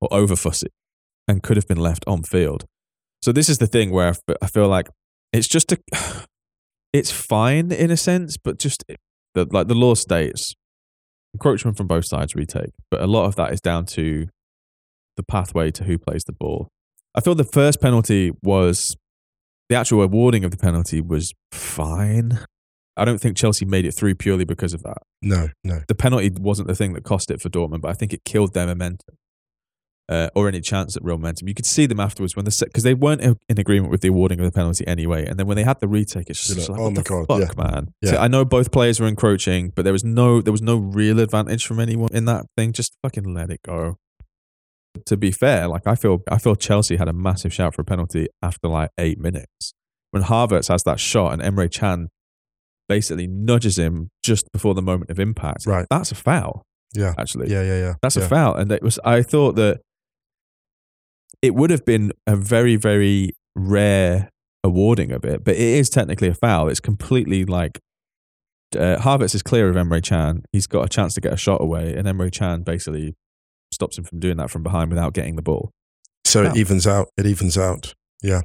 or 0.00 0.08
over 0.12 0.36
fussy 0.36 0.68
and 1.28 1.42
could 1.42 1.56
have 1.56 1.68
been 1.68 1.78
left 1.78 2.04
on 2.06 2.22
field." 2.22 2.66
So 3.24 3.32
this 3.32 3.48
is 3.48 3.56
the 3.56 3.66
thing 3.66 3.90
where 3.90 4.08
I 4.08 4.10
f- 4.10 4.36
I 4.42 4.46
feel 4.46 4.68
like 4.68 4.90
it's 5.32 5.48
just 5.48 5.72
a 5.72 5.78
it's 6.92 7.10
fine 7.10 7.72
in 7.72 7.90
a 7.90 7.96
sense, 7.96 8.36
but 8.36 8.58
just 8.58 8.84
eh, 8.90 8.96
the, 9.32 9.46
like 9.50 9.66
the 9.66 9.74
law 9.74 9.94
states, 9.94 10.54
encroachment 11.32 11.78
from 11.78 11.86
both 11.86 12.04
sides 12.04 12.34
retake, 12.34 12.72
but 12.90 13.00
a 13.00 13.06
lot 13.06 13.24
of 13.24 13.34
that 13.36 13.50
is 13.50 13.62
down 13.62 13.86
to 13.86 14.26
the 15.16 15.22
pathway 15.22 15.70
to 15.70 15.84
who 15.84 15.96
plays 15.96 16.24
the 16.24 16.34
ball. 16.34 16.68
I 17.14 17.22
feel 17.22 17.34
the 17.34 17.44
first 17.44 17.80
penalty 17.80 18.32
was 18.42 18.94
the 19.70 19.76
actual 19.76 20.02
awarding 20.02 20.44
of 20.44 20.50
the 20.50 20.58
penalty 20.58 21.00
was 21.00 21.32
fine. 21.50 22.40
I 22.94 23.06
don't 23.06 23.22
think 23.22 23.38
Chelsea 23.38 23.64
made 23.64 23.86
it 23.86 23.92
through 23.92 24.16
purely 24.16 24.44
because 24.44 24.74
of 24.74 24.82
that. 24.82 24.98
No, 25.22 25.48
no. 25.64 25.80
The 25.88 25.94
penalty 25.94 26.30
wasn't 26.38 26.68
the 26.68 26.74
thing 26.74 26.92
that 26.92 27.04
cost 27.04 27.30
it 27.30 27.40
for 27.40 27.48
Dortmund, 27.48 27.80
but 27.80 27.88
I 27.88 27.94
think 27.94 28.12
it 28.12 28.20
killed 28.26 28.52
their 28.52 28.66
momentum. 28.66 29.16
Uh, 30.06 30.28
or 30.34 30.48
any 30.48 30.60
chance 30.60 30.98
at 30.98 31.02
real 31.02 31.16
momentum. 31.16 31.48
You 31.48 31.54
could 31.54 31.64
see 31.64 31.86
them 31.86 31.98
afterwards 31.98 32.36
when 32.36 32.44
the 32.44 32.62
because 32.66 32.82
they 32.82 32.92
weren't 32.92 33.22
in 33.22 33.58
agreement 33.58 33.90
with 33.90 34.02
the 34.02 34.08
awarding 34.08 34.38
of 34.38 34.44
the 34.44 34.52
penalty 34.52 34.86
anyway. 34.86 35.24
And 35.24 35.38
then 35.38 35.46
when 35.46 35.56
they 35.56 35.64
had 35.64 35.80
the 35.80 35.88
retake, 35.88 36.28
it's 36.28 36.46
just 36.46 36.68
like, 36.68 36.68
like, 36.68 36.78
oh 36.78 36.90
my 36.90 36.94
the 36.96 37.02
God, 37.02 37.26
fuck, 37.26 37.56
man. 37.56 37.94
Yeah. 38.02 38.10
So 38.10 38.16
I 38.18 38.28
know 38.28 38.44
both 38.44 38.70
players 38.70 39.00
were 39.00 39.06
encroaching, 39.06 39.72
but 39.74 39.84
there 39.84 39.94
was 39.94 40.04
no 40.04 40.42
there 40.42 40.52
was 40.52 40.60
no 40.60 40.76
real 40.76 41.20
advantage 41.20 41.64
from 41.64 41.80
anyone 41.80 42.10
in 42.12 42.26
that 42.26 42.44
thing. 42.54 42.74
Just 42.74 42.98
fucking 43.02 43.32
let 43.32 43.48
it 43.48 43.60
go. 43.62 43.96
To 45.06 45.16
be 45.16 45.30
fair, 45.30 45.68
like 45.68 45.86
I 45.86 45.94
feel 45.94 46.22
I 46.30 46.36
feel 46.36 46.54
Chelsea 46.54 46.96
had 46.96 47.08
a 47.08 47.14
massive 47.14 47.54
shout 47.54 47.74
for 47.74 47.80
a 47.80 47.84
penalty 47.86 48.28
after 48.42 48.68
like 48.68 48.90
eight 48.98 49.18
minutes 49.18 49.72
when 50.10 50.22
Havertz 50.22 50.68
has 50.68 50.84
that 50.84 51.00
shot 51.00 51.32
and 51.32 51.42
Emre 51.42 51.72
Can 51.72 52.08
basically 52.88 53.26
nudges 53.26 53.78
him 53.78 54.10
just 54.22 54.50
before 54.52 54.74
the 54.74 54.82
moment 54.82 55.10
of 55.10 55.18
impact. 55.18 55.66
Right. 55.66 55.86
that's 55.90 56.12
a 56.12 56.14
foul. 56.14 56.62
Yeah. 56.94 57.14
actually. 57.18 57.50
Yeah, 57.50 57.62
yeah, 57.62 57.78
yeah. 57.78 57.94
That's 58.02 58.16
yeah. 58.16 58.22
a 58.22 58.28
foul. 58.28 58.54
And 58.54 58.70
it 58.70 58.82
was 58.82 59.00
I 59.04 59.22
thought 59.22 59.56
that 59.56 59.80
it 61.44 61.54
would 61.54 61.70
have 61.70 61.84
been 61.84 62.12
a 62.26 62.36
very, 62.36 62.76
very 62.76 63.30
rare 63.54 64.30
awarding 64.62 65.12
of 65.12 65.24
it, 65.24 65.44
but 65.44 65.54
it 65.54 65.60
is 65.60 65.90
technically 65.90 66.28
a 66.28 66.34
foul. 66.34 66.68
It's 66.68 66.80
completely 66.80 67.44
like 67.44 67.78
uh, 68.74 68.96
Havertz 69.00 69.34
is 69.34 69.42
clear 69.42 69.68
of 69.68 69.76
Emre 69.76 70.02
Can. 70.02 70.42
He's 70.52 70.66
got 70.66 70.84
a 70.84 70.88
chance 70.88 71.14
to 71.14 71.20
get 71.20 71.32
a 71.32 71.36
shot 71.36 71.60
away, 71.60 71.94
and 71.94 72.06
Emre 72.08 72.32
Can 72.32 72.62
basically 72.62 73.14
stops 73.72 73.98
him 73.98 74.04
from 74.04 74.20
doing 74.20 74.36
that 74.38 74.50
from 74.50 74.62
behind 74.62 74.90
without 74.90 75.12
getting 75.12 75.36
the 75.36 75.42
ball. 75.42 75.70
So 76.24 76.42
Yeah. 76.42 76.50
it 76.50 76.56
evens 76.56 76.86
out. 76.86 77.08
It 77.18 77.26
evens 77.26 77.58
out. 77.58 77.92
Yeah. 78.22 78.40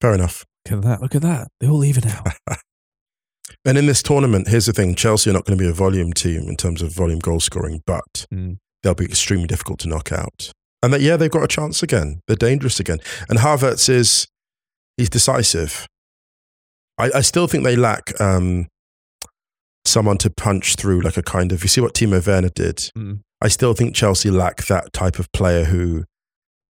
Fair 0.00 0.14
enough. 0.14 0.44
Look 0.70 0.78
at 0.78 0.82
that. 0.84 1.02
Look 1.02 1.14
at 1.16 1.22
that. 1.22 1.48
They 1.60 1.68
all 1.68 1.84
even 1.84 2.06
out. 2.06 2.28
And 3.64 3.76
in 3.78 3.86
this 3.86 4.02
tournament, 4.02 4.48
here's 4.48 4.66
the 4.66 4.72
thing 4.74 4.94
Chelsea 4.94 5.30
are 5.30 5.32
not 5.32 5.44
going 5.46 5.58
to 5.58 5.62
be 5.64 5.68
a 5.68 5.72
volume 5.72 6.12
team 6.12 6.48
in 6.48 6.56
terms 6.56 6.82
of 6.82 6.92
volume 6.94 7.18
goal 7.18 7.40
scoring, 7.40 7.80
but 7.86 8.26
Mm. 8.32 8.58
they'll 8.82 8.94
be 8.94 9.06
extremely 9.06 9.46
difficult 9.46 9.78
to 9.80 9.88
knock 9.88 10.12
out. 10.12 10.52
And 10.82 10.92
that, 10.92 11.00
yeah, 11.00 11.16
they've 11.16 11.30
got 11.30 11.42
a 11.42 11.48
chance 11.48 11.82
again. 11.82 12.20
They're 12.26 12.36
dangerous 12.36 12.78
again. 12.78 12.98
And 13.28 13.40
Havertz 13.40 13.88
is, 13.88 14.28
he's 14.96 15.10
decisive. 15.10 15.86
I, 16.98 17.10
I 17.16 17.20
still 17.20 17.46
think 17.46 17.64
they 17.64 17.76
lack 17.76 18.20
um, 18.20 18.68
someone 19.84 20.18
to 20.18 20.30
punch 20.30 20.76
through, 20.76 21.00
like 21.00 21.16
a 21.16 21.22
kind 21.22 21.52
of, 21.52 21.62
you 21.62 21.68
see 21.68 21.80
what 21.80 21.94
Timo 21.94 22.24
Werner 22.24 22.50
did? 22.50 22.76
Mm. 22.96 23.20
I 23.40 23.48
still 23.48 23.74
think 23.74 23.94
Chelsea 23.94 24.30
lack 24.30 24.66
that 24.66 24.92
type 24.92 25.18
of 25.18 25.30
player 25.32 25.64
who 25.64 26.04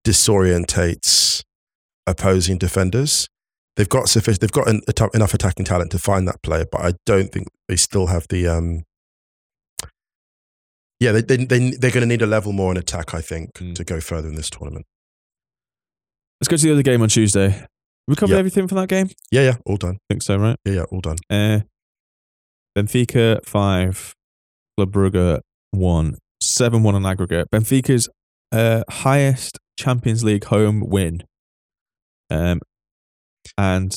disorientates 0.05 1.43
opposing 2.07 2.57
defenders. 2.57 3.27
They've 3.75 3.87
got 3.87 4.09
sufficient. 4.09 4.41
They've 4.41 4.51
got 4.51 4.67
ata- 4.67 5.09
enough 5.13 5.33
attacking 5.33 5.65
talent 5.65 5.91
to 5.91 5.99
find 5.99 6.27
that 6.27 6.41
player, 6.41 6.65
but 6.69 6.81
I 6.81 6.93
don't 7.05 7.31
think 7.31 7.47
they 7.67 7.75
still 7.75 8.07
have 8.07 8.27
the. 8.29 8.47
Um, 8.47 8.83
yeah, 10.99 11.11
they, 11.11 11.21
they, 11.21 11.37
they, 11.45 11.71
they're 11.71 11.91
going 11.91 12.01
to 12.01 12.05
need 12.07 12.21
a 12.21 12.27
level 12.27 12.51
more 12.53 12.71
in 12.71 12.77
attack, 12.77 13.13
I 13.13 13.21
think, 13.21 13.53
Mm. 13.53 13.75
to 13.75 13.83
go 13.83 13.99
further 14.01 14.27
in 14.27 14.35
this 14.35 14.49
tournament. 14.49 14.85
Let's 16.41 16.47
go 16.49 16.57
to 16.57 16.63
the 16.65 16.71
other 16.71 16.83
game 16.83 17.01
on 17.01 17.09
Tuesday. 17.09 17.65
We 18.07 18.15
covered 18.15 18.33
Yep. 18.33 18.39
everything 18.39 18.67
from 18.67 18.77
that 18.77 18.89
game? 18.89 19.09
Yeah, 19.31 19.41
yeah, 19.43 19.55
all 19.65 19.77
done. 19.77 19.97
think 20.09 20.23
so, 20.23 20.37
right? 20.37 20.55
Yeah, 20.65 20.73
yeah, 20.73 20.83
all 20.91 21.01
done. 21.01 21.17
Uh, 21.29 21.59
Benfica 22.77 23.45
five, 23.45 24.13
Club 24.77 24.91
Brugge 24.91 25.41
one, 25.71 26.17
seven 26.41 26.83
one 26.83 26.95
on 26.95 27.05
aggregate. 27.05 27.47
Benfica's 27.51 28.07
uh, 28.51 28.83
highest 28.89 29.59
Champions 29.77 30.23
League 30.23 30.45
home 30.45 30.81
win. 30.87 31.21
Um, 32.29 32.59
and 33.57 33.93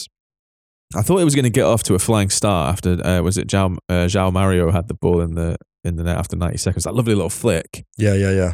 I 0.94 1.02
thought 1.02 1.20
it 1.20 1.24
was 1.24 1.34
going 1.34 1.44
to 1.44 1.50
get 1.50 1.64
off 1.64 1.82
to 1.84 1.94
a 1.94 1.98
flying 1.98 2.30
start 2.30 2.72
after 2.72 3.06
uh, 3.06 3.22
was 3.22 3.38
it 3.38 3.46
Jao, 3.46 3.66
uh, 3.88 4.06
João 4.08 4.32
Mario 4.32 4.70
had 4.70 4.88
the 4.88 4.94
ball 4.94 5.20
in 5.20 5.34
the 5.34 5.56
in 5.84 5.96
the 5.96 6.02
net 6.04 6.16
after 6.18 6.36
ninety 6.36 6.58
seconds. 6.58 6.84
That 6.84 6.94
lovely 6.94 7.14
little 7.14 7.30
flick. 7.30 7.84
Yeah, 7.98 8.14
yeah, 8.14 8.30
yeah. 8.30 8.52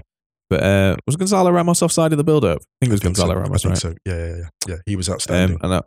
But 0.51 0.63
uh, 0.63 0.97
was 1.07 1.17
Gonzalo 1.17 1.51
Ramos 1.51 1.83
offside 1.83 2.13
in 2.13 2.19
the 2.19 2.25
build 2.25 2.45
up? 2.45 2.59
I 2.63 2.87
think 2.87 2.91
it 2.91 2.93
was 2.93 3.01
I 3.01 3.05
think 3.05 3.17
Gonzalo 3.17 3.35
so. 3.35 3.41
Ramos, 3.41 3.65
I 3.65 3.69
think 3.75 3.85
right? 3.85 3.95
so. 3.95 3.95
Yeah, 4.07 4.27
yeah, 4.27 4.37
yeah. 4.37 4.49
Yeah, 4.67 4.77
he 4.87 4.97
was 4.97 5.09
Um, 5.09 5.15
outstanding. 5.15 5.59
and, 5.63 5.73
uh, 5.73 5.83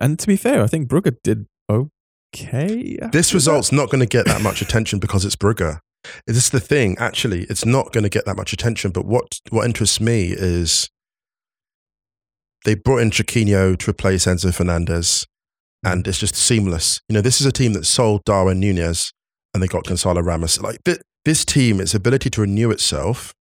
and 0.00 0.18
to 0.18 0.26
be 0.26 0.36
fair, 0.36 0.62
I 0.62 0.66
think 0.66 0.88
Brugge 0.88 1.16
did 1.22 1.46
okay. 1.70 2.96
this 3.12 3.34
result's 3.34 3.70
not 3.72 3.90
going 3.90 4.00
to 4.00 4.06
get 4.06 4.24
that 4.26 4.40
much 4.40 4.62
attention 4.62 4.98
because 4.98 5.24
it's 5.24 5.36
Brugge. 5.36 5.80
This 6.26 6.36
is 6.36 6.50
the 6.50 6.60
thing. 6.60 6.96
Actually, 6.98 7.42
it's 7.50 7.66
not 7.66 7.92
going 7.92 8.04
to 8.04 8.08
get 8.08 8.24
that 8.24 8.36
much 8.36 8.52
attention. 8.52 8.90
But 8.92 9.04
what 9.04 9.38
what 9.50 9.66
interests 9.66 10.00
me 10.00 10.28
is 10.28 10.88
they 12.64 12.74
brought 12.74 12.98
in 12.98 13.10
Chiquinho 13.10 13.76
to 13.78 13.90
replace 13.90 14.24
Enzo 14.24 14.54
Fernandez, 14.54 15.26
and 15.84 16.06
it's 16.08 16.18
just 16.18 16.34
seamless. 16.36 17.00
You 17.08 17.14
know, 17.14 17.20
this 17.20 17.40
is 17.40 17.46
a 17.46 17.52
team 17.52 17.72
that 17.74 17.84
sold 17.84 18.24
Darwin 18.24 18.60
Nunez, 18.60 19.12
and 19.54 19.62
they 19.62 19.66
got 19.66 19.84
Gonzalo 19.84 20.20
Ramos. 20.20 20.60
Like 20.60 20.82
th- 20.84 21.00
this 21.24 21.44
team, 21.44 21.80
its 21.80 21.94
ability 21.94 22.30
to 22.30 22.40
renew 22.42 22.70
itself. 22.70 23.34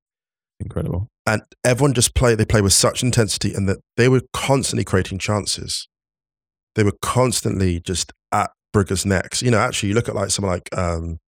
Incredible. 0.60 1.08
and 1.28 1.43
everyone 1.64 1.93
just 1.93 2.16
play. 2.16 2.34
They 2.34 2.45
play 2.45 2.62
with 2.62 2.74
such 2.74 3.03
intensity, 3.03 3.53
and 3.53 3.70
that 3.70 3.78
they 3.95 4.10
were 4.10 4.22
constantly 4.34 4.84
creating 4.84 5.20
chances. 5.20 5.88
They 6.76 6.84
were 6.84 6.97
constantly 7.01 7.80
just 7.80 8.12
at 8.32 8.51
Brugge's 8.76 9.05
necks. 9.05 9.41
You 9.41 9.51
know, 9.51 9.60
actually, 9.60 9.89
you 9.89 9.95
look 9.95 10.10
at 10.10 10.16
like 10.16 10.32
someone 10.32 10.53
like 10.53 10.70
um, 10.78 11.20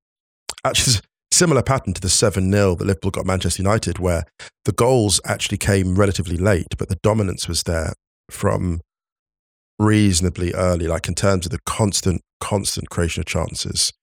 actually 0.66 1.02
similar 1.32 1.62
pattern 1.62 1.94
to 1.94 2.02
the 2.02 2.10
seven 2.10 2.52
0 2.52 2.76
that 2.76 2.86
Liverpool 2.86 3.12
got 3.12 3.26
Manchester 3.26 3.62
United, 3.62 4.00
where 4.00 4.26
the 4.66 4.72
goals 4.72 5.22
actually 5.26 5.58
came 5.58 5.96
relatively 5.96 6.38
late, 6.38 6.68
but 6.78 6.90
the 6.90 6.98
dominance 7.04 7.48
was 7.48 7.64
there 7.64 7.94
from 8.30 8.82
reasonably 9.78 10.54
early, 10.54 10.88
like 10.88 11.08
in 11.08 11.16
terms 11.16 11.46
of 11.46 11.52
the 11.52 11.60
constant, 11.66 12.22
constant 12.40 12.90
creation 12.90 13.22
of 13.22 13.26
chances. 13.26 13.94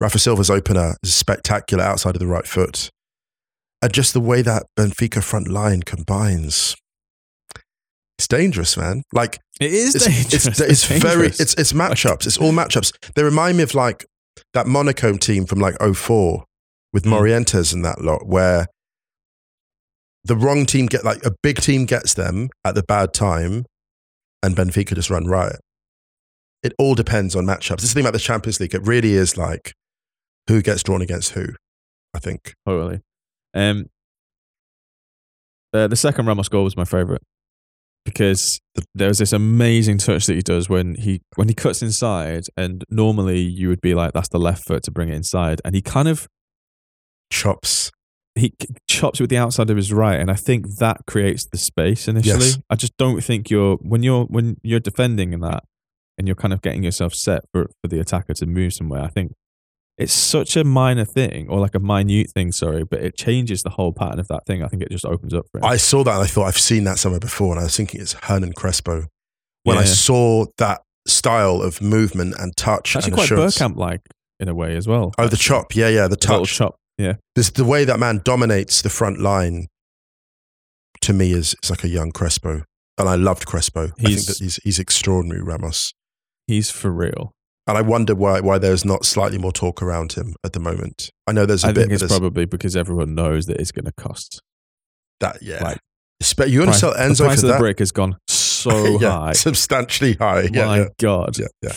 Rafa 0.00 0.18
Silva's 0.18 0.50
opener 0.50 0.94
is 1.02 1.14
spectacular 1.14 1.82
outside 1.84 2.14
of 2.16 2.20
the 2.20 2.26
right 2.26 2.46
foot. 2.46 2.90
And 3.82 3.92
just 3.92 4.12
the 4.12 4.20
way 4.20 4.42
that 4.42 4.64
Benfica 4.78 5.22
front 5.22 5.48
line 5.48 5.82
combines. 5.82 6.74
It's 8.18 8.28
dangerous, 8.28 8.76
man. 8.76 9.02
Like 9.12 9.38
It 9.60 9.72
is 9.72 9.94
it's, 9.94 10.06
dangerous. 10.06 10.46
it's, 10.46 10.60
it's 10.60 10.84
very 10.86 11.00
dangerous. 11.00 11.40
it's 11.40 11.54
it's 11.54 11.72
matchups. 11.72 12.26
It's 12.26 12.38
all 12.38 12.52
matchups. 12.52 12.92
They 13.14 13.22
remind 13.22 13.58
me 13.58 13.62
of 13.62 13.74
like 13.74 14.06
that 14.54 14.66
Monaco 14.66 15.16
team 15.16 15.44
from 15.46 15.58
like 15.60 15.76
04 15.80 16.44
with 16.92 17.04
Mm. 17.04 17.12
Morientes 17.12 17.74
and 17.74 17.84
that 17.84 18.00
lot, 18.00 18.26
where 18.26 18.66
the 20.24 20.36
wrong 20.36 20.64
team 20.66 20.86
get 20.86 21.04
like 21.04 21.24
a 21.26 21.32
big 21.42 21.60
team 21.60 21.84
gets 21.84 22.14
them 22.14 22.48
at 22.64 22.74
the 22.74 22.82
bad 22.82 23.12
time, 23.12 23.64
and 24.42 24.56
Benfica 24.56 24.94
just 24.94 25.10
run 25.10 25.26
riot. 25.26 25.60
It 26.62 26.72
all 26.78 26.94
depends 26.94 27.36
on 27.36 27.44
matchups. 27.44 27.80
This 27.82 27.90
the 27.90 27.94
thing 27.94 28.04
about 28.04 28.14
the 28.14 28.18
Champions 28.18 28.58
League. 28.60 28.74
It 28.74 28.82
really 28.86 29.12
is 29.12 29.36
like 29.36 29.72
who 30.48 30.62
gets 30.62 30.82
drawn 30.82 31.02
against 31.02 31.32
who. 31.32 31.46
I 32.14 32.18
think. 32.18 32.54
totally. 32.66 33.00
Um, 33.54 33.86
uh, 35.72 35.86
the 35.88 35.96
second 35.96 36.26
Ramos 36.26 36.48
goal 36.48 36.64
was 36.64 36.76
my 36.76 36.84
favorite 36.84 37.22
because 38.04 38.60
there 38.94 39.08
was 39.08 39.18
this 39.18 39.32
amazing 39.32 39.98
touch 39.98 40.26
that 40.26 40.34
he 40.34 40.40
does 40.40 40.68
when 40.68 40.94
he 40.94 41.20
when 41.34 41.48
he 41.48 41.54
cuts 41.54 41.82
inside, 41.82 42.44
and 42.56 42.84
normally 42.88 43.40
you 43.40 43.68
would 43.68 43.80
be 43.80 43.94
like, 43.94 44.12
"That's 44.12 44.28
the 44.28 44.38
left 44.38 44.64
foot 44.64 44.82
to 44.84 44.90
bring 44.90 45.08
it 45.08 45.14
inside," 45.14 45.60
and 45.64 45.74
he 45.74 45.82
kind 45.82 46.08
of 46.08 46.28
Chops. 47.30 47.90
he 48.36 48.54
chops 48.88 49.18
with 49.18 49.30
the 49.30 49.36
outside 49.36 49.68
of 49.68 49.76
his 49.76 49.92
right, 49.92 50.20
and 50.20 50.30
I 50.30 50.34
think 50.36 50.76
that 50.78 50.98
creates 51.06 51.44
the 51.44 51.58
space 51.58 52.06
initially. 52.06 52.46
Yes. 52.46 52.58
I 52.70 52.76
just 52.76 52.96
don't 52.96 53.20
think 53.22 53.50
you're 53.50 53.76
when 53.76 54.02
you're 54.04 54.24
when 54.26 54.56
you're 54.62 54.80
defending 54.80 55.32
in 55.32 55.40
that, 55.40 55.64
and 56.16 56.28
you're 56.28 56.36
kind 56.36 56.54
of 56.54 56.62
getting 56.62 56.84
yourself 56.84 57.14
set 57.14 57.42
for 57.52 57.66
for 57.82 57.88
the 57.88 57.98
attacker 57.98 58.34
to 58.34 58.46
move 58.46 58.72
somewhere. 58.74 59.02
I 59.02 59.08
think 59.08 59.32
it's 59.98 60.12
such 60.12 60.56
a 60.56 60.64
minor 60.64 61.04
thing, 61.04 61.48
or 61.48 61.58
like 61.58 61.74
a 61.74 61.80
minute 61.80 62.30
thing, 62.30 62.52
sorry, 62.52 62.84
but 62.84 63.00
it 63.02 63.16
changes 63.16 63.62
the 63.62 63.70
whole 63.70 63.92
pattern 63.92 64.18
of 64.20 64.28
that 64.28 64.44
thing. 64.46 64.62
I 64.62 64.68
think 64.68 64.82
it 64.82 64.90
just 64.90 65.06
opens 65.06 65.32
up 65.32 65.46
for 65.50 65.58
him. 65.58 65.64
I 65.64 65.76
saw 65.78 66.04
that 66.04 66.14
and 66.14 66.22
I 66.22 66.26
thought 66.26 66.44
I've 66.44 66.58
seen 66.58 66.84
that 66.84 66.98
somewhere 66.98 67.20
before, 67.20 67.52
and 67.52 67.60
I 67.60 67.64
was 67.64 67.76
thinking 67.76 68.00
it's 68.00 68.12
Hernan 68.24 68.52
Crespo. 68.52 69.06
When 69.64 69.78
I 69.78 69.84
saw 69.84 70.46
that 70.58 70.82
style 71.08 71.60
of 71.62 71.80
movement 71.82 72.34
and 72.38 72.56
touch 72.56 72.94
Actually, 72.94 73.12
and 73.12 73.14
quite. 73.16 73.28
Bergkamp 73.30 73.76
like 73.76 74.00
in 74.38 74.48
a 74.48 74.54
way 74.54 74.76
as 74.76 74.86
well. 74.86 75.12
Oh, 75.18 75.28
the 75.28 75.36
chop, 75.36 75.74
yeah, 75.74 75.88
yeah, 75.88 76.02
the 76.04 76.10
The 76.10 76.16
touch. 76.16 76.50
chop. 76.54 76.76
Yeah, 76.98 77.14
This 77.34 77.50
the 77.50 77.64
way 77.64 77.84
that 77.84 77.98
man 77.98 78.20
dominates 78.24 78.80
the 78.82 78.90
front 78.90 79.20
line. 79.20 79.66
To 81.02 81.12
me, 81.12 81.32
is 81.32 81.54
is 81.62 81.70
like 81.70 81.84
a 81.84 81.88
young 81.88 82.10
Crespo, 82.10 82.62
and 82.98 83.08
I 83.08 83.16
loved 83.16 83.44
Crespo. 83.46 83.92
I 83.98 84.02
think 84.02 84.26
that 84.26 84.38
he's 84.38 84.56
he's 84.64 84.78
extraordinary, 84.78 85.42
Ramos. 85.42 85.92
he's 86.46 86.70
for 86.70 86.90
real. 86.90 87.32
And 87.68 87.76
I 87.76 87.82
wonder 87.82 88.14
why 88.14 88.40
why 88.40 88.58
there's 88.58 88.84
not 88.84 89.04
slightly 89.04 89.38
more 89.38 89.52
talk 89.52 89.82
around 89.82 90.12
him 90.12 90.34
at 90.44 90.52
the 90.52 90.60
moment. 90.60 91.10
I 91.26 91.32
know 91.32 91.46
there's 91.46 91.64
a 91.64 91.68
I 91.68 91.72
bit 91.72 91.88
think 91.88 92.00
it's 92.00 92.06
probably 92.06 92.44
because 92.44 92.76
everyone 92.76 93.14
knows 93.14 93.46
that 93.46 93.58
it's 93.60 93.72
going 93.72 93.86
to 93.86 93.92
cost. 93.96 94.40
that, 95.20 95.38
yeah. 95.42 95.62
like, 95.64 95.78
Spe- 96.22 96.46
you 96.46 96.60
want 96.60 96.74
to 96.74 96.78
Price- 96.78 96.80
sell 96.80 96.92
the 96.94 96.98
Enzo 97.00 97.24
price 97.26 97.40
for 97.40 97.46
of 97.46 97.48
the 97.48 97.48
that? 97.48 97.58
brick 97.58 97.78
has 97.80 97.90
gone 97.92 98.16
so 98.28 98.98
yeah, 99.00 99.10
high. 99.10 99.32
substantially 99.32 100.14
high. 100.14 100.48
Yeah, 100.52 100.64
My 100.66 100.78
yeah, 100.78 100.88
God. 101.00 101.38
yeah, 101.38 101.46
yeah. 101.62 101.72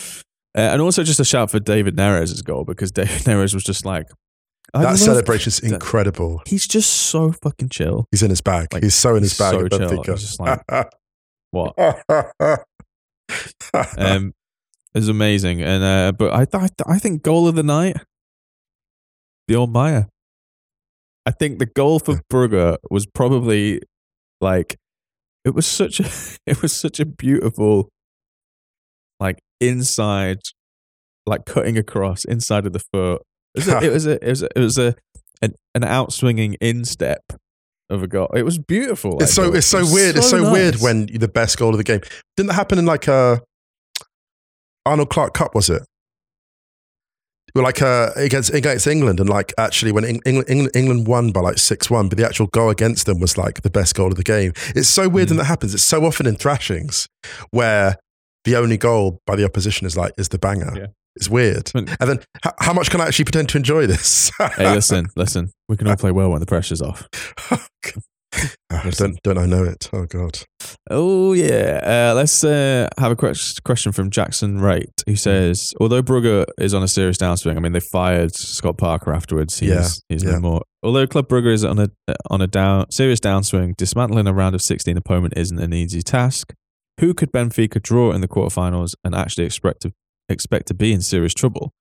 Uh, 0.56 0.60
and 0.72 0.80
also 0.82 1.02
just 1.02 1.20
a 1.20 1.24
shout 1.24 1.50
for 1.50 1.58
David 1.60 1.96
Neres' 1.96 2.42
goal 2.44 2.64
because 2.64 2.90
David 2.92 3.22
Neres 3.22 3.52
was 3.54 3.64
just 3.64 3.84
like 3.84 4.06
I 4.72 4.82
that 4.84 4.98
celebration's 4.98 5.60
that- 5.60 5.72
incredible. 5.72 6.40
He's 6.46 6.66
just 6.68 6.88
so 6.90 7.32
fucking 7.32 7.68
chill. 7.70 8.06
He's 8.12 8.22
in 8.22 8.30
his 8.30 8.40
bag. 8.40 8.72
Like, 8.72 8.82
he's 8.84 8.94
so 8.94 9.16
in 9.16 9.22
his 9.24 9.32
he's 9.32 9.38
bag. 9.38 9.52
so 9.54 9.68
chill. 9.68 10.02
He's 10.04 10.20
just 10.20 10.38
like, 10.40 10.60
What? 11.50 11.74
Um, 13.96 14.32
it's 14.94 15.08
amazing. 15.08 15.62
And 15.62 15.82
uh, 15.84 16.12
but 16.12 16.32
I, 16.32 16.44
th- 16.44 16.70
I 16.86 16.98
think 16.98 17.22
goal 17.22 17.46
of 17.48 17.54
the 17.54 17.62
night, 17.62 17.96
the 19.48 19.54
old 19.56 19.72
Meijer. 19.72 20.06
I 21.26 21.30
think 21.32 21.58
the 21.58 21.66
goal 21.66 21.98
for 21.98 22.20
Brugge 22.32 22.76
was 22.90 23.06
probably 23.06 23.82
like 24.40 24.76
it 25.44 25.54
was 25.54 25.66
such 25.66 26.00
a 26.00 26.04
it 26.46 26.62
was 26.62 26.72
such 26.72 26.98
a 27.00 27.06
beautiful 27.06 27.88
like 29.20 29.38
inside 29.60 30.38
like 31.26 31.44
cutting 31.44 31.76
across 31.78 32.24
inside 32.24 32.66
of 32.66 32.72
the 32.72 32.82
foot. 32.92 33.22
It 33.54 33.66
was 33.66 33.68
a, 33.68 33.80
it 33.84 33.92
was 33.92 34.06
a, 34.06 34.12
it 34.24 34.28
was 34.28 34.42
a, 34.42 34.48
it 34.56 34.60
was 34.60 34.78
a 34.78 34.94
an, 35.42 35.54
an 35.74 35.82
outswinging 35.82 36.56
instep 36.60 37.22
of 37.90 38.02
a 38.02 38.06
goal. 38.06 38.28
It 38.34 38.44
was 38.44 38.58
beautiful. 38.58 39.18
It's 39.22 39.34
so 39.34 39.46
goal. 39.46 39.56
it's 39.56 39.66
so 39.66 39.78
It 39.78 39.92
weird. 39.92 40.16
it's 40.16 40.30
so 40.30 40.50
weird 40.52 40.76
when 40.76 41.06
the 41.06 41.28
best 41.28 41.58
goal 41.58 41.70
of 41.70 41.76
the 41.76 41.84
game 41.84 42.00
didn't 42.36 42.48
that 42.48 42.54
happen 42.54 42.78
in 42.78 42.86
like 42.86 43.08
a 43.08 43.42
Arnold 44.86 45.10
Clark 45.10 45.34
Cup 45.34 45.54
was 45.54 45.68
it? 45.70 45.82
Well, 47.54 47.64
like 47.64 47.82
uh, 47.82 48.10
against 48.14 48.54
against 48.54 48.86
England, 48.86 49.18
and 49.18 49.28
like 49.28 49.52
actually 49.58 49.90
when 49.90 50.04
Eng- 50.04 50.20
England 50.24 50.48
England, 50.48 50.70
England 50.76 51.06
won 51.08 51.32
by 51.32 51.40
like 51.40 51.58
six 51.58 51.90
one, 51.90 52.08
but 52.08 52.16
the 52.16 52.24
actual 52.24 52.46
goal 52.46 52.70
against 52.70 53.06
them 53.06 53.18
was 53.18 53.36
like 53.36 53.62
the 53.62 53.70
best 53.70 53.96
goal 53.96 54.06
of 54.08 54.14
the 54.16 54.22
game. 54.22 54.52
It's 54.76 54.88
so 54.88 55.08
weird 55.08 55.26
Mm. 55.28 55.30
when 55.32 55.38
that 55.38 55.44
happens. 55.46 55.74
It's 55.74 55.82
so 55.82 56.04
often 56.04 56.26
in 56.26 56.36
thrashings 56.36 57.08
where 57.50 57.96
the 58.44 58.54
only 58.56 58.76
goal 58.76 59.20
by 59.26 59.34
the 59.34 59.44
opposition 59.44 59.84
is 59.86 59.96
like 59.96 60.12
is 60.16 60.28
the 60.28 60.38
banger. 60.38 60.72
Yeah. 60.76 60.86
It's 61.16 61.28
weird. 61.28 61.72
And 61.74 61.88
then 61.98 62.20
h- 62.46 62.52
how 62.60 62.72
much 62.72 62.88
can 62.88 63.00
I 63.00 63.06
actually 63.08 63.24
pretend 63.24 63.48
to 63.48 63.58
enjoy 63.58 63.88
this? 63.88 64.30
hey, 64.38 64.72
listen, 64.72 65.08
listen. 65.16 65.50
We 65.68 65.76
can 65.76 65.88
all 65.88 65.96
play 66.04 66.12
well 66.12 66.30
when 66.30 66.38
the 66.38 66.46
pressure's 66.46 66.80
off. 66.80 67.08
Don't 68.96 69.20
don't 69.24 69.38
I 69.38 69.46
know 69.46 69.64
it? 69.64 69.90
Oh 69.92 70.06
god. 70.06 70.38
Oh 70.88 71.32
yeah. 71.32 72.10
Uh, 72.10 72.14
let's 72.14 72.44
uh, 72.44 72.88
have 72.98 73.12
a 73.12 73.16
ques- 73.16 73.58
question 73.58 73.90
from 73.92 74.10
Jackson 74.10 74.60
Wright, 74.60 74.88
who 75.06 75.16
says, 75.16 75.72
although 75.80 76.02
Brugge 76.02 76.44
is 76.58 76.72
on 76.72 76.82
a 76.82 76.88
serious 76.88 77.18
downswing, 77.18 77.56
I 77.56 77.60
mean 77.60 77.72
they 77.72 77.80
fired 77.80 78.34
Scott 78.34 78.78
Parker 78.78 79.12
afterwards. 79.12 79.58
He's, 79.58 79.70
Yeah, 79.70 79.88
he's 80.08 80.22
yeah. 80.24 80.32
no 80.32 80.40
more. 80.40 80.62
Although 80.82 81.06
Club 81.08 81.28
Brugge 81.28 81.52
is 81.52 81.64
on 81.64 81.78
a 81.80 81.90
on 82.30 82.40
a 82.40 82.46
down 82.46 82.90
serious 82.90 83.18
downswing, 83.20 83.76
dismantling 83.76 84.26
a 84.28 84.32
round 84.32 84.54
of 84.54 84.62
sixteen 84.62 84.96
opponent 84.96 85.34
isn't 85.36 85.58
an 85.58 85.72
easy 85.74 86.00
task. 86.02 86.54
Who 87.00 87.14
could 87.14 87.32
Benfica 87.32 87.82
draw 87.82 88.12
in 88.12 88.20
the 88.20 88.28
quarterfinals 88.28 88.94
and 89.02 89.14
actually 89.14 89.44
expect 89.46 89.82
to 89.82 89.92
expect 90.28 90.68
to 90.68 90.74
be 90.74 90.92
in 90.92 91.02
serious 91.02 91.34
trouble? 91.34 91.72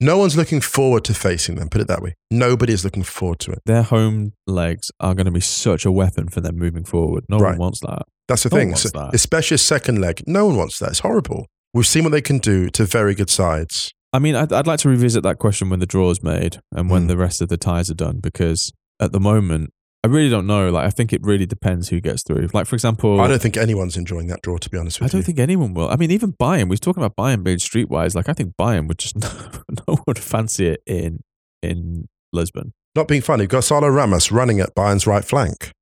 No 0.00 0.18
one's 0.18 0.36
looking 0.36 0.60
forward 0.60 1.04
to 1.04 1.14
facing 1.14 1.54
them. 1.54 1.68
Put 1.68 1.80
it 1.80 1.86
that 1.88 2.02
way. 2.02 2.14
Nobody 2.30 2.72
is 2.72 2.84
looking 2.84 3.04
forward 3.04 3.38
to 3.40 3.52
it. 3.52 3.60
Their 3.64 3.82
home 3.82 4.32
legs 4.46 4.90
are 5.00 5.14
going 5.14 5.26
to 5.26 5.32
be 5.32 5.40
such 5.40 5.84
a 5.84 5.92
weapon 5.92 6.28
for 6.28 6.40
them 6.40 6.56
moving 6.58 6.84
forward. 6.84 7.24
No 7.28 7.38
Right. 7.38 7.50
one 7.50 7.58
wants 7.58 7.80
that. 7.80 8.02
That's 8.28 8.42
the 8.42 8.48
No 8.50 8.56
thing. 8.56 8.74
So- 8.74 8.88
that. 8.90 9.14
especially 9.14 9.54
a 9.54 9.58
second 9.58 10.00
leg. 10.00 10.22
No 10.26 10.46
one 10.46 10.56
wants 10.56 10.78
that. 10.80 10.90
It's 10.90 10.98
horrible. 11.00 11.46
We've 11.72 11.86
seen 11.86 12.02
what 12.04 12.10
they 12.12 12.20
can 12.22 12.38
do 12.38 12.68
to 12.70 12.84
very 12.84 13.14
good 13.14 13.30
sides. 13.30 13.92
I 14.12 14.18
mean, 14.18 14.34
I'd, 14.36 14.52
I'd 14.52 14.66
like 14.66 14.80
to 14.80 14.88
revisit 14.88 15.22
that 15.24 15.38
question 15.38 15.70
when 15.70 15.80
the 15.80 15.86
draw 15.86 16.10
is 16.10 16.22
made 16.22 16.60
and 16.72 16.88
when 16.90 17.04
Mm. 17.04 17.08
the 17.08 17.16
rest 17.16 17.40
of 17.40 17.48
the 17.48 17.56
ties 17.56 17.90
are 17.90 17.94
done 17.94 18.18
because 18.22 18.72
at 19.00 19.12
the 19.12 19.20
moment, 19.20 19.70
I 20.04 20.06
really 20.06 20.28
don't 20.28 20.46
know. 20.46 20.68
Like, 20.70 20.84
I 20.86 20.90
think 20.90 21.14
it 21.14 21.22
really 21.24 21.46
depends 21.46 21.88
who 21.88 21.98
gets 21.98 22.22
through. 22.22 22.48
Like, 22.52 22.66
for 22.66 22.76
example, 22.76 23.22
I 23.22 23.26
don't 23.26 23.40
think 23.40 23.56
anyone's 23.56 23.96
enjoying 23.96 24.26
that 24.26 24.42
draw, 24.42 24.58
to 24.58 24.68
be 24.68 24.76
honest 24.76 25.00
with 25.00 25.06
you, 25.06 25.08
I 25.08 25.12
don't 25.12 25.20
you. 25.20 25.24
think 25.24 25.38
anyone 25.38 25.72
will. 25.72 25.88
I 25.88 25.96
mean, 25.96 26.10
even 26.10 26.34
Bayern. 26.34 26.64
We 26.64 26.70
was 26.74 26.80
talking 26.80 27.02
about 27.02 27.16
Bayern 27.16 27.42
being 27.42 27.56
streetwise. 27.56 28.14
Like, 28.14 28.28
I 28.28 28.34
think 28.34 28.52
Bayern 28.60 28.86
would 28.88 28.98
just 28.98 29.16
no, 29.18 29.28
no 29.70 29.94
one 29.94 30.02
would 30.06 30.18
fancy 30.18 30.66
it 30.68 30.82
in 30.86 31.20
in 31.62 32.06
Lisbon. 32.34 32.74
Not 32.94 33.08
being 33.08 33.22
funny, 33.22 33.46
Gonzalo 33.46 33.88
Ramos 33.88 34.30
running 34.30 34.60
at 34.60 34.74
Bayern's 34.74 35.06
right 35.06 35.24
flank. 35.24 35.72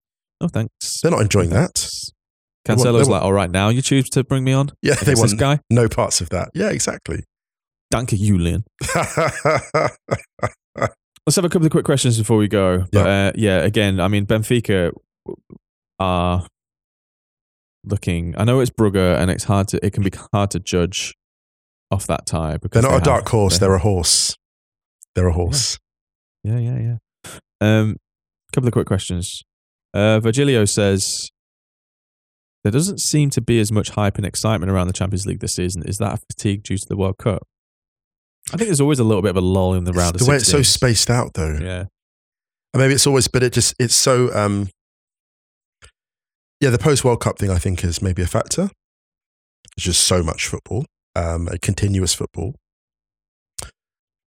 No 0.41 0.47
thanks. 0.49 1.01
They're 1.03 1.11
not 1.11 1.20
enjoying 1.20 1.51
No 1.51 1.57
that. 1.57 1.73
thanks. 1.75 2.12
They 2.64 2.75
want- 2.75 2.83
they 2.85 2.91
Cancelo's 2.91 3.09
want- 3.09 3.11
like, 3.11 3.23
all 3.23 3.33
right, 3.33 3.51
now 3.51 3.70
you 3.70 3.83
choose 3.83 4.09
to 4.11 4.23
bring 4.23 4.45
me 4.45 4.53
on. 4.53 4.70
Yeah, 4.83 4.95
they 4.95 5.01
Against 5.12 5.23
this 5.23 5.33
want 5.33 5.41
guy. 5.41 5.59
no 5.68 5.89
parts 5.89 6.20
of 6.20 6.29
that. 6.31 6.51
Yeah, 6.55 6.70
exactly. 6.70 7.25
Danke, 7.93 8.16
Julian. 8.16 8.62
Let's 11.27 11.37
have 11.37 11.45
a 11.45 11.49
couple 11.49 11.66
of 11.66 11.73
quick 11.73 11.85
questions 11.85 12.18
before 12.18 12.37
we 12.37 12.49
go. 12.49 12.85
But 12.93 13.07
uh, 13.07 13.33
yeah, 13.35 13.59
again, 13.59 14.01
I 14.01 14.09
mean, 14.09 14.27
Benfica 14.27 14.93
are 15.99 16.47
looking. 17.85 18.35
I 18.37 18.45
know 18.45 18.61
it's 18.61 18.70
Brugge, 18.70 19.18
and 19.18 19.31
it's 19.31 19.45
hard 19.45 19.68
to. 19.68 19.85
It 19.85 19.93
can 19.93 20.03
be 20.03 20.11
hard 20.33 20.51
to 20.53 20.61
judge 20.61 21.14
off 21.91 22.07
that 22.07 22.27
tie 22.27 22.57
because 22.57 22.83
they're 22.83 22.91
not 22.91 23.05
they 23.05 23.11
a 23.11 23.14
dark 23.14 23.29
horse. 23.29 23.59
they 23.59 23.66
They're 23.66 23.75
a 23.75 23.81
horse. 23.81 24.37
They're 25.14 25.29
a 25.29 25.33
horse. 25.33 25.79
Yeah, 26.43 26.59
yeah, 26.59 26.79
yeah. 26.79 26.97
Um, 27.61 27.97
couple 28.53 28.68
of 28.68 28.73
quick 28.73 28.87
questions. 28.87 29.43
Uh, 29.95 30.20
Virgilio 30.20 30.64
says 30.64 31.31
there 32.64 32.73
doesn't 32.73 32.99
seem 32.99 33.31
to 33.31 33.41
be 33.41 33.61
as 33.61 33.73
much 33.73 33.91
hype 33.91 34.16
and 34.16 34.27
excitement 34.27 34.70
around 34.70 34.87
the 34.87 34.93
Champions 34.93 35.27
League 35.27 35.41
this 35.41 35.55
season. 35.55 35.83
Is 35.85 35.99
that 35.99 36.14
a 36.14 36.16
fatigue 36.16 36.62
due 36.62 36.79
to 36.79 36.87
the 36.89 36.97
World 36.97 37.18
Cup? 37.18 37.47
I 38.53 38.57
think 38.57 38.68
there's 38.68 38.80
always 38.80 38.99
a 38.99 39.05
little 39.05 39.22
bit 39.22 39.30
of 39.30 39.36
a 39.36 39.40
lull 39.40 39.74
in 39.74 39.84
the 39.84 39.93
round 39.93 40.18
the 40.18 40.24
way 40.24 40.36
it's 40.36 40.49
so 40.51 40.62
spaced 40.62 41.09
out, 41.11 41.34
though. 41.34 41.59
Yeah, 41.61 41.84
And 42.74 42.80
maybe 42.82 42.95
it's 42.95 43.07
always, 43.07 43.28
but 43.28 43.43
it 43.43 43.53
just, 43.53 43.74
it's 43.78 43.95
so, 43.95 44.32
um, 44.34 44.68
yeah, 46.61 46.70
the 46.70 46.78
post 46.78 47.05
World 47.05 47.20
Cup 47.20 47.38
thing, 47.38 47.51
I 47.51 47.59
think, 47.59 47.82
is 47.84 48.03
maybe 48.03 48.22
a 48.22 48.26
factor. 48.26 48.70
It's 49.76 49.84
just 49.86 50.03
so 50.05 50.22
much 50.22 50.47
football, 50.49 50.84
um, 51.16 51.49
a 51.49 51.59
continuous 51.59 52.14
football. 52.14 52.55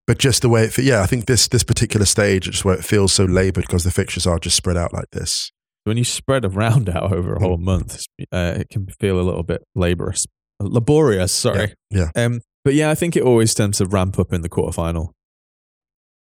But 0.07 0.18
just 0.20 0.41
the 0.41 0.49
way 0.49 0.66
it, 0.66 0.78
yeah, 0.78 1.01
I 1.01 1.07
think 1.07 1.26
this 1.26 1.47
this 1.47 1.63
particular 1.63 2.05
stage, 2.05 2.43
just 2.45 2.63
where 2.63 2.76
it 2.76 2.86
feels 2.86 3.11
so 3.13 3.26
laboured 3.26 3.66
because 3.66 3.84
the 3.84 3.91
fixtures 3.91 4.28
are 4.28 4.38
just 4.38 4.55
spread 4.55 4.78
out 4.78 4.93
like 4.93 5.09
this. 5.11 5.51
when 5.84 5.97
you 5.97 6.03
spread 6.03 6.43
a 6.45 6.49
round 6.49 6.89
out 6.89 7.11
over 7.13 7.34
a 7.36 7.38
Mm. 7.39 7.41
whole 7.41 7.57
month, 7.57 8.05
uh, 8.32 8.53
it 8.57 8.70
can 8.70 8.88
feel 8.99 9.20
a 9.20 9.22
little 9.24 9.43
bit 9.43 9.61
laborious, 9.76 10.26
laborious. 10.59 11.32
Sorry. 11.32 11.74
Yeah, 11.91 12.09
Um, 12.16 12.41
but 12.66 12.74
yeah, 12.74 12.89
I 12.91 12.95
think 12.95 13.16
it 13.16 13.24
always 13.24 13.53
tends 13.53 13.78
to 13.78 13.86
ramp 13.86 14.20
up 14.20 14.34
in 14.34 14.41
the 14.41 14.49
quarterfinal, 14.49 15.11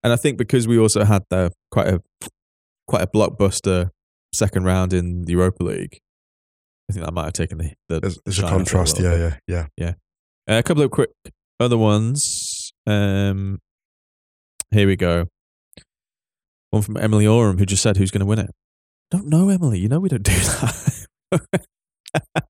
and 0.02 0.12
I 0.12 0.16
think 0.16 0.36
because 0.38 0.66
we 0.66 0.76
also 0.78 1.04
had 1.04 1.22
the 1.30 1.52
quite 1.70 1.86
a 1.88 2.00
quite 2.88 3.02
a 3.02 3.06
blockbuster 3.06 3.90
second 4.34 4.64
round 4.64 4.92
in 4.92 5.22
the 5.26 5.32
Europa 5.32 5.62
League, 5.62 5.98
I 6.90 6.92
think 6.94 7.04
that 7.04 7.12
might 7.14 7.24
have 7.26 7.32
taken 7.34 7.58
the 7.58 7.72
the, 7.88 8.00
There's, 8.00 8.14
the 8.16 8.22
there's 8.24 8.38
a 8.38 8.40
shine 8.40 8.44
off 8.46 8.52
it 8.52 8.56
contrast. 8.56 8.98
little 8.98 9.18
Yeah, 9.18 9.28
bit. 9.30 9.38
yeah, 9.46 9.66
yeah. 9.76 9.92
Uh, 10.48 10.58
a 10.58 10.62
couple 10.64 10.82
of 10.82 10.90
quick 10.90 11.10
other 11.60 11.78
ones. 11.78 12.72
Um, 12.86 13.58
here 14.72 14.86
we 14.86 14.96
go. 14.96 15.26
One 16.70 16.82
from 16.82 16.96
Emily 16.96 17.26
Oram, 17.26 17.58
who 17.58 17.66
just 17.66 17.82
said, 17.82 17.96
"Who's 17.98 18.10
going 18.10 18.20
to 18.20 18.26
win 18.26 18.38
it?" 18.38 18.50
Don't 19.10 19.26
know, 19.26 19.48
Emily. 19.48 19.78
You 19.80 19.88
know 19.88 19.98
we 20.00 20.08
don't 20.08 20.22
do 20.22 20.32
that. 21.32 22.46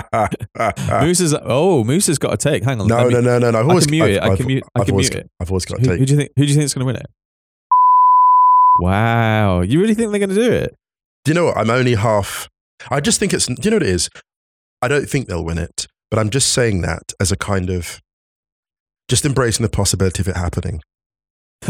Moose 1.02 1.20
is 1.20 1.34
oh, 1.42 1.84
Moose 1.84 2.06
has 2.08 2.18
got 2.18 2.32
a 2.34 2.36
take. 2.36 2.62
Hang 2.64 2.80
on. 2.80 2.86
no, 2.88 3.06
me- 3.08 3.14
no, 3.14 3.20
no, 3.20 3.38
no, 3.38 3.50
no. 3.50 3.58
I've 3.60 3.66
I 3.66 3.68
always, 3.68 3.86
can 3.86 3.90
mute 3.92 4.10
it. 4.10 4.22
I 4.22 4.28
I've, 4.30 4.36
can 4.38 4.46
mute- 4.46 4.64
I 4.74 4.80
I've 4.80 4.86
can 4.86 4.92
always, 4.94 5.10
mute 5.10 5.20
it. 5.24 5.30
I've 5.40 5.50
always 5.50 5.64
got 5.64 5.78
Who, 5.80 5.84
to 5.86 5.90
who 5.92 5.96
take. 5.98 6.06
do 6.06 6.12
you 6.12 6.18
think? 6.18 6.30
Who 6.36 6.42
do 6.42 6.48
you 6.48 6.54
think 6.54 6.64
is 6.64 6.74
going 6.74 6.80
to 6.80 6.86
win 6.86 6.96
it? 6.96 7.06
Wow, 8.78 9.60
you 9.60 9.80
really 9.80 9.94
think 9.94 10.10
they're 10.10 10.18
going 10.18 10.30
to 10.30 10.34
do 10.34 10.50
it? 10.50 10.74
Do 11.24 11.30
you 11.30 11.34
know 11.34 11.44
what? 11.46 11.56
I'm 11.56 11.70
only 11.70 11.94
half. 11.94 12.48
I 12.90 13.00
just 13.00 13.20
think 13.20 13.32
it's. 13.32 13.46
Do 13.46 13.54
you 13.62 13.70
know 13.70 13.76
what 13.76 13.82
it 13.84 13.90
is? 13.90 14.08
I 14.80 14.88
don't 14.88 15.06
think 15.08 15.28
they'll 15.28 15.44
win 15.44 15.58
it, 15.58 15.86
but 16.10 16.18
I'm 16.18 16.30
just 16.30 16.48
saying 16.52 16.80
that 16.82 17.12
as 17.20 17.30
a 17.30 17.36
kind 17.36 17.70
of 17.70 18.00
just 19.08 19.24
embracing 19.24 19.62
the 19.62 19.68
possibility 19.70 20.22
of 20.22 20.28
it 20.28 20.36
happening. 20.36 20.80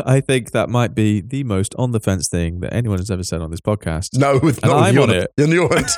I 0.07 0.21
think 0.21 0.53
that 0.53 0.69
might 0.69 0.95
be 0.95 1.21
the 1.21 1.45
most 1.45 1.75
on 1.79 1.93
the 1.93 2.01
fence 2.01 2.29
thing 2.29 2.61
that 2.61 2.73
anyone 2.73 2.99
has 2.99 3.11
ever 3.11 3.23
said 3.23 3.41
on 3.41 3.51
this 3.51 3.61
podcast. 3.61 4.19
No, 4.19 4.35
with 4.35 4.63
with 4.63 4.65
I'm 4.65 4.99
on 4.99 5.11
it. 5.11 5.31
And 5.37 5.53
you 5.53 5.69
want. 5.69 5.91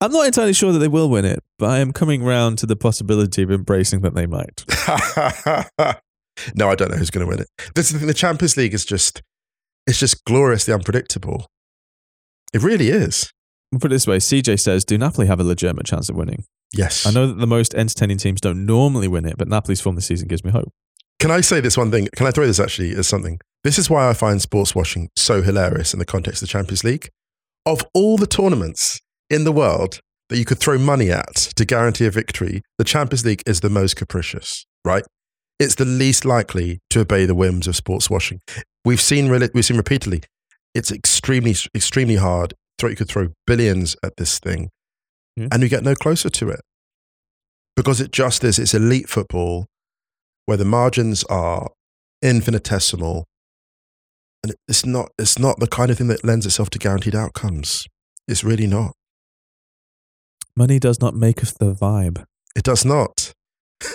I'm 0.00 0.12
not 0.12 0.26
entirely 0.26 0.52
sure 0.52 0.72
that 0.72 0.78
they 0.78 0.88
will 0.88 1.10
win 1.10 1.24
it, 1.24 1.42
but 1.58 1.70
I 1.70 1.78
am 1.78 1.92
coming 1.92 2.22
round 2.22 2.58
to 2.58 2.66
the 2.66 2.76
possibility 2.76 3.42
of 3.42 3.50
embracing 3.50 4.00
that 4.02 4.14
they 4.14 4.26
might. 4.26 4.64
no, 6.54 6.70
I 6.70 6.76
don't 6.76 6.90
know 6.92 6.96
who's 6.96 7.10
going 7.10 7.26
to 7.26 7.30
win 7.30 7.40
it. 7.40 7.48
This 7.74 7.90
is 7.92 8.00
the. 8.00 8.06
The 8.06 8.14
Champions 8.14 8.56
League 8.56 8.74
is 8.74 8.84
just. 8.84 9.22
It's 9.86 9.98
just 9.98 10.24
gloriously 10.24 10.72
unpredictable. 10.74 11.46
It 12.52 12.62
really 12.62 12.88
is. 12.88 13.32
We'll 13.72 13.80
put 13.80 13.92
it 13.92 13.94
this 13.94 14.06
way: 14.06 14.18
CJ 14.18 14.58
says, 14.60 14.84
"Do 14.84 14.96
Napoli 14.96 15.26
have 15.26 15.40
a 15.40 15.44
legitimate 15.44 15.86
chance 15.86 16.08
of 16.08 16.16
winning?" 16.16 16.44
Yes. 16.72 17.06
I 17.06 17.10
know 17.10 17.26
that 17.26 17.38
the 17.38 17.46
most 17.46 17.74
entertaining 17.74 18.18
teams 18.18 18.40
don't 18.40 18.66
normally 18.66 19.08
win 19.08 19.24
it, 19.24 19.38
but 19.38 19.48
Napoli's 19.48 19.80
form 19.80 19.96
this 19.96 20.06
season 20.06 20.28
gives 20.28 20.44
me 20.44 20.50
hope. 20.50 20.70
Can 21.18 21.30
I 21.30 21.40
say 21.40 21.60
this 21.60 21.76
one 21.76 21.90
thing? 21.90 22.08
Can 22.14 22.26
I 22.26 22.30
throw 22.30 22.46
this 22.46 22.60
actually 22.60 22.94
as 22.94 23.08
something? 23.08 23.40
This 23.64 23.78
is 23.78 23.90
why 23.90 24.08
I 24.08 24.12
find 24.12 24.40
sports 24.40 24.74
washing 24.74 25.08
so 25.16 25.42
hilarious 25.42 25.92
in 25.92 25.98
the 25.98 26.04
context 26.04 26.42
of 26.42 26.48
the 26.48 26.52
Champions 26.52 26.84
League. 26.84 27.08
Of 27.66 27.82
all 27.92 28.16
the 28.16 28.26
tournaments 28.26 29.00
in 29.28 29.44
the 29.44 29.52
world 29.52 30.00
that 30.28 30.38
you 30.38 30.44
could 30.44 30.58
throw 30.58 30.78
money 30.78 31.10
at 31.10 31.34
to 31.56 31.64
guarantee 31.64 32.06
a 32.06 32.10
victory, 32.10 32.62
the 32.76 32.84
Champions 32.84 33.24
League 33.24 33.42
is 33.46 33.60
the 33.60 33.70
most 33.70 33.96
capricious, 33.96 34.64
right? 34.84 35.04
It's 35.58 35.74
the 35.74 35.84
least 35.84 36.24
likely 36.24 36.78
to 36.90 37.00
obey 37.00 37.26
the 37.26 37.34
whims 37.34 37.66
of 37.66 37.74
sports 37.74 38.08
washing. 38.08 38.40
We've 38.84 39.00
seen, 39.00 39.26
rela- 39.28 39.50
we've 39.52 39.64
seen 39.64 39.76
repeatedly, 39.76 40.22
it's 40.74 40.92
extremely, 40.92 41.56
extremely 41.74 42.16
hard. 42.16 42.54
Throw, 42.78 42.90
you 42.90 42.96
could 42.96 43.08
throw 43.08 43.28
billions 43.46 43.96
at 44.04 44.12
this 44.16 44.38
thing 44.38 44.70
Yeah. 45.36 45.48
and 45.52 45.62
you 45.62 45.68
get 45.68 45.82
no 45.84 45.94
closer 45.94 46.30
to 46.30 46.50
it. 46.50 46.60
because 47.76 48.00
it 48.00 48.10
just 48.10 48.42
is. 48.42 48.58
It's 48.58 48.74
elite 48.74 49.08
football 49.08 49.66
where 50.46 50.56
the 50.56 50.64
margins 50.64 51.22
are 51.24 51.70
infinitesimal, 52.22 53.24
and 54.42 54.54
it's 54.66 54.84
not. 54.84 55.10
It's 55.18 55.38
not 55.38 55.60
the 55.60 55.68
kind 55.68 55.88
of 55.90 55.98
thing 55.98 56.08
that 56.08 56.24
lends 56.24 56.44
itself 56.44 56.70
to 56.70 56.78
guaranteed 56.80 57.14
outcomes. 57.14 57.86
It's 58.26 58.42
really 58.42 58.66
not. 58.66 58.92
Money 60.56 60.78
does 60.80 61.00
not 61.00 61.14
make 61.14 61.40
us 61.42 61.52
the 61.52 61.72
vibe. 61.72 62.24
It 62.56 62.64
does 62.64 62.84
not. 62.84 63.32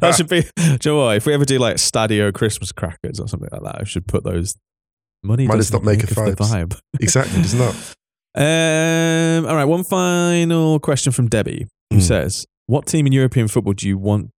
That 0.00 0.14
should 0.16 0.28
be. 0.30 0.42
Do 0.56 0.62
you 0.64 0.78
know 0.92 0.96
what? 1.04 1.16
If 1.18 1.26
we 1.26 1.34
ever 1.34 1.44
do 1.44 1.58
like 1.58 1.76
Stadio 1.76 2.32
Christmas 2.32 2.72
crackers 2.72 3.20
or 3.20 3.28
something 3.28 3.50
like 3.52 3.60
that, 3.62 3.80
I 3.82 3.84
should 3.84 4.06
put 4.06 4.24
those. 4.24 4.56
Money, 5.26 5.46
Money 5.46 5.58
does 5.58 5.72
not 5.72 5.82
make 5.84 5.98
make 6.00 6.10
us 6.10 6.16
vibes. 6.16 6.36
vibe. 6.36 6.80
exactly. 7.00 7.42
does 7.42 7.54
not. 7.54 7.74
Um, 8.36 9.46
all 9.46 9.56
right, 9.56 9.64
one 9.64 9.82
final 9.84 10.78
question 10.80 11.12
from 11.12 11.28
Debbie, 11.28 11.66
who 11.90 11.96
Mm. 11.98 12.02
says, 12.02 12.46
"What 12.66 12.86
team 12.86 13.06
in 13.06 13.12
European 13.12 13.48
football 13.48 13.72
do 13.72 13.88
you 13.88 13.96
want? 13.98 14.30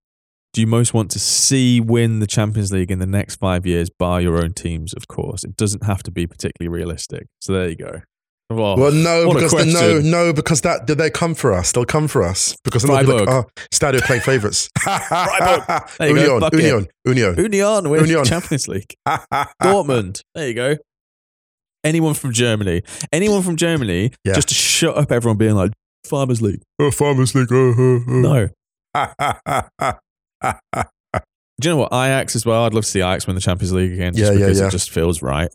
Do 0.55 0.61
you 0.61 0.67
most 0.67 0.95
want 0.95 1.11
to 1.11 1.19
see 1.19 1.81
win 1.81 2.21
the 2.21 2.27
Champions 2.27 2.73
League 2.73 2.91
in 2.91 3.01
the 3.01 3.07
next 3.07 3.37
five 3.37 3.67
years? 3.67 3.91
Bar 3.91 4.21
your 4.21 4.43
own 4.43 4.55
teams, 4.55 4.95
of 4.95 5.07
course. 5.09 5.45
It 5.45 5.57
doesn't 5.57 5.85
have 5.85 6.03
to 6.05 6.11
be 6.11 6.27
particularly 6.27 6.73
realistic. 6.75 7.27
So 7.41 7.53
there 7.53 7.69
you 7.69 7.77
go. 7.77 8.01
Well, 8.51 8.79
Well, 8.79 8.93
no, 8.93 9.33
because 9.35 9.53
the, 9.53 9.67
no, 9.67 10.01
no, 10.01 10.33
because 10.33 10.63
that 10.63 10.87
did 10.87 10.97
they 10.97 11.11
come 11.11 11.35
for 11.35 11.53
us? 11.53 11.71
They'll 11.73 11.85
come 11.85 12.09
for 12.09 12.23
us 12.23 12.57
because 12.65 12.83
they'll 12.83 12.99
be 13.01 13.07
like, 13.13 13.29
oh, 13.29 13.45
Stadio 13.73 14.01
playing 14.01 14.23
favourites. 14.23 14.71
You 14.87 16.15
go, 16.15 16.49
Union. 16.53 16.89
Union, 17.05 17.37
Union. 17.37 17.37
Union 17.39 17.85
Union. 18.07 18.25
Champions 18.25 18.67
League. 18.69 18.95
Dortmund. 19.63 20.23
There 20.35 20.49
you 20.49 20.55
go. 20.55 20.77
Anyone 21.85 22.15
from 22.15 22.33
Germany? 22.33 22.83
Anyone 23.13 23.43
from 23.43 23.57
Germany? 23.57 24.13
Yeah. 24.25 24.33
Just 24.35 24.49
to 24.49 24.55
shut 24.55 24.97
up 24.97 25.13
everyone 25.13 25.37
being 25.37 25.55
like 25.55 25.73
Farmers 26.09 26.41
League. 26.43 26.63
Oh, 26.79 26.91
Farmers 26.91 27.35
League. 27.35 27.53
uh, 27.53 27.71
uh, 27.71 27.99
No. 28.07 28.49
uh. 28.95 29.93
Do 31.61 31.69
you 31.69 31.75
know 31.75 31.77
what? 31.79 31.93
Ajax 31.93 32.37
as 32.37 32.47
well. 32.47 32.65
I'd 32.65 32.73
love 32.75 32.85
to 32.85 32.91
see 32.91 33.01
Ajax 33.01 33.27
win 33.27 33.35
the 33.35 33.41
Champions 33.43 33.73
League 33.73 33.93
again. 33.93 34.15
Just 34.15 34.33
Yeah, 34.33 34.39
yeah, 34.39 34.47
because 34.47 34.61
yeah. 34.61 34.67
it 34.69 34.71
just 34.71 34.91
feels 34.91 35.23
right. 35.23 35.51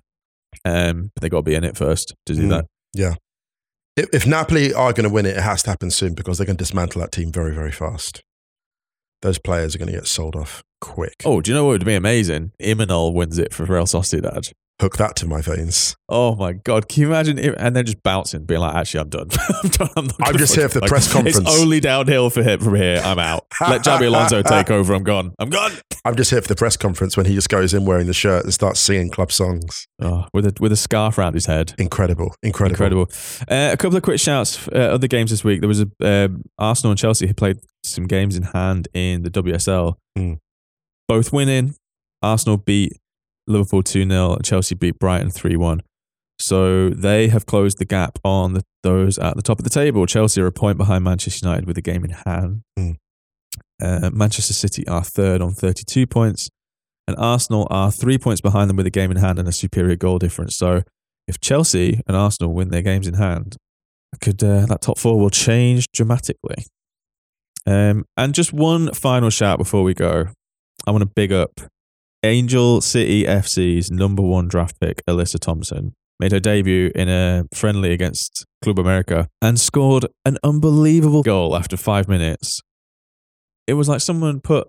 Um, 0.66 1.12
but 1.16 1.22
they 1.22 1.30
got 1.30 1.38
to 1.40 1.44
be 1.44 1.56
in 1.56 1.64
it 1.64 1.78
first 1.78 2.14
to 2.26 2.36
do 2.36 2.44
Mm. 2.44 2.50
that. 2.50 2.66
If, 3.96 4.08
if 4.14 4.28
Napoli 4.28 4.74
are 4.74 4.94
going 4.94 5.08
to 5.08 5.14
win 5.14 5.26
it, 5.26 5.38
it 5.38 5.44
has 5.44 5.64
to 5.64 5.70
happen 5.70 5.92
soon 5.92 6.14
because 6.14 6.38
they're 6.38 6.46
going 6.46 6.58
to 6.58 6.64
dismantle 6.64 7.02
that 7.02 7.12
team 7.12 7.32
very, 7.32 7.54
very 7.54 7.72
fast. 7.72 8.22
Those 9.22 9.38
players 9.38 9.76
are 9.76 9.78
going 9.78 9.92
to 9.92 9.96
get 9.96 10.08
sold 10.08 10.36
off 10.36 10.64
quick. 10.82 11.16
Oh, 11.24 11.42
do 11.42 11.52
you 11.52 11.56
know 11.56 11.66
what 11.66 11.72
would 11.72 11.86
be 11.86 11.96
amazing? 11.96 12.52
Imanol 12.62 13.14
wins 13.14 13.38
it 13.38 13.54
for 13.54 13.66
Real 13.66 13.86
Sociedad. 13.86 14.52
Hook 14.82 14.98
that 14.98 15.16
to 15.18 15.28
my 15.28 15.40
veins. 15.40 15.96
Oh 16.10 16.36
my 16.36 16.54
god! 16.54 16.90
Can 16.90 17.02
you 17.02 17.08
imagine? 17.08 17.38
It? 17.38 17.54
And 17.58 17.76
then 17.76 17.86
just 17.86 18.02
bouncing, 18.02 18.44
being 18.46 18.60
like, 18.60 18.74
"Actually, 18.76 19.02
I'm 19.02 19.10
done. 19.10 19.28
I'm 19.64 19.70
done. 19.70 19.90
I'm, 19.96 20.06
not 20.06 20.16
I'm 20.30 20.38
just 20.38 20.56
here 20.56 20.68
for 20.68 20.80
the 20.80 20.80
fucking- 20.82 20.90
press 20.90 21.14
conference. 21.14 21.38
It's 21.38 21.62
only 21.62 21.80
downhill 21.80 22.32
for 22.32 22.42
him 22.42 22.60
from 22.60 22.76
here. 22.76 23.00
I'm 23.04 23.20
out. 23.20 23.46
Let 23.62 23.84
Xabi 23.84 24.08
Alonso 24.08 24.42
take 24.42 24.72
over. 24.72 24.94
I'm 24.94 25.04
gone. 25.04 25.34
I'm 25.40 25.50
gone. 25.50 25.72
I'm 26.04 26.16
just 26.16 26.32
here 26.32 26.42
for 26.42 26.48
the 26.48 26.56
press 26.56 26.76
conference 26.76 27.16
when 27.16 27.28
he 27.28 27.36
just 27.36 27.50
goes 27.50 27.74
in 27.74 27.86
wearing 27.86 28.08
the 28.08 28.14
shirt 28.14 28.44
and 28.44 28.54
starts 28.54 28.80
singing 28.80 29.10
club 29.10 29.32
songs. 29.32 29.88
Oh, 30.02 30.26
with 30.34 30.46
a 30.48 30.54
with 30.60 30.72
a 30.72 30.76
scarf 30.76 31.20
around 31.20 31.36
his 31.36 31.46
head. 31.46 31.76
Incredible, 31.78 32.36
incredible. 32.42 32.74
Incredible. 32.74 33.12
Uh, 33.48 33.70
a 33.72 33.78
couple 33.78 33.96
of 33.96 34.04
quick 34.04 34.20
shouts. 34.20 34.68
Uh, 34.68 34.80
other 34.80 35.08
games 35.08 35.30
this 35.30 35.44
week. 35.44 35.62
There 35.62 35.70
was 35.70 35.82
a 35.82 35.88
um, 36.02 36.42
Arsenal 36.58 36.92
and 36.92 37.00
Chelsea 37.00 37.28
who 37.28 37.34
played 37.36 37.60
some 37.84 38.06
games 38.08 38.36
in 38.36 38.44
hand 38.44 38.88
in 38.94 39.22
the 39.22 39.30
WSL. 39.30 39.96
Mm. 40.18 40.40
Both 41.08 41.32
winning. 41.32 41.76
Arsenal 42.24 42.58
beat 42.58 42.94
Liverpool 43.48 43.84
2 43.84 44.08
0. 44.08 44.38
Chelsea 44.44 44.76
beat 44.76 45.00
Brighton 45.00 45.30
3 45.30 45.56
1. 45.56 45.82
So 46.40 46.90
they 46.90 47.28
have 47.30 47.46
closed 47.46 47.78
the 47.78 47.86
gap 47.86 48.20
on 48.24 48.54
the, 48.54 48.64
those 48.82 49.18
at 49.18 49.36
the 49.36 49.42
top 49.42 49.60
of 49.60 49.64
the 49.64 49.70
table. 49.70 50.06
Chelsea 50.06 50.42
are 50.42 50.48
a 50.48 50.52
point 50.52 50.78
behind 50.78 51.04
Manchester 51.04 51.48
United 51.48 51.68
with 51.68 51.78
a 51.78 51.82
game 51.82 52.04
in 52.04 52.12
hand. 52.26 52.62
Mm. 52.78 52.98
Uh, 53.82 54.10
Manchester 54.12 54.54
City 54.54 54.88
are 54.88 55.04
third 55.04 55.42
on 55.42 55.54
32 55.54 56.08
points. 56.08 56.50
And 57.08 57.18
Arsenal 57.18 57.68
are 57.70 57.92
three 57.92 58.18
points 58.18 58.42
behind 58.42 58.70
them 58.70 58.78
with 58.78 58.86
a 58.86 58.92
game 58.92 59.12
in 59.12 59.18
hand 59.18 59.40
and 59.40 59.48
a 59.48 59.52
superior 59.52 59.96
goal 59.96 60.20
difference. 60.20 60.56
So 60.56 60.84
if 61.28 61.40
Chelsea 61.40 62.02
and 62.08 62.16
Arsenal 62.16 62.54
win 62.54 62.70
their 62.70 62.82
games 62.82 63.08
in 63.08 63.16
hand, 63.16 63.58
could 64.22 64.44
uh, 64.44 64.66
that 64.68 64.82
top 64.82 64.98
four 64.98 65.20
will 65.20 65.30
change 65.30 65.88
dramatically. 65.94 66.66
Um, 67.66 68.06
and 68.18 68.34
just 68.34 68.54
one 68.54 68.92
final 68.94 69.30
shout 69.30 69.58
before 69.58 69.84
we 69.84 69.94
go. 69.94 70.28
I 70.86 70.92
want 70.92 71.02
to 71.02 71.10
big 71.14 71.32
up 71.32 71.62
Angel 72.24 72.82
City 72.82 73.24
FC's 73.26 73.92
number 73.92 74.22
one 74.24 74.48
draft 74.48 74.80
pick, 74.80 75.02
Alyssa 75.08 75.40
Thompson. 75.40 75.94
Made 76.20 76.32
her 76.32 76.40
debut 76.40 76.92
in 76.96 77.10
a 77.10 77.44
friendly 77.54 77.92
against 77.92 78.46
Club 78.62 78.80
America 78.80 79.28
and 79.42 79.60
scored 79.60 80.06
an 80.24 80.38
unbelievable 80.44 81.24
goal 81.24 81.56
after 81.56 81.76
five 81.76 82.08
minutes. 82.08 82.62
It 83.68 83.74
was 83.74 83.90
like 83.90 84.00
someone 84.00 84.40
put 84.40 84.68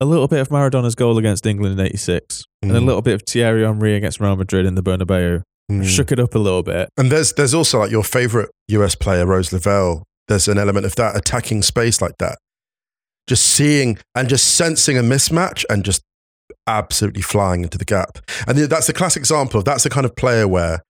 a 0.00 0.06
little 0.06 0.26
bit 0.26 0.40
of 0.40 0.50
Maradona's 0.50 0.94
goal 0.94 1.18
against 1.18 1.44
England 1.46 1.78
in 1.78 1.86
86 1.86 2.44
and 2.62 2.72
a 2.72 2.80
Mm. 2.80 2.86
little 2.86 3.02
bit 3.02 3.14
of 3.14 3.22
Thierry 3.28 3.62
Henry 3.64 3.94
against 3.94 4.18
Real 4.20 4.34
Madrid 4.36 4.64
in 4.66 4.74
the 4.74 4.82
Bernabeu. 4.82 5.42
Mm. 5.70 5.84
Shook 5.86 6.10
it 6.10 6.18
up 6.18 6.34
a 6.34 6.38
little 6.38 6.62
bit. 6.62 6.88
And 6.96 7.12
there's 7.12 7.34
there's 7.34 7.54
also 7.54 7.78
like 7.78 7.90
your 7.92 8.02
favorite 8.02 8.50
US 8.68 8.94
player, 8.94 9.26
Rose 9.26 9.52
Lavelle. 9.52 10.02
There's 10.26 10.48
an 10.48 10.58
element 10.58 10.86
of 10.86 10.96
that 10.96 11.16
attacking 11.16 11.62
space 11.62 12.00
like 12.00 12.16
that. 12.18 12.38
Just 13.28 13.44
seeing 13.44 13.98
and 14.16 14.28
just 14.28 14.54
sensing 14.56 14.96
a 14.98 15.02
mismatch 15.02 15.64
and 15.70 15.84
just 15.84 16.02
absolutely 16.66 17.22
flying 17.22 17.62
into 17.62 17.78
the 17.78 17.84
gap. 17.84 18.18
And 18.46 18.56
that's 18.58 18.88
a 18.88 18.92
classic 18.92 19.20
example 19.20 19.58
of 19.58 19.64
that's 19.64 19.84
the 19.84 19.90
kind 19.90 20.04
of 20.06 20.14
player 20.16 20.46
where 20.48 20.82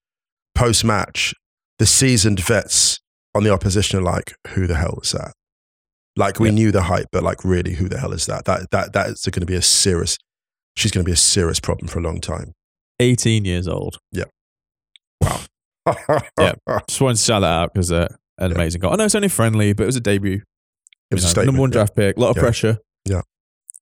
post 0.54 0.84
match, 0.84 1.34
the 1.78 1.86
seasoned 1.86 2.40
vets 2.40 2.98
on 3.34 3.44
the 3.44 3.50
opposition 3.52 3.98
are 3.98 4.02
like, 4.02 4.34
who 4.48 4.66
the 4.66 4.74
hell 4.76 4.98
is 5.02 5.12
that? 5.12 5.32
Like 6.16 6.40
we 6.40 6.48
Yeah. 6.48 6.54
knew 6.54 6.72
the 6.72 6.82
hype, 6.82 7.06
but 7.12 7.22
like 7.22 7.44
really, 7.44 7.74
who 7.74 7.88
the 7.88 7.98
hell 7.98 8.12
is 8.12 8.26
that? 8.26 8.44
That 8.44 8.70
that 8.72 8.92
that 8.92 9.06
is 9.11 9.20
going 9.24 9.40
to 9.40 9.46
be 9.46 9.54
a 9.54 9.62
serious. 9.62 10.16
She's 10.76 10.90
going 10.90 11.04
to 11.04 11.08
be 11.08 11.12
a 11.12 11.16
serious 11.16 11.61
problem 11.61 11.88
for 11.88 11.98
a 11.98 12.02
long 12.02 12.20
time. 12.20 12.52
18 13.00 13.44
years 13.44 13.66
old. 13.68 13.98
Yeah. 14.12 14.24
Wow. 15.20 15.40
Yeah. 16.38 16.54
Just 16.88 17.00
wanted 17.00 17.16
to 17.16 17.22
shout 17.22 17.40
that 17.42 17.48
out 17.50 17.72
because 17.72 17.90
uh, 17.90 18.08
an 18.38 18.50
Yeah. 18.50 18.54
amazing 18.56 18.80
goal. 18.80 18.92
I 18.92 18.96
know 18.96 19.04
it's 19.04 19.14
only 19.14 19.28
friendly, 19.28 19.72
but 19.72 19.84
it 19.84 19.86
was 19.86 19.96
a 19.96 20.00
debut. 20.00 20.42
It 21.11 21.14
was 21.14 21.34
know. 21.36 21.44
Number 21.44 21.61
one 21.61 21.70
yeah. 21.70 21.74
draft 21.74 21.96
pick, 21.96 22.16
a 22.16 22.20
lot 22.20 22.30
of 22.30 22.36
pressure. 22.36 22.78
Yeah. 23.04 23.22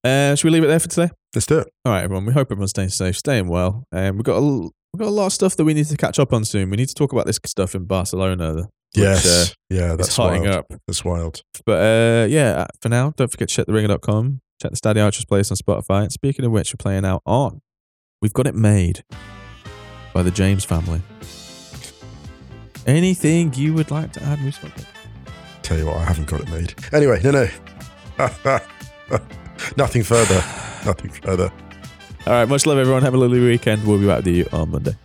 Uh, 0.04 0.34
should 0.34 0.44
we 0.46 0.50
leave 0.50 0.64
it 0.64 0.68
there 0.68 0.78
for 0.80 0.88
today? 0.88 1.10
Let's 1.34 1.46
do 1.46 1.58
it. 1.58 1.68
All 1.84 1.92
right, 1.92 2.04
everyone. 2.04 2.24
We 2.24 2.32
hope 2.32 2.50
everyone's 2.50 2.70
staying 2.70 2.90
safe, 2.90 3.16
staying 3.16 3.48
well. 3.48 3.84
Um, 3.92 4.16
we've 4.16 4.24
got 4.24 4.34
a, 4.34 4.40
l- 4.44 4.70
we've 4.92 4.98
got 5.00 5.08
a 5.08 5.10
lot 5.10 5.26
of 5.26 5.32
stuff 5.32 5.56
that 5.56 5.64
we 5.64 5.74
need 5.74 5.86
to 5.86 5.96
catch 5.96 6.18
up 6.18 6.32
on 6.32 6.44
soon. 6.44 6.70
We 6.70 6.76
need 6.76 6.88
to 6.88 6.94
talk 6.94 7.12
about 7.12 7.26
this 7.26 7.38
stuff 7.44 7.74
in 7.74 7.84
Barcelona. 7.84 8.54
Which, 8.54 8.66
Yes. 8.94 9.26
uh, 9.26 9.52
yeah, 9.68 9.96
that's 9.96 10.16
hotting 10.16 10.42
wild. 10.44 10.54
up. 10.54 10.66
That's 10.86 11.04
wild. 11.04 11.42
But 11.66 11.72
uh, 12.24 12.26
yeah, 12.30 12.66
for 12.80 12.88
now, 12.88 13.12
don't 13.16 13.30
forget 13.30 13.48
to 13.50 13.54
check 13.56 13.66
theringer.com, 13.66 14.40
check 14.62 14.70
the 14.70 14.76
Stadio 14.78 15.04
Archers 15.04 15.26
playlist 15.26 15.50
on 15.50 15.56
Spotify. 15.58 16.02
And 16.04 16.12
speaking 16.12 16.44
of 16.46 16.52
which, 16.52 16.72
we're 16.72 16.78
playing 16.78 17.04
out 17.04 17.20
on 17.26 17.60
We've 18.22 18.32
Got 18.32 18.46
It 18.46 18.54
Made 18.54 19.02
by 20.14 20.22
the 20.22 20.30
James 20.30 20.64
family. 20.64 21.02
Anything 22.86 23.52
you 23.54 23.74
would 23.74 23.90
like 23.90 24.12
to 24.14 24.22
add, 24.22 24.40
Moose? 24.40 24.58
Tell 25.62 25.76
you 25.76 25.84
what, 25.86 25.96
I 25.98 26.04
haven't 26.04 26.26
got 26.28 26.40
it 26.40 26.48
made. 26.48 26.74
Anyway, 26.94 27.20
no, 27.22 27.30
no. 28.44 28.60
Nothing 29.76 30.02
further. 30.02 30.42
Nothing 30.84 31.10
further. 31.10 31.52
All 32.26 32.32
right, 32.32 32.48
much 32.48 32.66
love, 32.66 32.78
everyone. 32.78 33.02
Have 33.02 33.14
a 33.14 33.18
lovely 33.18 33.40
weekend. 33.40 33.86
We'll 33.86 33.98
be 33.98 34.06
back 34.06 34.24
with 34.24 34.34
you 34.34 34.46
on 34.52 34.70
Monday. 34.70 34.96